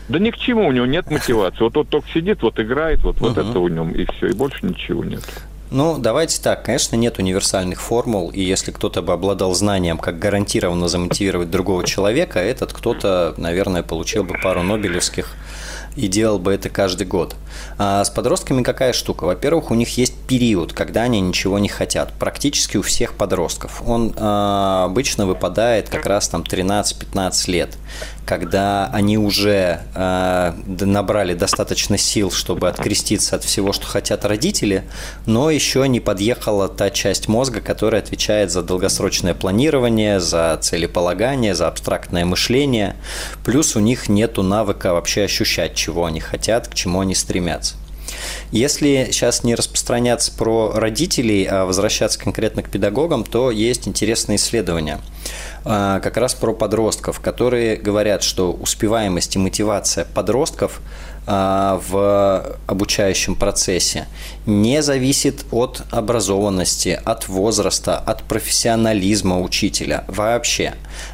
Да 0.10 0.20
ни 0.20 0.32
к 0.32 0.38
чему 0.38 0.68
у 0.68 0.72
него 0.72 0.86
нет 0.86 1.10
мотивации. 1.12 1.64
Вот 1.64 1.78
он 1.78 1.86
только 1.86 2.10
сидит, 2.10 2.42
вот 2.42 2.60
играет, 2.60 3.04
вот, 3.04 3.20
вот 3.20 3.38
это 3.38 3.60
у 3.60 3.68
него 3.68 3.90
и 3.90 4.06
все, 4.12 4.28
и 4.28 4.34
больше 4.34 4.66
ничего 4.66 5.04
нет. 5.04 5.24
Ну, 5.72 6.00
давайте 6.00 6.42
так. 6.42 6.64
Конечно, 6.64 6.96
нет 6.96 7.20
универсальных 7.20 7.80
формул, 7.80 8.32
и 8.32 8.42
если 8.42 8.72
кто-то 8.72 9.04
бы 9.04 9.14
обладал 9.14 9.54
знанием, 9.54 10.00
как 10.00 10.18
гарантированно 10.18 10.88
замотивировать 10.88 11.52
другого 11.52 11.86
человека, 11.86 12.40
этот 12.40 12.74
кто-то, 12.74 13.36
наверное, 13.38 13.84
получил 13.84 14.24
бы 14.24 14.34
пару 14.42 14.64
Нобелевских 14.64 15.36
и 15.96 16.08
делал 16.08 16.40
бы 16.40 16.54
это 16.54 16.70
каждый 16.70 17.06
год. 17.06 17.36
А 17.78 18.04
с 18.04 18.10
подростками 18.10 18.64
какая 18.64 18.94
штука? 18.94 19.26
Во-первых, 19.26 19.70
у 19.70 19.76
них 19.76 19.98
есть 19.98 20.16
период, 20.28 20.74
когда 20.74 21.04
они 21.04 21.20
ничего 21.20 21.60
не 21.60 21.70
хотят. 21.70 22.14
Практически 22.18 22.78
у 22.78 22.82
всех 22.82 23.14
подростков. 23.14 23.82
Он 23.86 24.14
э, 24.16 24.84
обычно 24.86 25.26
выпадает 25.26 25.90
как 25.90 26.06
раз 26.06 26.30
там 26.30 26.42
13-15 26.42 27.52
лет, 27.52 27.78
когда 28.26 28.90
они 28.94 29.18
уже 29.18 29.82
э, 29.96 30.54
набрали 30.68 31.34
достаточно 31.34 31.98
сил, 31.98 32.32
чтобы 32.32 32.68
откреститься 32.68 33.36
от 33.36 33.44
всего, 33.44 33.74
что 33.74 33.88
хотят 33.88 34.26
родители, 34.26 34.84
но 35.26 35.50
еще 35.50 35.88
не 35.88 36.00
подъехала 36.00 36.68
та 36.70 36.90
часть 36.90 37.28
мозга, 37.28 37.62
которая 37.62 38.02
отвечает 38.02 38.52
за 38.52 38.62
долгосрочное 38.62 39.34
планирование, 39.34 40.20
за 40.20 40.58
целеполагание, 40.62 41.56
за 41.56 41.68
абстрактное 41.68 42.26
мышление. 42.26 42.96
Плюс 43.44 43.76
у 43.76 43.80
них 43.80 44.10
нет 44.10 44.38
навыка 44.38 44.94
вообще 44.94 45.24
ощущать, 45.24 45.76
чего 45.76 46.06
они 46.06 46.20
хотят, 46.20 46.68
к 46.68 46.74
чему 46.74 47.02
они 47.02 47.16
стремятся. 47.16 47.76
Если 48.52 49.10
сейчас 49.12 49.44
не 49.44 49.56
распространяться 49.56 50.32
про 50.32 50.72
родителей, 50.74 51.46
а 51.46 51.66
возвращаться 51.66 52.20
конкретно 52.20 52.64
к 52.64 52.70
педагогам, 52.70 53.24
то 53.24 53.52
есть 53.52 53.88
интересные 53.88 54.38
исследования 54.38 55.00
как 55.64 56.18
раз 56.18 56.34
про 56.34 56.54
подростков, 56.54 57.20
которые 57.20 57.76
говорят, 57.76 58.24
что 58.24 58.52
успеваемость 58.52 59.36
и 59.36 59.40
мотивация 59.40 60.06
подростков– 60.06 60.82
а, 61.32 61.80
в 61.88 62.58
обучающем 62.66 63.36
процессе 63.36 64.08
не 64.48 64.82
зависит 64.82 65.46
от 65.52 65.84
образованности, 65.92 67.00
от 67.06 67.28
возраста, 67.28 68.00
от 68.00 68.24
профессионализма 68.24 69.40
учителя 69.40 70.06
вообще. 70.08 70.74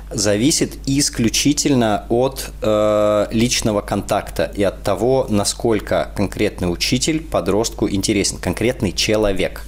Зависит 0.09 0.77
исключительно 0.85 2.05
от 2.07 2.49
э, 2.61 3.27
личного 3.31 3.81
контакта 3.81 4.49
и 4.55 4.63
от 4.63 4.83
того, 4.83 5.25
насколько 5.27 6.09
конкретный 6.15 6.71
учитель 6.71 7.19
подростку 7.19 7.89
интересен, 7.89 8.37
конкретный 8.37 8.93
человек. 8.93 9.63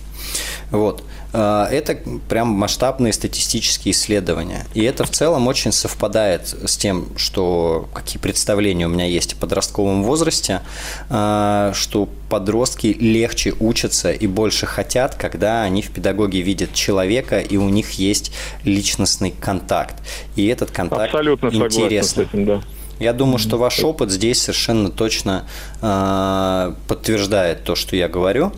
Вот. 0.71 1.03
А, 1.34 1.67
это 1.69 1.97
прям 2.30 2.49
масштабные 2.49 3.13
статистические 3.13 3.91
исследования. 3.91 4.65
И 4.73 4.84
это 4.84 5.03
в 5.03 5.09
целом 5.09 5.47
очень 5.47 5.71
совпадает 5.71 6.55
с 6.65 6.78
тем, 6.78 7.07
что 7.17 7.88
какие 7.93 8.21
представления 8.21 8.86
у 8.86 8.89
меня 8.89 9.05
есть 9.05 9.34
о 9.34 9.36
подростковом 9.36 10.03
возрасте, 10.03 10.61
а, 11.09 11.71
что 11.73 12.07
подростки 12.30 12.88
легче 12.88 13.53
учатся 13.59 14.11
и 14.11 14.28
больше 14.28 14.65
хотят, 14.65 15.15
когда 15.15 15.63
они 15.63 15.82
в 15.82 15.91
педагоге 15.91 16.41
видят 16.41 16.73
человека, 16.73 17.39
и 17.39 17.57
у 17.57 17.69
них 17.69 17.91
есть 17.91 18.32
личностный 18.63 19.32
контакт. 19.32 19.95
И 20.36 20.47
этот 20.47 20.71
контакт 20.71 21.13
Абсолютно 21.13 21.47
интересный. 21.47 22.25
С 22.25 22.28
этим, 22.30 22.45
да. 22.45 22.61
Я 22.99 23.13
думаю, 23.13 23.37
что 23.37 23.57
ваш 23.57 23.83
опыт 23.83 24.11
здесь 24.11 24.41
совершенно 24.41 24.89
точно 24.89 25.47
э, 25.81 26.73
подтверждает 26.87 27.63
то, 27.63 27.75
что 27.75 27.95
я 27.95 28.07
говорю. 28.07 28.51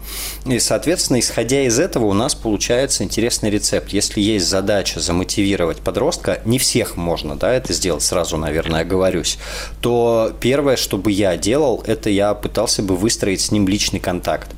И, 0.45 0.59
соответственно, 0.59 1.19
исходя 1.19 1.61
из 1.61 1.79
этого, 1.79 2.05
у 2.05 2.13
нас 2.13 2.35
получается 2.35 3.03
интересный 3.03 3.49
рецепт. 3.49 3.89
Если 3.89 4.21
есть 4.21 4.47
задача 4.47 4.99
замотивировать 4.99 5.77
подростка, 5.77 6.41
не 6.45 6.59
всех 6.59 6.95
можно 6.95 7.35
да, 7.35 7.53
это 7.53 7.73
сделать, 7.73 8.03
сразу, 8.03 8.37
наверное, 8.37 8.81
оговорюсь, 8.81 9.37
то 9.81 10.31
первое, 10.39 10.77
что 10.77 10.97
бы 10.97 11.11
я 11.11 11.35
делал, 11.37 11.83
это 11.85 12.09
я 12.09 12.33
пытался 12.33 12.81
бы 12.81 12.95
выстроить 12.95 13.41
с 13.41 13.51
ним 13.51 13.67
личный 13.67 13.99
контакт 13.99 14.49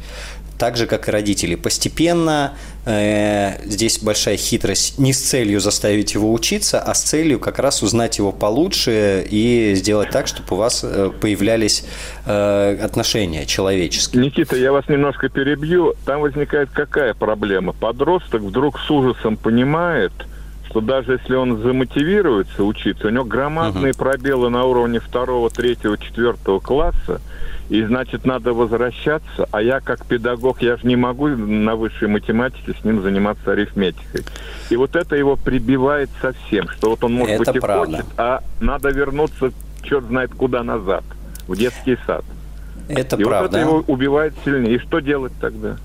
так 0.61 0.77
же, 0.77 0.85
как 0.85 1.07
и 1.07 1.11
родители. 1.11 1.55
Постепенно 1.55 2.53
здесь 2.85 3.99
большая 3.99 4.37
хитрость 4.37 4.97
не 4.97 5.13
с 5.13 5.21
целью 5.21 5.59
заставить 5.59 6.13
его 6.15 6.33
учиться, 6.33 6.79
а 6.79 6.93
с 6.93 7.03
целью 7.03 7.39
как 7.39 7.59
раз 7.59 7.83
узнать 7.83 8.17
его 8.17 8.31
получше 8.31 9.25
и 9.29 9.73
сделать 9.75 10.09
так, 10.09 10.27
чтобы 10.27 10.47
у 10.51 10.55
вас 10.55 10.83
э, 10.83 11.11
появлялись 11.19 11.85
э, 12.25 12.79
отношения 12.83 13.45
человеческие. 13.45 14.23
Никита, 14.23 14.55
я 14.55 14.71
вас 14.71 14.87
немножко 14.89 15.29
перебью. 15.29 15.93
Там 16.05 16.21
возникает 16.21 16.71
какая 16.71 17.13
проблема? 17.13 17.73
Подросток 17.73 18.41
вдруг 18.41 18.79
с 18.79 18.89
ужасом 18.89 19.37
понимает, 19.37 20.13
что 20.71 20.81
даже 20.81 21.13
если 21.13 21.35
он 21.35 21.61
замотивируется 21.61 22.63
учиться, 22.63 23.07
у 23.07 23.09
него 23.09 23.25
громадные 23.25 23.91
угу. 23.91 23.99
пробелы 23.99 24.49
на 24.49 24.65
уровне 24.65 24.99
второго, 24.99 25.49
третьего, 25.49 25.97
четвертого 25.97 26.59
класса, 26.59 27.21
и, 27.71 27.85
значит, 27.85 28.25
надо 28.25 28.53
возвращаться, 28.53 29.47
а 29.49 29.61
я 29.61 29.79
как 29.79 30.05
педагог, 30.05 30.61
я 30.61 30.75
же 30.75 30.85
не 30.85 30.97
могу 30.97 31.29
на 31.29 31.77
высшей 31.77 32.09
математике 32.09 32.75
с 32.77 32.83
ним 32.83 33.01
заниматься 33.01 33.53
арифметикой. 33.53 34.25
И 34.69 34.75
вот 34.75 34.97
это 34.97 35.15
его 35.15 35.37
прибивает 35.37 36.09
совсем, 36.21 36.67
что 36.67 36.89
вот 36.89 37.03
он, 37.05 37.13
может 37.13 37.35
это 37.35 37.53
быть, 37.53 37.55
и 37.55 37.59
правда. 37.61 37.95
хочет, 37.95 38.09
а 38.17 38.43
надо 38.59 38.89
вернуться, 38.89 39.53
черт 39.83 40.03
знает 40.03 40.31
куда 40.31 40.63
назад, 40.63 41.05
в 41.47 41.55
детский 41.55 41.97
сад. 42.05 42.25
Это 42.89 43.15
и 43.15 43.23
правда. 43.23 43.47
вот 43.47 43.55
это 43.55 43.59
его 43.65 43.83
убивает 43.87 44.33
сильнее. 44.43 44.75
И 44.75 44.79
что 44.79 44.99
делать 44.99 45.31
тогда? 45.39 45.77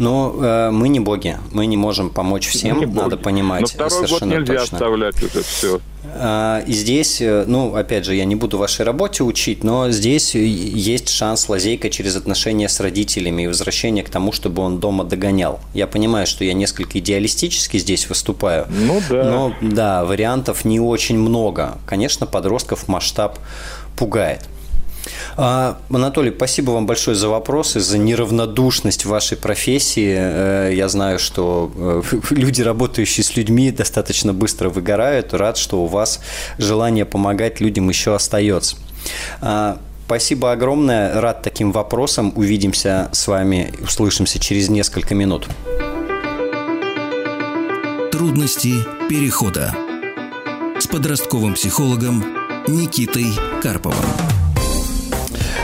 Но 0.00 0.34
э, 0.40 0.70
мы 0.70 0.88
не 0.88 0.98
боги, 0.98 1.36
мы 1.52 1.66
не 1.66 1.76
можем 1.76 2.08
помочь 2.08 2.48
всем, 2.48 2.80
не 2.80 2.86
надо 2.86 3.10
боги. 3.10 3.22
понимать. 3.22 3.60
Но 3.60 3.66
второй 3.66 3.90
совершенно 3.90 4.30
год 4.32 4.40
нельзя 4.40 4.60
точно. 4.60 4.78
оставлять 4.78 5.22
это 5.22 5.42
все. 5.42 5.80
А, 6.14 6.64
и 6.66 6.72
здесь, 6.72 7.20
э, 7.20 7.44
ну, 7.46 7.74
опять 7.74 8.06
же, 8.06 8.14
я 8.14 8.24
не 8.24 8.34
буду 8.34 8.56
вашей 8.56 8.86
работе 8.86 9.22
учить, 9.22 9.62
но 9.62 9.90
здесь 9.90 10.34
есть 10.34 11.10
шанс 11.10 11.48
лазейка 11.50 11.90
через 11.90 12.16
отношения 12.16 12.68
с 12.68 12.80
родителями 12.80 13.42
и 13.42 13.46
возвращение 13.46 14.02
к 14.02 14.08
тому, 14.08 14.32
чтобы 14.32 14.62
он 14.62 14.80
дома 14.80 15.04
догонял. 15.04 15.60
Я 15.74 15.86
понимаю, 15.86 16.26
что 16.26 16.44
я 16.44 16.54
несколько 16.54 16.98
идеалистически 16.98 17.76
здесь 17.76 18.08
выступаю. 18.08 18.66
Ну 18.70 19.02
да. 19.10 19.24
Но 19.24 19.54
да, 19.60 20.04
вариантов 20.06 20.64
не 20.64 20.80
очень 20.80 21.18
много. 21.18 21.76
Конечно, 21.86 22.26
подростков 22.26 22.88
масштаб 22.88 23.38
пугает. 23.96 24.40
А, 25.36 25.78
Анатолий, 25.90 26.32
спасибо 26.34 26.72
вам 26.72 26.86
большое 26.86 27.16
за 27.16 27.28
вопросы, 27.28 27.80
за 27.80 27.98
неравнодушность 27.98 29.04
вашей 29.04 29.36
профессии. 29.36 30.14
Э, 30.16 30.72
я 30.74 30.88
знаю, 30.88 31.18
что 31.18 31.72
э, 31.74 32.02
люди, 32.30 32.62
работающие 32.62 33.24
с 33.24 33.36
людьми, 33.36 33.70
достаточно 33.70 34.32
быстро 34.32 34.68
выгорают. 34.68 35.32
Рад, 35.34 35.56
что 35.56 35.82
у 35.82 35.86
вас 35.86 36.20
желание 36.58 37.04
помогать 37.04 37.60
людям 37.60 37.88
еще 37.88 38.14
остается. 38.14 38.76
А, 39.40 39.78
спасибо 40.06 40.52
огромное. 40.52 41.20
Рад 41.20 41.42
таким 41.42 41.72
вопросам. 41.72 42.32
Увидимся 42.36 43.08
с 43.12 43.26
вами, 43.26 43.72
услышимся 43.82 44.38
через 44.38 44.68
несколько 44.68 45.14
минут. 45.14 45.48
Трудности 48.12 48.74
перехода 49.08 49.74
с 50.78 50.86
подростковым 50.86 51.54
психологом 51.54 52.24
Никитой 52.66 53.26
Карповым. 53.62 54.39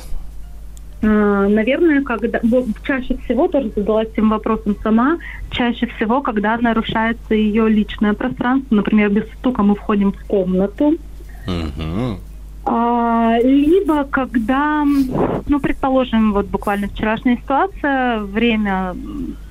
А, 1.04 1.48
Наверное, 1.48 2.02
когда 2.02 2.40
чаще 2.86 3.18
всего 3.18 3.48
тоже 3.48 3.72
задалась 3.76 4.08
этим 4.10 4.30
вопросом 4.30 4.76
сама, 4.82 5.18
чаще 5.52 5.86
всего, 5.88 6.22
когда 6.22 6.58
нарушается 6.58 7.36
ее 7.36 7.70
личное 7.70 8.14
пространство, 8.14 8.76
например, 8.76 9.10
без 9.10 9.26
стука 9.40 9.62
мы 9.64 9.76
входим 9.76 10.14
в 10.14 10.24
комнату, 10.26 10.98
Угу. 11.46 12.20
А, 12.66 13.38
либо 13.44 14.06
когда, 14.06 14.86
ну, 14.86 15.60
предположим, 15.60 16.32
вот 16.32 16.46
буквально 16.46 16.88
вчерашняя 16.88 17.36
ситуация, 17.36 18.20
время 18.20 18.96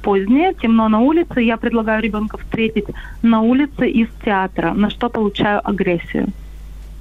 позднее, 0.02 0.54
темно 0.54 0.88
на 0.88 1.00
улице, 1.00 1.42
я 1.42 1.58
предлагаю 1.58 2.02
ребенка 2.02 2.38
встретить 2.38 2.86
на 3.20 3.42
улице 3.42 3.88
из 3.90 4.08
театра, 4.24 4.72
на 4.72 4.88
что 4.88 5.10
получаю 5.10 5.60
агрессию. 5.68 6.28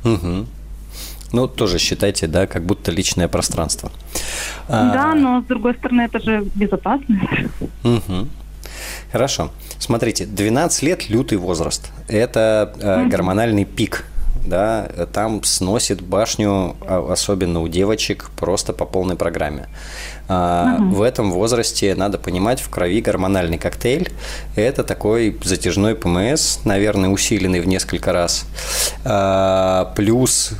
Угу. 0.03 0.45
Ну, 1.31 1.47
тоже 1.47 1.79
считайте, 1.79 2.27
да, 2.27 2.47
как 2.47 2.63
будто 2.63 2.91
личное 2.91 3.27
пространство. 3.27 3.91
А, 4.67 4.93
Да, 4.93 5.15
но 5.15 5.41
с 5.41 5.45
другой 5.45 5.75
стороны, 5.75 6.01
это 6.01 6.19
же 6.19 6.45
безопасность. 6.55 7.21
Мгм. 7.83 8.29
Хорошо. 9.11 9.51
Смотрите, 9.79 10.25
12 10.25 10.83
лет– 10.83 11.09
лютый 11.09 11.37
возраст. 11.37 11.89
Это 12.07 12.73
э, 12.79 13.07
гормональный 13.07 13.65
пик. 13.65 14.05
Да, 14.45 14.89
там 15.13 15.43
сносит 15.43 16.01
башню, 16.01 16.75
а, 16.81 17.11
особенно 17.11 17.61
у 17.61 17.67
девочек, 17.67 18.31
просто 18.39 18.73
по 18.73 18.85
полной 18.85 19.15
программе. 19.15 19.67
А, 20.27 20.77
В 20.79 21.01
этом 21.01 21.31
возрасте, 21.31 21.93
надо 21.95 22.17
понимать, 22.17 22.59
в 22.59 22.69
крови 22.69 23.01
гормональный 23.01 23.57
коктейль. 23.57 24.09
Это 24.55 24.83
такой 24.83 25.37
затяжной 25.43 25.95
ПМС, 25.95 26.59
наверное, 26.65 27.09
усиленный 27.09 27.59
в 27.59 27.67
несколько 27.67 28.13
раз. 28.13 28.45
А, 29.05 29.93
плюс 29.95 30.53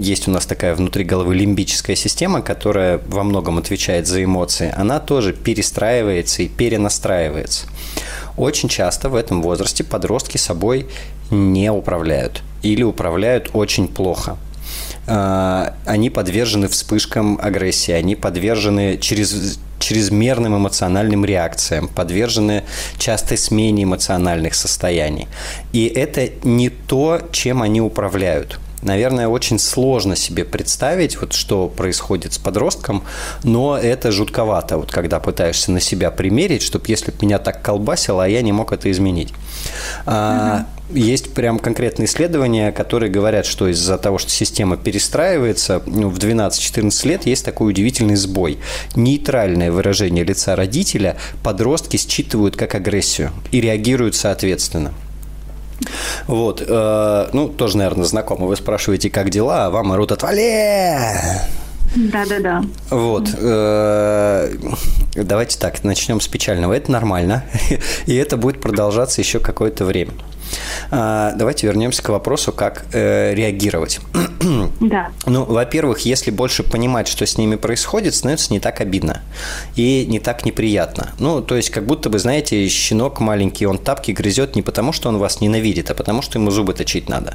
есть 0.00 0.28
у 0.28 0.30
нас 0.30 0.44
такая 0.44 0.74
внутри 0.74 1.04
головы 1.04 1.34
лимбическая 1.34 1.96
система, 1.96 2.42
которая 2.42 3.00
во 3.06 3.22
многом 3.24 3.56
отвечает 3.58 4.06
за 4.06 4.22
эмоции, 4.22 4.72
она 4.76 5.00
тоже 5.00 5.32
перестраивается 5.32 6.42
и 6.42 6.48
перенастраивается. 6.48 7.66
Очень 8.36 8.68
часто 8.68 9.08
в 9.08 9.14
этом 9.14 9.40
возрасте 9.40 9.82
подростки 9.82 10.36
собой 10.36 10.86
не 11.30 11.72
управляют 11.72 12.42
или 12.62 12.82
управляют 12.82 13.50
очень 13.54 13.88
плохо. 13.88 14.36
А, 15.06 15.74
Они 15.84 16.10
подвержены 16.10 16.68
вспышкам 16.68 17.38
агрессии, 17.40 17.92
они 17.92 18.16
подвержены 18.16 18.98
через, 18.98 19.58
чрезмерным 19.78 20.56
эмоциональным 20.56 21.24
реакциям, 21.24 21.88
подвержены 21.88 22.64
частой 22.98 23.38
смене 23.38 23.84
эмоциональных 23.84 24.54
состояний. 24.54 25.28
И 25.72 25.86
это 25.86 26.28
не 26.42 26.70
то, 26.70 27.20
чем 27.30 27.62
они 27.62 27.80
управляют. 27.80 28.58
Наверное, 28.82 29.26
очень 29.26 29.58
сложно 29.58 30.16
себе 30.16 30.44
представить, 30.44 31.20
вот 31.20 31.32
что 31.32 31.68
происходит 31.68 32.34
с 32.34 32.38
подростком, 32.38 33.04
но 33.42 33.76
это 33.76 34.12
жутковато, 34.12 34.76
вот 34.76 34.92
когда 34.92 35.18
пытаешься 35.18 35.72
на 35.72 35.80
себя 35.80 36.10
примерить, 36.10 36.62
чтобы 36.62 36.84
если 36.88 37.10
бы 37.10 37.16
меня 37.22 37.38
так 37.38 37.62
колбасило, 37.62 38.24
а 38.24 38.28
я 38.28 38.42
не 38.42 38.52
мог 38.52 38.72
это 38.72 38.90
изменить. 38.90 39.32
А, 40.04 40.66
Есть 40.90 41.34
прям 41.34 41.58
конкретные 41.58 42.06
исследования, 42.06 42.70
которые 42.70 43.10
говорят, 43.10 43.44
что 43.44 43.66
из-за 43.68 43.98
того, 43.98 44.18
что 44.18 44.30
система 44.30 44.76
перестраивается, 44.76 45.82
ну, 45.84 46.08
в 46.08 46.18
12-14 46.18 47.08
лет 47.08 47.26
есть 47.26 47.44
такой 47.44 47.70
удивительный 47.70 48.14
сбой. 48.14 48.58
Нейтральное 48.94 49.72
выражение 49.72 50.22
лица 50.22 50.54
родителя 50.54 51.16
подростки 51.42 51.96
считывают 51.96 52.56
как 52.56 52.76
агрессию 52.76 53.32
и 53.50 53.60
реагируют 53.60 54.14
соответственно. 54.14 54.94
Вот, 56.26 56.62
э, 56.66 57.28
ну, 57.32 57.48
тоже, 57.48 57.78
наверное, 57.78 58.04
знакомо. 58.04 58.46
Вы 58.46 58.56
спрашиваете, 58.56 59.10
как 59.10 59.30
дела, 59.30 59.66
а 59.66 59.70
вам 59.70 59.92
орут 59.92 60.12
«Отвали!» 60.12 60.96
Да-да-да. 61.94 62.62
Вот. 62.90 63.28
э, 63.36 64.56
Давайте 65.14 65.58
так, 65.58 65.82
начнем 65.82 66.20
с 66.20 66.28
печального. 66.28 66.74
Это 66.74 66.92
нормально, 66.92 67.44
и 68.06 68.14
это 68.14 68.36
будет 68.36 68.60
продолжаться 68.60 69.20
еще 69.20 69.40
какое-то 69.40 69.84
время. 69.84 70.12
А, 70.90 71.32
Давайте 71.36 71.66
вернемся 71.66 72.02
к 72.02 72.08
вопросу, 72.08 72.52
как 72.52 72.86
э, 72.92 73.34
реагировать. 73.34 74.00
Да. 74.80 75.10
Ну, 75.26 75.44
во-первых, 75.44 76.00
если 76.00 76.30
больше 76.30 76.62
понимать, 76.62 77.08
что 77.08 77.26
с 77.26 77.36
ними 77.36 77.56
происходит, 77.56 78.14
становится 78.14 78.52
не 78.52 78.60
так 78.60 78.80
обидно 78.80 79.22
и 79.74 80.06
не 80.06 80.20
так 80.20 80.44
неприятно. 80.44 81.10
Ну, 81.18 81.40
то 81.42 81.56
есть, 81.56 81.70
как 81.70 81.84
будто 81.84 82.10
бы, 82.10 82.18
знаете, 82.18 82.68
щенок 82.68 83.18
маленький, 83.20 83.66
он 83.66 83.78
тапки 83.78 84.12
грызет 84.12 84.54
не 84.54 84.62
потому, 84.62 84.92
что 84.92 85.08
он 85.08 85.18
вас 85.18 85.40
ненавидит, 85.40 85.90
а 85.90 85.94
потому, 85.94 86.22
что 86.22 86.38
ему 86.38 86.50
зубы 86.50 86.74
точить 86.74 87.08
надо. 87.08 87.34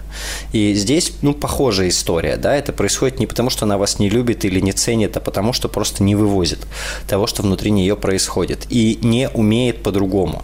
И 0.53 0.73
здесь, 0.73 1.13
ну, 1.21 1.33
похожая 1.33 1.89
история, 1.89 2.37
да, 2.37 2.55
это 2.55 2.71
происходит 2.71 3.19
не 3.19 3.27
потому, 3.27 3.49
что 3.49 3.65
она 3.65 3.77
вас 3.77 3.99
не 3.99 4.09
любит 4.09 4.45
или 4.45 4.59
не 4.59 4.71
ценит, 4.71 5.17
а 5.17 5.19
потому, 5.19 5.53
что 5.53 5.67
просто 5.67 6.03
не 6.03 6.15
вывозит 6.15 6.59
того, 7.07 7.27
что 7.27 7.41
внутри 7.41 7.71
нее 7.71 7.95
происходит, 7.95 8.67
и 8.69 8.99
не 9.01 9.29
умеет 9.29 9.83
по-другому. 9.83 10.43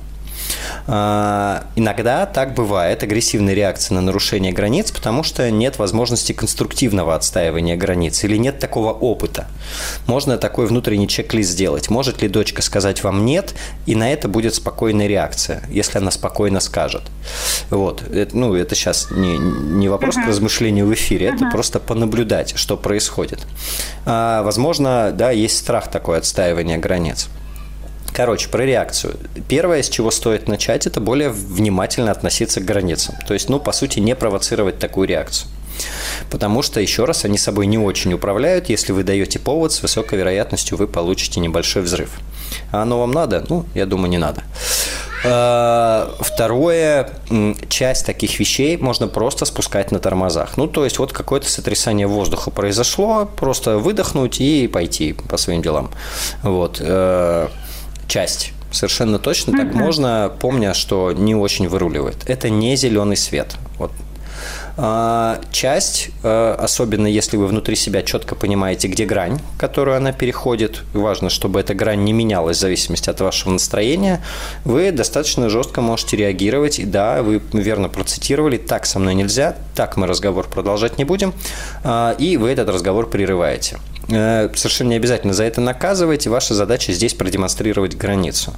А, 0.87 1.65
Иногда 1.75 2.25
так 2.25 2.53
бывает, 2.53 3.03
агрессивная 3.03 3.53
реакция 3.53 3.95
на 3.95 4.01
нарушение 4.01 4.51
границ, 4.51 4.91
потому 4.91 5.23
что 5.23 5.49
нет 5.51 5.77
возможности 5.77 6.33
конструктивного 6.33 7.13
отстаивания 7.13 7.75
границ 7.75 8.23
или 8.23 8.35
нет 8.35 8.59
такого 8.59 8.91
опыта. 8.91 9.47
Можно 10.07 10.37
такой 10.37 10.65
внутренний 10.65 11.07
чек-лист 11.07 11.51
сделать. 11.51 11.89
Может 11.89 12.21
ли 12.21 12.27
дочка 12.27 12.61
сказать 12.61 13.03
вам 13.03 13.25
«нет», 13.25 13.53
и 13.85 13.95
на 13.95 14.11
это 14.11 14.27
будет 14.27 14.55
спокойная 14.55 15.07
реакция, 15.07 15.61
если 15.69 15.99
она 15.99 16.09
спокойно 16.09 16.59
скажет. 16.59 17.03
Вот. 17.69 18.01
Это, 18.11 18.35
ну, 18.35 18.55
это 18.55 18.73
сейчас 18.73 19.11
не, 19.11 19.37
не 19.37 19.89
вопрос 19.89 20.15
к 20.15 20.25
размышлению 20.27 20.87
в 20.87 20.93
эфире, 20.93 21.27
это 21.27 21.49
просто 21.51 21.79
понаблюдать, 21.79 22.53
что 22.57 22.75
происходит. 22.75 23.45
А, 24.05 24.41
возможно, 24.43 25.11
да, 25.13 25.31
есть 25.31 25.57
страх 25.57 25.91
такое 25.91 26.17
отстаивание 26.17 26.77
границ. 26.77 27.29
Короче, 28.13 28.49
про 28.49 28.63
реакцию. 28.63 29.17
Первое, 29.47 29.83
с 29.83 29.89
чего 29.89 30.11
стоит 30.11 30.47
начать, 30.47 30.87
это 30.87 30.99
более 30.99 31.29
внимательно 31.29 32.11
относиться 32.11 32.61
к 32.61 32.65
границам. 32.65 33.15
То 33.27 33.33
есть, 33.33 33.49
ну, 33.49 33.59
по 33.59 33.71
сути, 33.71 33.99
не 33.99 34.15
провоцировать 34.15 34.79
такую 34.79 35.07
реакцию. 35.07 35.49
Потому 36.31 36.63
что, 36.63 36.79
еще 36.79 37.05
раз, 37.05 37.25
они 37.25 37.37
собой 37.37 37.67
не 37.67 37.77
очень 37.77 38.13
управляют. 38.13 38.69
Если 38.69 38.91
вы 38.91 39.03
даете 39.03 39.39
повод, 39.39 39.71
с 39.71 39.81
высокой 39.81 40.17
вероятностью 40.17 40.77
вы 40.77 40.87
получите 40.87 41.39
небольшой 41.39 41.83
взрыв. 41.83 42.09
А 42.71 42.81
оно 42.81 42.99
вам 42.99 43.11
надо? 43.11 43.45
Ну, 43.49 43.65
я 43.75 43.85
думаю, 43.85 44.09
не 44.09 44.17
надо. 44.17 44.43
А, 45.23 46.15
Второе, 46.19 47.09
часть 47.69 48.05
таких 48.05 48.39
вещей 48.39 48.77
можно 48.77 49.07
просто 49.07 49.45
спускать 49.45 49.91
на 49.91 49.99
тормозах. 49.99 50.57
Ну, 50.57 50.67
то 50.67 50.83
есть, 50.83 50.99
вот 50.99 51.13
какое-то 51.13 51.49
сотрясание 51.49 52.07
воздуха 52.07 52.49
произошло, 52.49 53.25
просто 53.25 53.77
выдохнуть 53.77 54.41
и 54.41 54.67
пойти 54.67 55.13
по 55.13 55.37
своим 55.37 55.61
делам. 55.61 55.91
Вот. 56.41 56.81
Э, 58.07 58.09
Часть. 58.09 58.53
Совершенно 58.71 59.17
точно 59.17 59.53
так 59.53 59.73
можно, 59.73 60.31
помня, 60.39 60.73
что 60.73 61.13
не 61.13 61.35
очень 61.35 61.67
выруливает. 61.67 62.29
Это 62.29 62.49
не 62.49 62.75
зеленый 62.75 63.15
свет. 63.15 63.55
Вот 63.77 63.91
а, 64.79 65.41
часть, 65.51 66.09
а, 66.23 66.55
особенно 66.59 67.07
если 67.07 67.37
вы 67.37 67.47
внутри 67.47 67.75
себя 67.75 68.03
четко 68.03 68.35
понимаете, 68.35 68.87
где 68.87 69.05
грань, 69.05 69.39
которую 69.57 69.97
она 69.97 70.11
переходит, 70.11 70.83
важно, 70.93 71.29
чтобы 71.29 71.59
эта 71.59 71.73
грань 71.73 72.03
не 72.03 72.13
менялась 72.13 72.57
в 72.57 72.59
зависимости 72.59 73.09
от 73.09 73.19
вашего 73.19 73.51
настроения, 73.51 74.21
вы 74.65 74.91
достаточно 74.91 75.49
жестко 75.49 75.81
можете 75.81 76.17
реагировать. 76.17 76.77
И 76.79 76.83
да, 76.83 77.23
вы 77.23 77.41
верно 77.53 77.89
процитировали, 77.89 78.57
так 78.57 78.85
со 78.85 78.99
мной 78.99 79.15
нельзя, 79.15 79.55
так 79.75 79.97
мы 79.97 80.05
разговор 80.05 80.47
продолжать 80.47 80.97
не 80.97 81.05
будем, 81.05 81.33
а, 81.83 82.15
и 82.19 82.37
вы 82.37 82.49
этот 82.49 82.69
разговор 82.69 83.09
прерываете. 83.09 83.77
Э, 84.09 84.49
совершенно 84.55 84.89
не 84.89 84.95
обязательно 84.95 85.33
за 85.33 85.43
это 85.43 85.61
наказывать. 85.61 86.27
Ваша 86.27 86.53
задача 86.53 86.93
здесь 86.93 87.13
продемонстрировать 87.13 87.95
границу 87.95 88.53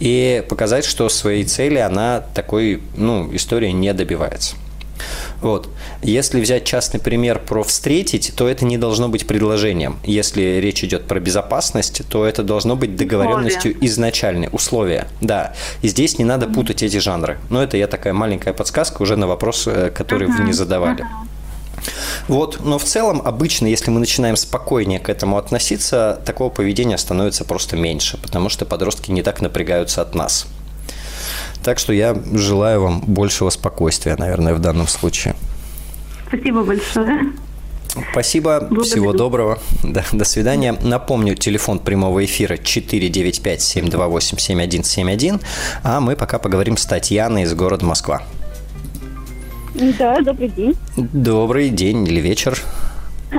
и 0.00 0.44
показать, 0.48 0.84
что 0.84 1.08
своей 1.08 1.44
цели 1.44 1.78
она 1.78 2.22
такой 2.34 2.82
ну, 2.96 3.34
истории 3.34 3.70
не 3.70 3.92
добивается. 3.92 4.56
Вот. 5.40 5.68
Если 6.02 6.40
взять 6.40 6.64
частный 6.64 7.00
пример 7.00 7.40
про 7.40 7.62
встретить, 7.64 8.32
то 8.36 8.48
это 8.48 8.64
не 8.64 8.78
должно 8.78 9.08
быть 9.08 9.26
предложением. 9.26 9.98
Если 10.04 10.60
речь 10.60 10.84
идет 10.84 11.06
про 11.06 11.20
безопасность, 11.20 12.02
то 12.08 12.24
это 12.24 12.42
должно 12.42 12.76
быть 12.76 12.96
договоренностью 12.96 13.72
условия. 13.72 13.86
изначальной, 13.86 14.48
условия. 14.52 15.08
Да. 15.20 15.54
И 15.82 15.88
здесь 15.88 16.18
не 16.18 16.24
надо 16.24 16.46
путать 16.46 16.82
эти 16.82 16.98
жанры. 16.98 17.38
Но 17.50 17.62
это 17.62 17.76
я 17.76 17.86
такая 17.86 18.12
маленькая 18.12 18.54
подсказка 18.54 19.02
уже 19.02 19.16
на 19.16 19.26
вопрос, 19.26 19.66
э, 19.66 19.90
который 19.90 20.28
uh-huh. 20.28 20.38
вы 20.38 20.44
не 20.44 20.52
задавали. 20.52 21.04
Вот, 22.28 22.64
но 22.64 22.78
в 22.78 22.84
целом 22.84 23.22
обычно, 23.24 23.66
если 23.66 23.90
мы 23.90 24.00
начинаем 24.00 24.36
спокойнее 24.36 25.00
к 25.00 25.08
этому 25.08 25.36
относиться, 25.36 26.20
такого 26.24 26.50
поведения 26.50 26.98
становится 26.98 27.44
просто 27.44 27.76
меньше, 27.76 28.18
потому 28.18 28.48
что 28.48 28.64
подростки 28.64 29.10
не 29.10 29.22
так 29.22 29.40
напрягаются 29.40 30.02
от 30.02 30.14
нас. 30.14 30.46
Так 31.64 31.78
что 31.78 31.92
я 31.92 32.16
желаю 32.32 32.82
вам 32.82 33.00
большего 33.00 33.50
спокойствия, 33.50 34.16
наверное, 34.16 34.54
в 34.54 34.58
данном 34.58 34.88
случае. 34.88 35.36
Спасибо 36.28 36.64
большое. 36.64 37.32
Спасибо, 38.10 38.60
Благодарю. 38.60 38.84
всего 38.84 39.12
доброго. 39.12 39.58
Да, 39.82 40.02
до 40.12 40.24
свидания. 40.24 40.74
Напомню, 40.80 41.34
телефон 41.34 41.78
прямого 41.78 42.24
эфира 42.24 42.54
495-728-7171, 42.54 45.42
а 45.82 46.00
мы 46.00 46.16
пока 46.16 46.38
поговорим 46.38 46.78
с 46.78 46.86
Татьяной 46.86 47.42
из 47.42 47.52
города 47.54 47.84
Москва. 47.84 48.22
Да, 49.74 50.20
добрый 50.20 50.48
день. 50.48 50.76
Добрый 50.96 51.70
день 51.70 52.06
или 52.06 52.20
вечер. 52.20 52.58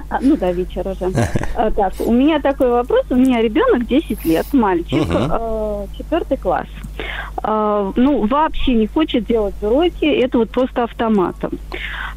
А, 0.09 0.17
ну 0.21 0.35
да, 0.35 0.51
вечер 0.51 0.87
уже. 0.87 1.11
А, 1.55 1.69
так, 1.69 1.93
у 1.99 2.11
меня 2.11 2.39
такой 2.39 2.69
вопрос. 2.71 3.05
У 3.11 3.15
меня 3.15 3.41
ребенок 3.41 3.85
10 3.85 4.25
лет, 4.25 4.45
мальчик, 4.53 5.03
угу. 5.03 5.87
четвертый 5.95 6.37
класс. 6.37 6.67
А, 7.37 7.91
ну, 7.95 8.25
вообще 8.25 8.73
не 8.73 8.87
хочет 8.87 9.25
делать 9.25 9.53
уроки, 9.61 10.05
это 10.05 10.39
вот 10.39 10.49
просто 10.49 10.83
автоматом. 10.83 11.51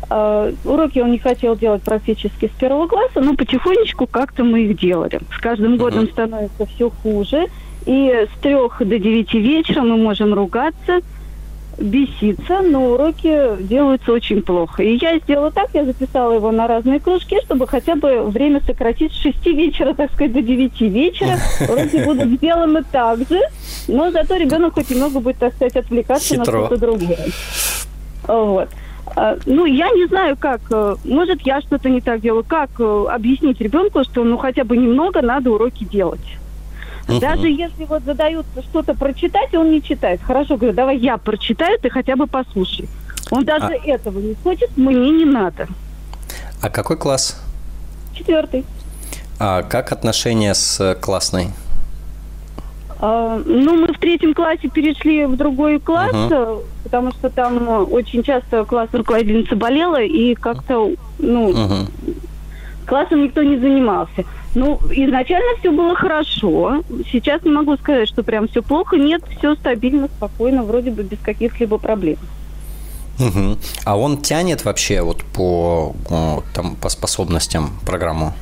А, 0.09 0.51
уроки 0.65 1.01
он 1.01 1.11
не 1.11 1.19
хотел 1.19 1.55
делать 1.55 1.83
практически 1.83 2.47
с 2.47 2.59
первого 2.59 2.87
класса, 2.87 3.21
но 3.21 3.35
потихонечку 3.35 4.07
как-то 4.07 4.45
мы 4.45 4.63
их 4.63 4.79
делали. 4.79 5.21
С 5.37 5.41
каждым 5.41 5.77
годом 5.77 6.09
становится 6.09 6.65
все 6.65 6.91
хуже. 6.91 7.47
И 7.85 8.11
с 8.11 8.41
трех 8.41 8.79
до 8.79 8.99
девяти 8.99 9.39
вечера 9.39 9.83
мы 9.83 9.97
можем 9.97 10.33
ругаться– 10.33 11.01
бесится, 11.79 12.61
но 12.63 12.93
уроки 12.93 13.63
делаются 13.63 14.13
очень 14.13 14.43
плохо. 14.43 14.83
И 14.83 14.97
я 15.01 15.19
сделала 15.19 15.51
так, 15.51 15.69
я 15.75 15.85
записала 15.85 16.33
его 16.33 16.51
на 16.51 16.67
разные 16.67 17.01
кружки, 17.01 17.39
чтобы 17.45 17.67
хотя 17.67 17.95
бы 17.95 18.23
время 18.25 18.61
сократить 18.65 19.13
с 19.13 19.17
6 19.17 19.47
вечера, 19.47 19.95
так 19.95 20.13
сказать, 20.13 20.33
до 20.33 20.43
9 20.43 20.81
вечера. 20.83 21.39
Уроки 21.69 22.05
будут 22.05 22.29
сделаны 22.39 22.83
так 22.91 23.19
же, 23.29 23.41
но 23.89 24.11
зато 24.11 24.37
ребенок 24.37 24.75
хоть 24.75 24.91
немного 24.91 25.21
будет, 25.21 25.39
так 25.39 25.55
сказать, 25.55 25.77
отвлекаться 25.77 26.35
Хитро. 26.37 26.39
на 26.39 26.67
что-то 26.67 26.81
другое. 26.81 27.27
Вот. 28.27 28.69
А, 29.15 29.39
ну, 29.47 29.67
я 29.67 29.91
не 29.91 30.07
знаю, 30.07 30.37
как. 30.37 30.61
Э, 30.71 30.97
может, 31.05 31.43
я 31.43 31.61
что-то 31.61 31.89
не 31.89 32.01
так 32.01 32.21
делаю. 32.21 32.45
Как 32.47 32.71
э, 32.79 33.05
объяснить 33.09 33.61
ребенку, 33.61 34.03
что 34.05 34.25
ну 34.25 34.37
хотя 34.37 34.65
бы 34.65 34.77
немного 34.77 35.23
надо 35.23 35.53
уроки 35.53 35.85
делать? 35.85 36.37
Угу. 37.09 37.21
Даже 37.21 37.49
если 37.49 37.85
вот 37.85 38.03
задают 38.05 38.47
что-то 38.71 38.95
прочитать, 38.95 39.55
он 39.55 39.71
не 39.71 39.83
читает. 39.83 40.21
Хорошо, 40.23 40.57
говорю, 40.57 40.75
давай 40.75 40.99
я 40.99 41.19
прочитаю, 41.19 41.79
ты 41.79 41.89
хотя 41.89 42.17
бы 42.17 42.27
послушай. 42.27 42.89
Он 43.31 43.45
даже 43.45 43.67
а... 43.67 43.89
этого 43.89 44.19
не 44.19 44.35
хочет, 44.35 44.77
мне 44.77 45.11
не 45.11 45.25
надо. 45.25 45.69
А 46.61 46.71
какой 46.71 46.97
класс? 46.97 47.41
Четвертый. 48.15 48.65
А 49.39 49.63
как 49.63 49.93
отношения 49.93 50.55
с 50.55 50.97
классной? 51.01 51.49
А, 52.99 53.41
ну, 53.45 53.77
мы 53.77 53.93
в 53.93 53.99
третьем 53.99 54.33
классе 54.33 54.69
перешли 54.69 55.27
в 55.27 55.37
другой 55.37 55.79
класс, 55.79 56.15
угу. 56.15 56.63
потому 56.85 57.13
что 57.13 57.29
там 57.29 57.93
очень 57.93 58.23
часто 58.23 58.65
класс 58.65 58.89
руководительница 58.93 59.55
болела, 59.55 60.01
и 60.01 60.35
как-то, 60.35 60.93
ну, 61.19 61.49
угу. 61.51 61.75
классом 62.87 63.23
никто 63.23 63.43
не 63.43 63.59
занимался. 63.59 64.25
Ну, 64.57 64.81
изначально 64.91 65.59
все 65.61 65.71
было 65.71 65.95
хорошо. 65.95 66.83
Сейчас 67.13 67.43
не 67.43 67.51
могу 67.51 67.77
сказать, 67.77 68.09
что 68.09 68.23
прям 68.23 68.49
все 68.49 68.63
плохо. 68.63 68.97
Нет, 68.97 69.23
все 69.37 69.55
стабильно, 69.55 70.09
спокойно, 70.09 70.63
вроде 70.63 70.91
бы 70.91 71.03
без 71.03 71.19
каких-либо 71.19 71.77
проблем. 71.77 72.17
Угу. 73.19 73.59
А 73.85 73.99
он 73.99 74.17
тянет 74.23 74.65
вообще 74.65 75.03
вот 75.03 75.23
по, 75.25 75.95
там, 76.55 76.75
по 76.77 76.89
способностям 76.89 77.79
программу? 77.85 78.33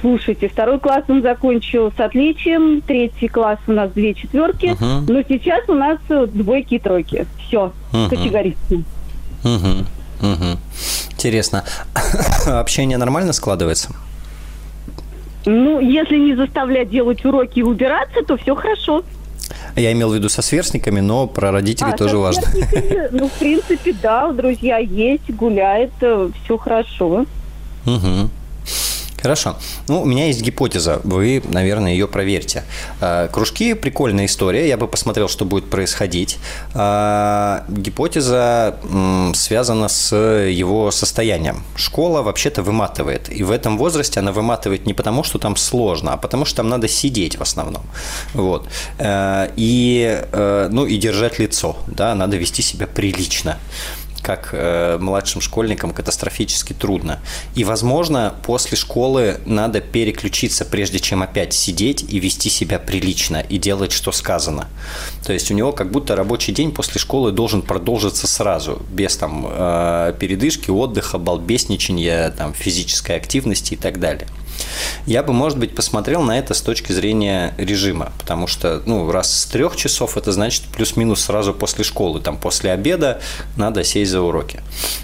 Слушайте, 0.00 0.48
второй 0.48 0.80
класс 0.80 1.04
он 1.08 1.20
закончил 1.20 1.92
с 1.94 2.00
отличием, 2.00 2.80
третий 2.80 3.28
класс 3.28 3.58
у 3.66 3.72
нас 3.72 3.90
две 3.92 4.14
четверки, 4.14 4.70
угу. 4.72 5.12
но 5.12 5.22
сейчас 5.28 5.68
у 5.68 5.74
нас 5.74 5.98
двойки 6.08 6.76
и 6.76 6.78
тройки. 6.78 7.26
Все, 7.46 7.70
угу. 7.92 8.08
категорично. 8.08 8.82
Угу. 9.44 9.84
Угу. 10.22 10.58
Интересно. 11.12 11.64
Общение 12.46 12.96
нормально 12.96 13.34
складывается? 13.34 13.90
Ну, 15.48 15.80
если 15.80 16.16
не 16.18 16.34
заставлять 16.36 16.90
делать 16.90 17.24
уроки 17.24 17.60
и 17.60 17.62
убираться, 17.62 18.22
то 18.22 18.36
все 18.36 18.54
хорошо. 18.54 19.02
Я 19.76 19.92
имел 19.92 20.10
в 20.10 20.14
виду 20.14 20.28
со 20.28 20.42
сверстниками, 20.42 21.00
но 21.00 21.26
про 21.26 21.50
родителей 21.50 21.92
а, 21.94 21.96
тоже 21.96 22.18
важно. 22.18 22.42
Ну, 23.10 23.28
в 23.28 23.32
принципе, 23.32 23.94
да, 24.02 24.30
друзья 24.32 24.76
есть, 24.76 25.30
гуляет, 25.30 25.92
э, 26.02 26.28
все 26.44 26.58
хорошо. 26.58 27.24
Угу. 27.86 28.28
Хорошо. 29.28 29.56
Ну, 29.88 30.00
у 30.00 30.04
меня 30.06 30.28
есть 30.28 30.40
гипотеза. 30.40 31.02
Вы, 31.04 31.42
наверное, 31.44 31.92
ее 31.92 32.08
проверьте. 32.08 32.64
А, 33.02 33.28
кружки– 33.28 33.74
прикольная 33.74 34.24
история. 34.24 34.66
Я 34.66 34.78
бы 34.78 34.88
посмотрел, 34.88 35.28
что 35.28 35.44
будет 35.44 35.68
происходить. 35.68 36.38
А, 36.72 37.62
гипотеза 37.68 38.78
связана 39.34 39.88
с 39.88 40.16
его 40.16 40.90
состоянием. 40.90 41.62
Школа 41.76 42.22
вообще-то 42.22 42.62
выматывает. 42.62 43.30
И 43.30 43.42
в 43.42 43.50
этом 43.50 43.76
возрасте 43.76 44.20
она 44.20 44.32
выматывает 44.32 44.86
не 44.86 44.94
потому, 44.94 45.22
что 45.24 45.38
там 45.38 45.56
сложно, 45.56 46.14
а 46.14 46.16
потому, 46.16 46.46
что 46.46 46.56
там 46.56 46.70
надо 46.70 46.88
сидеть 46.88 47.36
в 47.36 47.42
основном. 47.42 47.82
Вот. 48.32 48.66
Э, 48.98 49.50
и, 49.56 50.24
э, 50.32 50.68
ну, 50.70 50.86
и 50.86 50.96
держать 50.96 51.38
лицо. 51.38 51.76
Да, 51.86 52.14
надо 52.14 52.38
вести 52.38 52.62
себя 52.62 52.86
прилично 52.86 53.58
как 54.22 54.50
э, 54.52 54.98
младшим 55.00 55.40
школьникам 55.40 55.92
катастрофически 55.92 56.72
трудно. 56.72 57.20
И, 57.54 57.64
возможно, 57.64 58.34
после 58.44 58.76
школы 58.76 59.40
надо 59.46 59.80
переключиться, 59.80 60.64
прежде 60.64 60.98
чем 60.98 61.22
опять 61.22 61.52
сидеть 61.52 62.04
и 62.08 62.18
вести 62.18 62.50
себя 62.50 62.78
прилично 62.78 63.44
и 63.48 63.58
делать, 63.58 63.92
что 63.92 64.12
сказано. 64.12 64.68
То 65.24 65.32
есть 65.32 65.50
у 65.50 65.54
него 65.54 65.72
как 65.72 65.90
будто 65.90 66.16
рабочий 66.16 66.52
день 66.52 66.72
после 66.72 67.00
школы 67.00 67.32
должен 67.32 67.62
продолжиться 67.62 68.26
сразу, 68.26 68.82
без 68.90 69.16
там 69.16 69.46
э, 69.48 70.14
передышки, 70.18 70.70
отдыха, 70.70 71.18
балбесничания, 71.18 72.30
там, 72.30 72.54
физической 72.54 73.16
активности 73.16 73.74
и 73.74 73.76
так 73.76 74.00
далее. 74.00 74.28
Я 75.06 75.22
бы, 75.22 75.32
может 75.32 75.58
быть, 75.58 75.74
посмотрел 75.74 76.22
на 76.22 76.38
это 76.38 76.54
с 76.54 76.60
точки 76.60 76.92
зрения 76.92 77.54
режима, 77.56 78.12
потому 78.18 78.46
что, 78.46 78.82
ну, 78.86 79.10
раз 79.10 79.32
с 79.32 79.46
трех 79.46 79.76
часов, 79.76 80.16
это 80.16 80.32
значит 80.32 80.64
плюс-минус 80.64 81.22
сразу 81.22 81.54
после 81.54 81.84
школы, 81.84 82.20
там, 82.20 82.36
после 82.36 82.72
обеда 82.72 83.20
надо 83.56 83.84
сесть 83.84 84.10
за 84.10 84.20
уроки. 84.20 84.60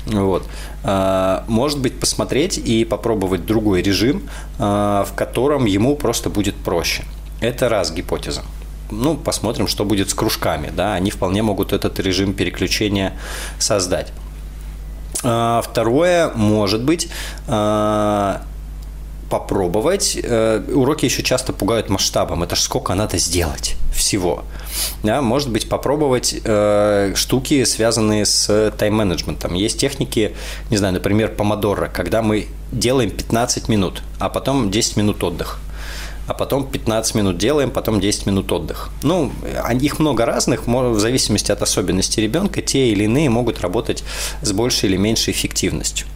Вот. 0.07 0.47
А, 0.83 1.45
может 1.49 1.79
быть, 1.79 1.99
посмотреть 1.99 2.59
и 2.59 2.85
попробовать 2.85 3.47
другой 3.47 3.83
режим, 3.83 4.29
а, 4.59 5.05
в 5.05 5.15
котором 5.15 5.65
ему 5.65 5.97
просто 5.97 6.31
будет 6.31 6.57
проще. 6.57 7.05
Это 7.41 7.69
раз 7.69 7.93
гипотеза 7.93 8.43
ну, 8.91 9.17
посмотрим, 9.17 9.67
что 9.67 9.85
будет 9.85 10.11
с 10.11 10.15
кружками, 10.15 10.71
да, 10.75 10.95
они 10.95 11.11
вполне 11.11 11.43
могут 11.43 11.73
этот 11.73 11.99
режим 12.01 12.35
переключения 12.35 13.15
создать. 13.59 14.13
А, 15.23 15.63
второе, 15.63 16.31
может 16.35 16.83
быть, 16.83 17.09
попробовать. 19.39 20.17
Э, 20.23 20.63
уроки 20.73 21.07
еще 21.07 21.23
часто 21.23 21.53
пугают 21.53 21.89
масштабом. 21.91 22.45
Это 22.45 22.55
ж 22.55 22.61
сколько 22.61 22.95
надо 22.95 23.19
сделать 23.19 23.75
всего. 23.93 24.45
Да, 25.03 25.23
может 25.23 25.51
быть, 25.51 25.69
попробовать 25.69 26.37
э, 26.45 27.15
штуки, 27.17 27.65
связанные 27.65 28.27
с 28.27 28.73
тайм-менеджментом. 28.79 29.55
Есть 29.55 29.81
техники, 29.81 30.37
не 30.71 30.77
знаю, 30.77 30.95
например, 30.95 31.35
помодоро, 31.35 31.89
когда 31.89 32.23
мы 32.23 32.47
делаем 32.71 33.11
15 33.11 33.69
минут, 33.69 34.03
а 34.21 34.29
потом 34.29 34.71
10 34.71 34.97
минут 34.97 35.25
отдых 35.25 35.59
а 36.27 36.33
потом 36.33 36.65
15 36.65 37.17
минут 37.17 37.37
делаем, 37.37 37.71
потом 37.71 38.01
10 38.01 38.25
минут 38.25 38.51
отдых. 38.51 38.89
Ну, 39.03 39.31
их 39.83 39.99
много 39.99 40.25
разных, 40.25 40.67
в 40.67 40.99
зависимости 40.99 41.53
от 41.53 41.61
особенностей 41.61 42.23
ребенка, 42.23 42.63
те 42.63 42.89
или 42.89 43.05
иные 43.05 43.29
могут 43.29 43.61
работать 43.61 44.05
с 44.41 44.51
большей 44.53 44.89
или 44.89 44.97
меньшей 44.97 45.35
эффективностью. 45.35 46.07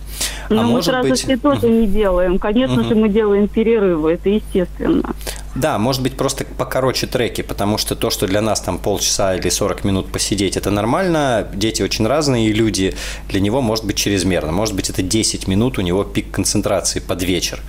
Но 0.49 0.61
а 0.61 0.65
мы 0.65 0.71
может 0.71 0.87
сразу 0.87 1.09
быть... 1.09 1.43
тоже 1.43 1.69
не 1.69 1.87
делаем. 1.87 2.39
Конечно 2.39 2.81
угу. 2.83 2.89
же, 2.89 2.95
мы 2.95 3.09
делаем 3.09 3.49
перерывы, 3.49 4.13
это 4.13 4.29
естественно. 4.31 5.15
Да, 5.55 5.79
может 5.79 6.03
быть, 6.03 6.17
просто 6.17 6.45
покороче 6.45 7.07
треки, 7.07 7.43
потому 7.43 7.79
что 7.79 7.97
то, 7.97 8.11
что 8.11 8.27
для 8.27 8.41
нас 8.41 8.61
там 8.61 8.79
полчаса 8.79 9.35
или 9.35 9.49
40 9.49 9.85
минут 9.85 10.13
посидеть, 10.13 10.57
это 10.57 10.71
нормально. 10.71 11.49
Дети 11.53 11.83
очень 11.83 12.07
разные, 12.07 12.49
и 12.49 12.53
люди 12.53 12.95
для 13.29 13.41
него 13.41 13.61
может 13.61 13.85
быть 13.85 13.97
чрезмерно. 13.97 14.53
Может 14.53 14.75
быть, 14.75 14.91
это 14.91 15.03
10 15.03 15.49
минут 15.49 15.79
у 15.79 15.83
него 15.83 16.05
пик 16.05 16.31
концентрации 16.31 17.01
под 17.01 17.23
вечер. 17.23 17.61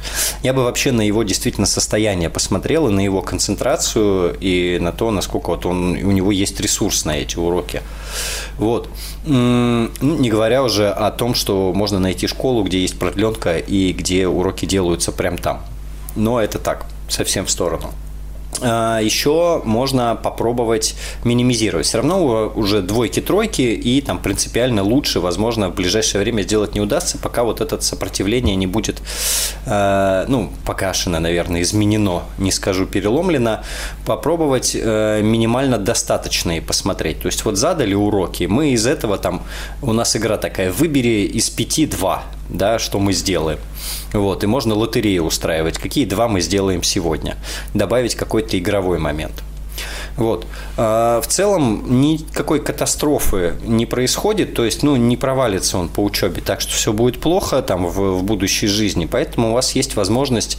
Я 0.43 0.53
бы 0.53 0.63
вообще 0.63 0.91
на 0.91 1.01
его 1.01 1.23
действительно 1.23 1.65
состояние 1.65 2.29
посмотрел, 2.29 2.87
и 2.89 2.91
на 2.91 2.99
его 2.99 3.21
концентрацию, 3.21 4.37
и 4.39 4.77
на 4.79 4.91
то, 4.91 5.09
насколько 5.11 5.49
вот 5.49 5.65
он, 5.65 5.93
у 5.93 6.11
него 6.11 6.31
есть 6.31 6.59
ресурс 6.59 7.05
на 7.05 7.17
эти 7.17 7.37
уроки. 7.37 7.81
Вот. 8.57 8.89
Ну, 9.25 9.89
не 10.01 10.29
говоря 10.29 10.63
уже 10.63 10.89
о 10.89 11.11
том, 11.11 11.33
что 11.33 11.71
можно 11.73 11.99
найти 11.99 12.27
школу, 12.27 12.63
где 12.63 12.81
есть 12.81 12.99
продленка 12.99 13.57
и 13.57 13.93
где 13.93 14.27
уроки 14.27 14.65
делаются 14.65 15.11
прямо 15.11 15.37
там. 15.37 15.61
Но 16.15 16.41
это 16.41 16.59
так, 16.59 16.85
совсем 17.09 17.45
в 17.45 17.51
сторону. 17.51 17.91
А, 18.61 18.99
Еще 18.99 19.61
можно 19.63 20.15
попробовать 20.21 20.95
минимизировать. 21.23 21.85
Все 21.85 21.97
равно 21.97 22.51
уже 22.55 22.81
двойки-тройки, 22.81 23.61
и 23.61 24.01
там 24.01 24.19
принципиально 24.19 24.83
лучше, 24.83 25.19
возможно, 25.19 25.69
в 25.69 25.75
ближайшее 25.75 26.21
время 26.21 26.41
сделать 26.41 26.75
не 26.75 26.81
удастся, 26.81 27.17
пока 27.17 27.43
вот 27.43 27.61
это 27.61 27.79
сопротивление 27.81 28.55
не 28.55 28.67
будет, 28.67 29.01
э, 29.65 30.25
ну, 30.27 30.51
погашено, 30.65 31.19
наверное, 31.19 31.61
изменено, 31.61 32.23
не 32.37 32.51
скажу 32.51 32.85
переломлено. 32.85 33.63
Попробовать 34.05 34.75
э, 34.75 35.21
минимально 35.21 35.77
достаточные 35.77 36.61
посмотреть. 36.61 37.21
То 37.21 37.27
есть 37.27 37.45
вот 37.45 37.57
задали 37.57 37.93
уроки, 37.93 38.43
мы 38.43 38.71
из 38.71 38.85
этого 38.85 39.17
там, 39.17 39.43
у 39.81 39.93
нас 39.93 40.15
игра 40.15 40.37
такая, 40.37 40.71
выбери 40.71 41.25
из 41.25 41.49
пяти 41.49 41.85
два, 41.85 42.23
да, 42.49 42.79
что 42.79 42.99
мы 42.99 43.13
сделаем. 43.13 43.59
Вот, 44.13 44.43
и 44.43 44.47
можно 44.47 44.75
лотерею 44.75 45.23
устраивать, 45.23 45.77
какие 45.77 46.05
два 46.05 46.27
мы 46.27 46.41
сделаем 46.41 46.83
сегодня. 46.83 47.37
Добавить 47.73 48.15
какой-то 48.15 48.57
игровой 48.57 48.99
момент. 48.99 49.43
Вот. 50.17 50.45
А 50.77 51.21
в 51.21 51.27
целом 51.27 52.01
никакой 52.01 52.59
катастрофы 52.59 53.53
не 53.63 53.85
происходит, 53.85 54.53
то 54.53 54.65
есть 54.65 54.83
ну, 54.83 54.95
не 54.95 55.17
провалится 55.17 55.77
он 55.77 55.89
по 55.89 56.03
учебе, 56.03 56.41
так 56.41 56.61
что 56.61 56.73
все 56.73 56.93
будет 56.93 57.19
плохо 57.19 57.61
там 57.61 57.87
в, 57.87 58.19
в 58.19 58.23
будущей 58.23 58.67
жизни. 58.67 59.07
Поэтому 59.09 59.51
у 59.51 59.53
вас 59.53 59.73
есть 59.73 59.95
возможность 59.95 60.57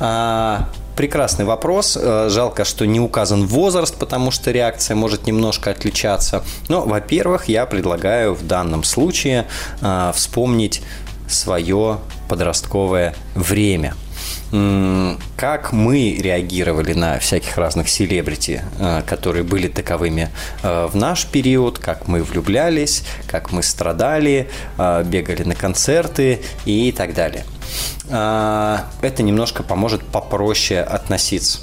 А, 0.00 0.66
Прекрасный 0.96 1.44
вопрос. 1.44 1.98
Э, 2.00 2.30
Жалко, 2.30 2.64
что 2.64 2.86
не 2.86 3.00
указан 3.00 3.46
возраст, 3.46 3.98
потому 3.98 4.30
что 4.30 4.50
реакция 4.50 4.96
может 4.96 5.26
немножко 5.26 5.70
отличаться. 5.70 6.42
Но, 6.70 6.86
во-первых, 6.86 7.50
я 7.50 7.66
предлагаю 7.66 8.34
в 8.34 8.46
данном 8.46 8.82
случае 8.82 9.44
а, 9.82 10.12
вспомнить 10.12 10.82
свое 11.28 11.98
подростковое 12.28 13.14
время– 13.34 13.94
Как 15.36 15.72
мы 15.72 16.16
реагировали 16.18 16.92
на 16.94 17.18
всяких 17.18 17.58
разных 17.58 17.88
селебрити, 17.88 18.62
э, 18.78 19.02
которые 19.06 19.42
были 19.42 19.68
таковыми 19.68 20.30
э, 20.62 20.86
в 20.86 20.96
наш 20.96 21.26
период, 21.26 21.78
как 21.78 22.08
мы 22.08 22.22
влюблялись, 22.22 23.02
как 23.26 23.52
мы 23.52 23.62
страдали, 23.62 24.48
э, 24.78 25.04
бегали 25.04 25.42
на 25.42 25.54
концерты 25.54 26.40
и 26.64 26.92
так 26.92 27.14
далее. 27.14 27.44
Это 28.08 29.22
немножко 29.22 29.64
поможет 29.64 30.02
попроще 30.04 30.80
относиться. 30.80 31.58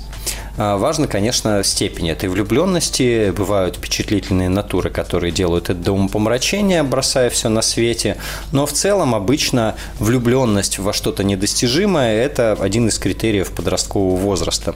А, 0.58 0.78
Важно, 0.78 1.08
конечно, 1.08 1.64
степень 1.64 2.10
этой 2.10 2.30
влюбленности. 2.30 3.32
Бывают 3.32 3.78
впечатлительные 3.78 4.50
натуры, 4.50 4.90
которые 4.90 5.32
делают 5.32 5.70
это 5.70 5.80
до 5.80 5.92
умопомрачения, 5.94 6.84
бросая 6.84 7.30
все 7.30 7.50
на 7.50 7.62
свете. 7.62 8.18
Но 8.52 8.66
в 8.66 8.74
целом 8.74 9.16
обычно 9.16 9.76
влюбленность 10.00 10.80
во 10.80 10.94
что-то 10.94 11.24
недостижимое– 11.24 12.24
это 12.24 12.54
один 12.60 12.88
из 12.88 13.00
критериев 13.00 13.52
подросткового 13.52 14.18
возраста. 14.18 14.76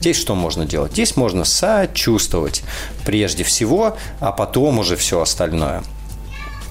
Здесь 0.00 0.16
что 0.16 0.34
можно 0.34 0.64
делать? 0.64 0.92
Здесь 0.92 1.16
можно 1.16 1.44
сочувствовать 1.44 2.62
прежде 3.04 3.44
всего, 3.44 3.96
а 4.20 4.32
потом 4.32 4.78
уже 4.78 4.96
все 4.96 5.20
остальное– 5.20 5.82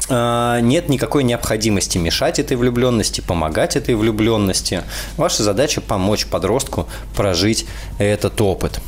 нет 0.10 0.90
никакой 0.90 1.24
необходимости 1.24 1.98
мешать 1.98 2.40
этой 2.40 2.58
влюбленности, 2.58 3.22
помогать 3.22 3.76
этой 3.76 3.96
влюбленности. 3.96 4.84
Ваша 5.18 5.44
задача 5.44 5.82
помочь 5.82 6.26
подростку 6.28 6.88
прожить 7.16 7.66
этот 8.00 8.40
опыт. 8.42 8.80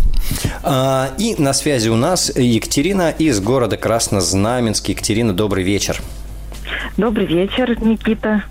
А, 0.63 1.09
и 1.17 1.35
на 1.41 1.53
связи 1.53 1.89
у 1.89 1.95
нас 1.95 2.31
Екатерина 2.35 3.09
из 3.09 3.39
города 3.39 3.77
Краснознаменск. 3.77 4.89
Екатерина, 4.89 5.33
добрый 5.33 5.63
вечер. 5.63 6.01
Добрый 6.97 7.25
вечер, 7.25 7.81
Никита. 7.83 8.43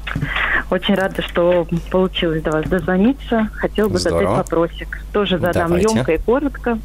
Очень 0.70 0.94
рада, 0.94 1.22
что 1.22 1.66
получилось 1.90 2.42
до 2.42 2.50
вас 2.52 2.66
дозвониться. 2.66 3.48
Хотел 3.54 3.88
бы 3.88 3.98
Здорово. 3.98 4.20
задать 4.20 4.36
вопросик. 4.36 5.02
Тоже 5.12 5.38
задам 5.38 5.68
Давайте. 5.68 5.94
емко 5.94 6.12
и 6.12 6.18
коротко. 6.18 6.78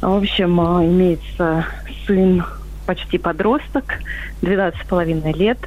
В 0.00 0.16
общем, 0.16 0.60
а, 0.60 0.84
имеется 0.84 1.66
сын 2.06 2.44
почти 2.86 3.18
подросток, 3.18 3.84
12,5 4.42 5.36
лет, 5.36 5.58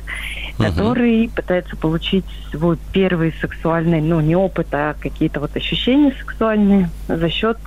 который 0.57 1.29
пытается 1.35 1.75
получить 1.75 2.25
свой 2.51 2.77
первый 2.91 3.33
сексуальный, 3.41 4.01
ну, 4.01 4.19
не 4.21 4.35
опыт, 4.35 4.67
а 4.71 4.95
какие-то 4.99 5.39
вот 5.39 5.55
ощущения 5.55 6.13
сексуальные 6.19 6.89
за 7.07 7.29
счет 7.29 7.57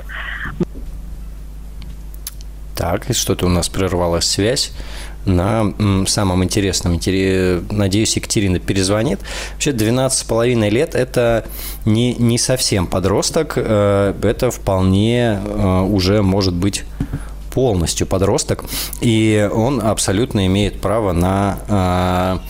Так, 2.75 3.11
и 3.11 3.13
что-то 3.13 3.47
у 3.47 3.49
нас 3.49 3.69
прервалась 3.69 4.25
связь 4.25 4.73
на 5.25 5.73
самом 6.07 6.43
интересном. 6.43 6.95
Интере- 6.95 7.63
Надеюсь, 7.71 8.17
Екатерина 8.17 8.59
перезвонит. 8.59 9.21
Вообще 9.53 9.71
12,5 9.71 10.69
лет– 10.69 10.95
это 10.97 11.45
не, 11.85 12.15
не 12.15 12.39
совсем 12.39 12.87
подросток, 12.87 13.53
э, 13.57 14.15
это 14.23 14.51
вполне 14.51 15.41
э, 15.45 15.81
уже 15.83 16.23
может 16.23 16.55
быть 16.55 16.85
полностью 17.55 18.07
подросток, 18.07 18.65
и 19.01 19.49
он 19.53 19.81
абсолютно 19.81 20.47
имеет 20.47 20.81
право 20.81 21.13
на 21.13 22.41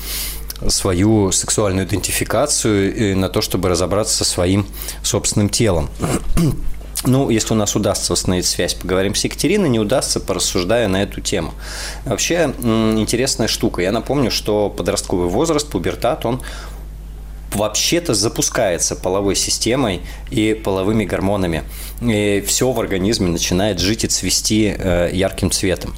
э, 0.62 0.68
свою 0.70 1.32
сексуальную 1.32 1.86
идентификацию 1.86 2.94
и 2.94 3.14
на 3.14 3.28
то, 3.28 3.40
чтобы 3.40 3.68
разобраться 3.68 4.16
со 4.16 4.24
своим 4.24 4.66
собственным 5.02 5.48
телом. 5.48 5.88
Ну, 7.04 7.30
если 7.30 7.52
у 7.54 7.56
нас 7.56 7.74
удастся 7.74 8.12
восстановить 8.12 8.46
связь, 8.46 8.74
поговорим 8.74 9.16
с 9.16 9.24
Екатериной, 9.24 9.68
не 9.68 9.80
удастся, 9.80 10.20
порассуждая 10.20 10.86
на 10.86 11.02
эту 11.02 11.20
тему. 11.20 11.52
Вообще, 12.04 12.54
интересная 12.62 13.48
штука. 13.48 13.82
Я 13.82 13.90
напомню, 13.90 14.30
что 14.30 14.70
подростковый 14.70 15.28
возраст, 15.28 15.68
пубертат, 15.68 16.24
он 16.24 16.42
вообще-то 17.54 18.14
запускается 18.14 18.96
половой 18.96 19.36
системой 19.36 20.00
и 20.30 20.54
половыми 20.54 21.04
гормонами. 21.04 21.62
И 22.00 22.42
все 22.46 22.70
в 22.70 22.80
организме 22.80 23.28
начинает 23.28 23.78
жить 23.78 24.04
и 24.04 24.08
цвести 24.08 24.74
э, 24.76 25.10
ярким 25.12 25.50
цветом. 25.50 25.94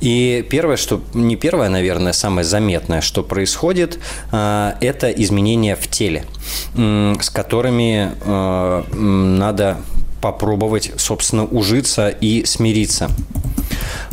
И 0.00 0.46
первое, 0.48 0.76
что 0.76 1.00
не 1.14 1.36
первое, 1.36 1.68
наверное, 1.68 2.12
самое 2.12 2.44
заметное, 2.44 3.00
что 3.00 3.22
происходит, 3.22 3.98
э, 4.32 4.72
это 4.80 5.10
изменения 5.10 5.76
в 5.76 5.88
теле, 5.88 6.24
с 6.74 7.30
которыми 7.30 8.12
э, 8.20 8.82
надо 8.94 9.78
попробовать, 10.20 10.92
собственно, 10.96 11.44
ужиться 11.44 12.08
и 12.08 12.44
смириться. 12.44 13.10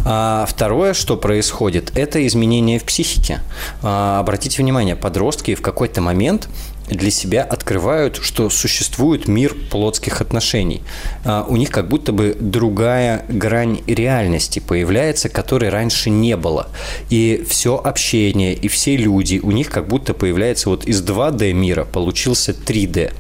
А 0.06 0.46
второе, 0.48 0.94
что 0.94 1.16
происходит, 1.16 1.92
это 1.96 2.26
изменение 2.28 2.78
в 2.78 2.84
психике. 2.84 3.40
А, 3.82 4.20
обратите 4.20 4.62
внимание, 4.62 4.96
подростки 4.96 5.56
в 5.56 5.62
какой-то 5.62 6.02
момент 6.02 6.50
для 6.88 7.12
себя 7.12 7.44
открывают, 7.44 8.18
что 8.22 8.50
существует 8.50 9.28
мир 9.28 9.56
плотских 9.72 10.22
отношений. 10.22 10.84
А, 11.26 11.46
у 11.48 11.56
них 11.56 11.70
как 11.70 11.88
будто 11.88 12.12
бы 12.12 12.36
другая 12.40 13.26
грань 13.30 13.82
реальности 13.88 14.60
появляется, 14.60 15.30
которой 15.30 15.70
раньше 15.70 16.10
не 16.10 16.36
было. 16.36 16.68
И 17.10 17.46
все 17.48 17.78
общение, 17.78 18.54
и 18.54 18.68
все 18.68 18.96
люди, 18.96 19.40
у 19.42 19.52
них 19.52 19.70
как 19.70 19.88
будто 19.88 20.14
появляется 20.14 20.70
вот 20.70 20.86
из 20.86 21.02
2D 21.02 21.54
мира 21.54 21.86
получился 21.86 22.52
3D. 22.52 23.14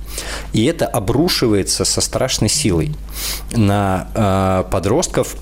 И 0.53 0.65
это 0.65 0.85
обрушивается 0.85 1.85
со 1.85 2.01
страшной 2.01 2.49
силой 2.49 2.93
на 3.55 4.07
э, 4.13 4.69
подростков, 4.71 5.35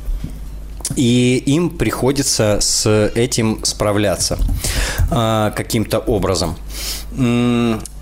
и 0.95 1.41
им 1.45 1.69
приходится 1.69 2.57
с 2.61 3.11
этим 3.15 3.63
справляться 3.63 4.37
каким-то 5.11 5.99
образом. 5.99 6.55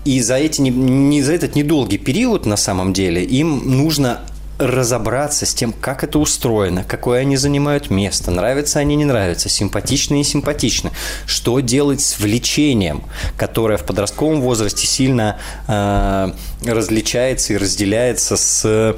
И 0.04 0.20
за, 0.20 0.36
эти, 0.36 0.60
не 0.60 1.22
за 1.22 1.32
этот 1.32 1.56
недолгий 1.56 1.98
период, 1.98 2.46
на 2.46 2.56
самом 2.56 2.92
деле, 2.92 3.24
им 3.24 3.76
нужно 3.78 4.20
разобраться 4.60 5.46
с 5.46 5.54
тем, 5.54 5.72
как 5.72 6.04
это 6.04 6.18
устроено, 6.18 6.84
какое 6.86 7.20
они 7.20 7.36
занимают 7.36 7.90
место, 7.90 8.30
нравятся 8.30 8.78
они, 8.78 8.94
не 8.94 9.06
нравятся, 9.06 9.48
симпатичны, 9.48 10.14
не 10.14 10.24
симпатичны, 10.24 10.90
что 11.26 11.60
делать 11.60 12.02
с 12.02 12.18
влечением, 12.18 13.02
которое 13.36 13.78
в 13.78 13.84
подростковом 13.84 14.42
возрасте 14.42 14.86
сильно 14.86 15.38
э, 15.66 16.32
различается 16.64 17.54
и 17.54 17.56
разделяется 17.56 18.36
с 18.36 18.62
э, 18.64 18.94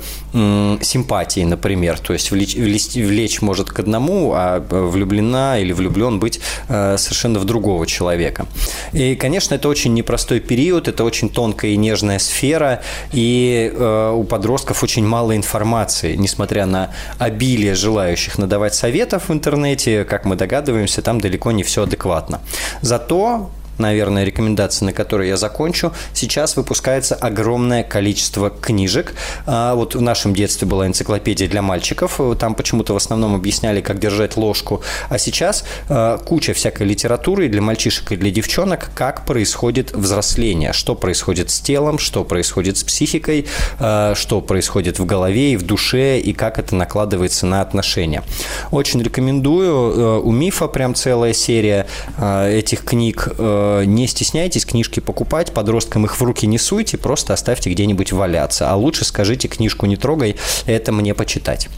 симпатией, 0.82 1.46
например. 1.46 1.98
То 2.00 2.12
есть 2.12 2.32
влечь, 2.32 2.56
влечь, 2.56 2.94
влечь 2.94 3.40
может 3.40 3.70
к 3.70 3.78
одному, 3.78 4.32
а 4.34 4.58
влюблена 4.68 5.58
или 5.58 5.72
влюблен 5.72 6.18
быть 6.18 6.40
э, 6.68 6.96
совершенно 6.98 7.38
в 7.38 7.44
другого 7.44 7.86
человека. 7.86 8.46
И, 8.92 9.14
конечно, 9.14 9.54
это 9.54 9.68
очень 9.68 9.94
непростой 9.94 10.40
период, 10.40 10.88
это 10.88 11.04
очень 11.04 11.28
тонкая 11.28 11.70
и 11.70 11.76
нежная 11.76 12.18
сфера, 12.18 12.82
и 13.12 13.72
э, 13.72 14.12
у 14.12 14.24
подростков 14.24 14.82
очень 14.82 15.06
мало 15.06 15.36
информации 15.36 15.51
информации, 15.52 16.16
несмотря 16.16 16.66
на 16.66 16.88
обилие 17.18 17.74
желающих 17.74 18.38
надавать 18.38 18.74
советов 18.74 19.28
в 19.28 19.32
интернете, 19.32 20.04
как 20.04 20.24
мы 20.24 20.36
догадываемся, 20.36 21.02
там 21.02 21.20
далеко 21.20 21.52
не 21.52 21.62
все 21.62 21.82
адекватно. 21.82 22.40
Зато 22.80 23.50
наверное, 23.78 24.24
рекомендация, 24.24 24.86
на 24.86 24.92
которой 24.92 25.28
я 25.28 25.36
закончу. 25.36 25.92
Сейчас 26.12 26.56
выпускается 26.56 27.14
огромное 27.14 27.82
количество 27.82 28.50
книжек. 28.50 29.14
А, 29.46 29.74
вот 29.74 29.94
в 29.94 30.00
нашем 30.00 30.34
детстве 30.34 30.66
была 30.66 30.86
энциклопедия 30.86 31.48
для 31.48 31.62
мальчиков. 31.62 32.20
Там 32.38 32.54
почему-то 32.54 32.94
в 32.94 32.96
основном 32.96 33.34
объясняли, 33.34 33.80
как 33.80 33.98
держать 33.98 34.36
ложку. 34.36 34.82
А 35.08 35.18
сейчас 35.18 35.64
а, 35.88 36.18
куча 36.18 36.54
всякой 36.54 36.86
литературы 36.86 37.48
для 37.48 37.62
мальчишек 37.62 38.12
и 38.12 38.16
для 38.16 38.30
девчонок, 38.30 38.90
как 38.94 39.26
происходит 39.26 39.92
взросление, 39.92 40.72
что 40.72 40.94
происходит 40.94 41.50
с 41.50 41.60
телом, 41.60 41.98
что 41.98 42.24
происходит 42.24 42.78
с 42.78 42.84
психикой, 42.84 43.46
а, 43.78 44.14
что 44.14 44.40
происходит 44.40 44.98
в 44.98 45.06
голове 45.06 45.52
и 45.52 45.56
в 45.56 45.62
душе, 45.62 46.18
и 46.18 46.32
как 46.32 46.58
это 46.58 46.74
накладывается 46.74 47.46
на 47.46 47.60
отношения. 47.60 48.22
Очень 48.70 49.02
рекомендую. 49.02 50.22
У 50.22 50.30
Мифа 50.30 50.68
прям 50.68 50.94
целая 50.94 51.32
серия 51.32 51.86
этих 52.18 52.84
книг 52.84 53.28
Э, 53.38 53.61
не 53.84 54.06
стесняйтесь 54.06 54.64
книжки 54.64 55.00
покупать, 55.00 55.52
подросткам 55.52 56.04
их 56.04 56.18
в 56.18 56.22
руки 56.22 56.46
не 56.46 56.58
суйте, 56.58 56.98
просто 56.98 57.32
оставьте 57.32 57.70
где-нибудь 57.70 58.12
валяться. 58.12 58.70
А 58.70 58.76
лучше 58.76 59.04
скажите 59.04 59.48
книжку 59.48 59.86
не 59.86 59.96
трогай, 59.96 60.36
это 60.66 60.92
мне 60.92 61.14
почитать. 61.14 61.68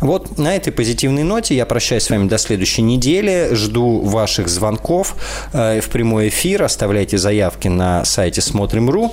Вот 0.00 0.38
на 0.38 0.56
этой 0.56 0.72
позитивной 0.72 1.22
ноте 1.22 1.54
я 1.54 1.66
прощаюсь 1.66 2.04
с 2.04 2.10
вами 2.10 2.28
до 2.28 2.38
следующей 2.38 2.82
недели. 2.82 3.50
Жду 3.52 4.00
ваших 4.00 4.48
звонков 4.48 5.16
э, 5.52 5.80
в 5.80 5.88
прямой 5.88 6.28
эфир. 6.28 6.62
Оставляйте 6.62 7.18
заявки 7.18 7.68
на 7.68 8.04
сайте 8.04 8.40
смотрим.ру. 8.40 9.12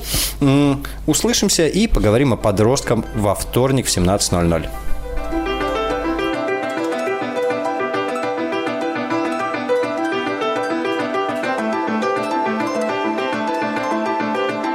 Услышимся 1.07 1.67
и 1.67 1.87
поговорим 1.87 2.33
о 2.33 2.37
подросткам 2.37 3.05
во 3.15 3.35
вторник 3.35 3.87
в 3.87 3.89
17.00. 3.89 4.69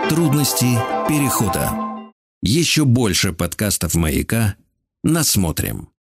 Трудности 0.09 0.79
перехода. 1.09 1.73
Еще 2.41 2.85
больше 2.85 3.33
подкастов 3.33 3.97
«Маяка» 3.97 4.55
насмотрим. 5.03 5.89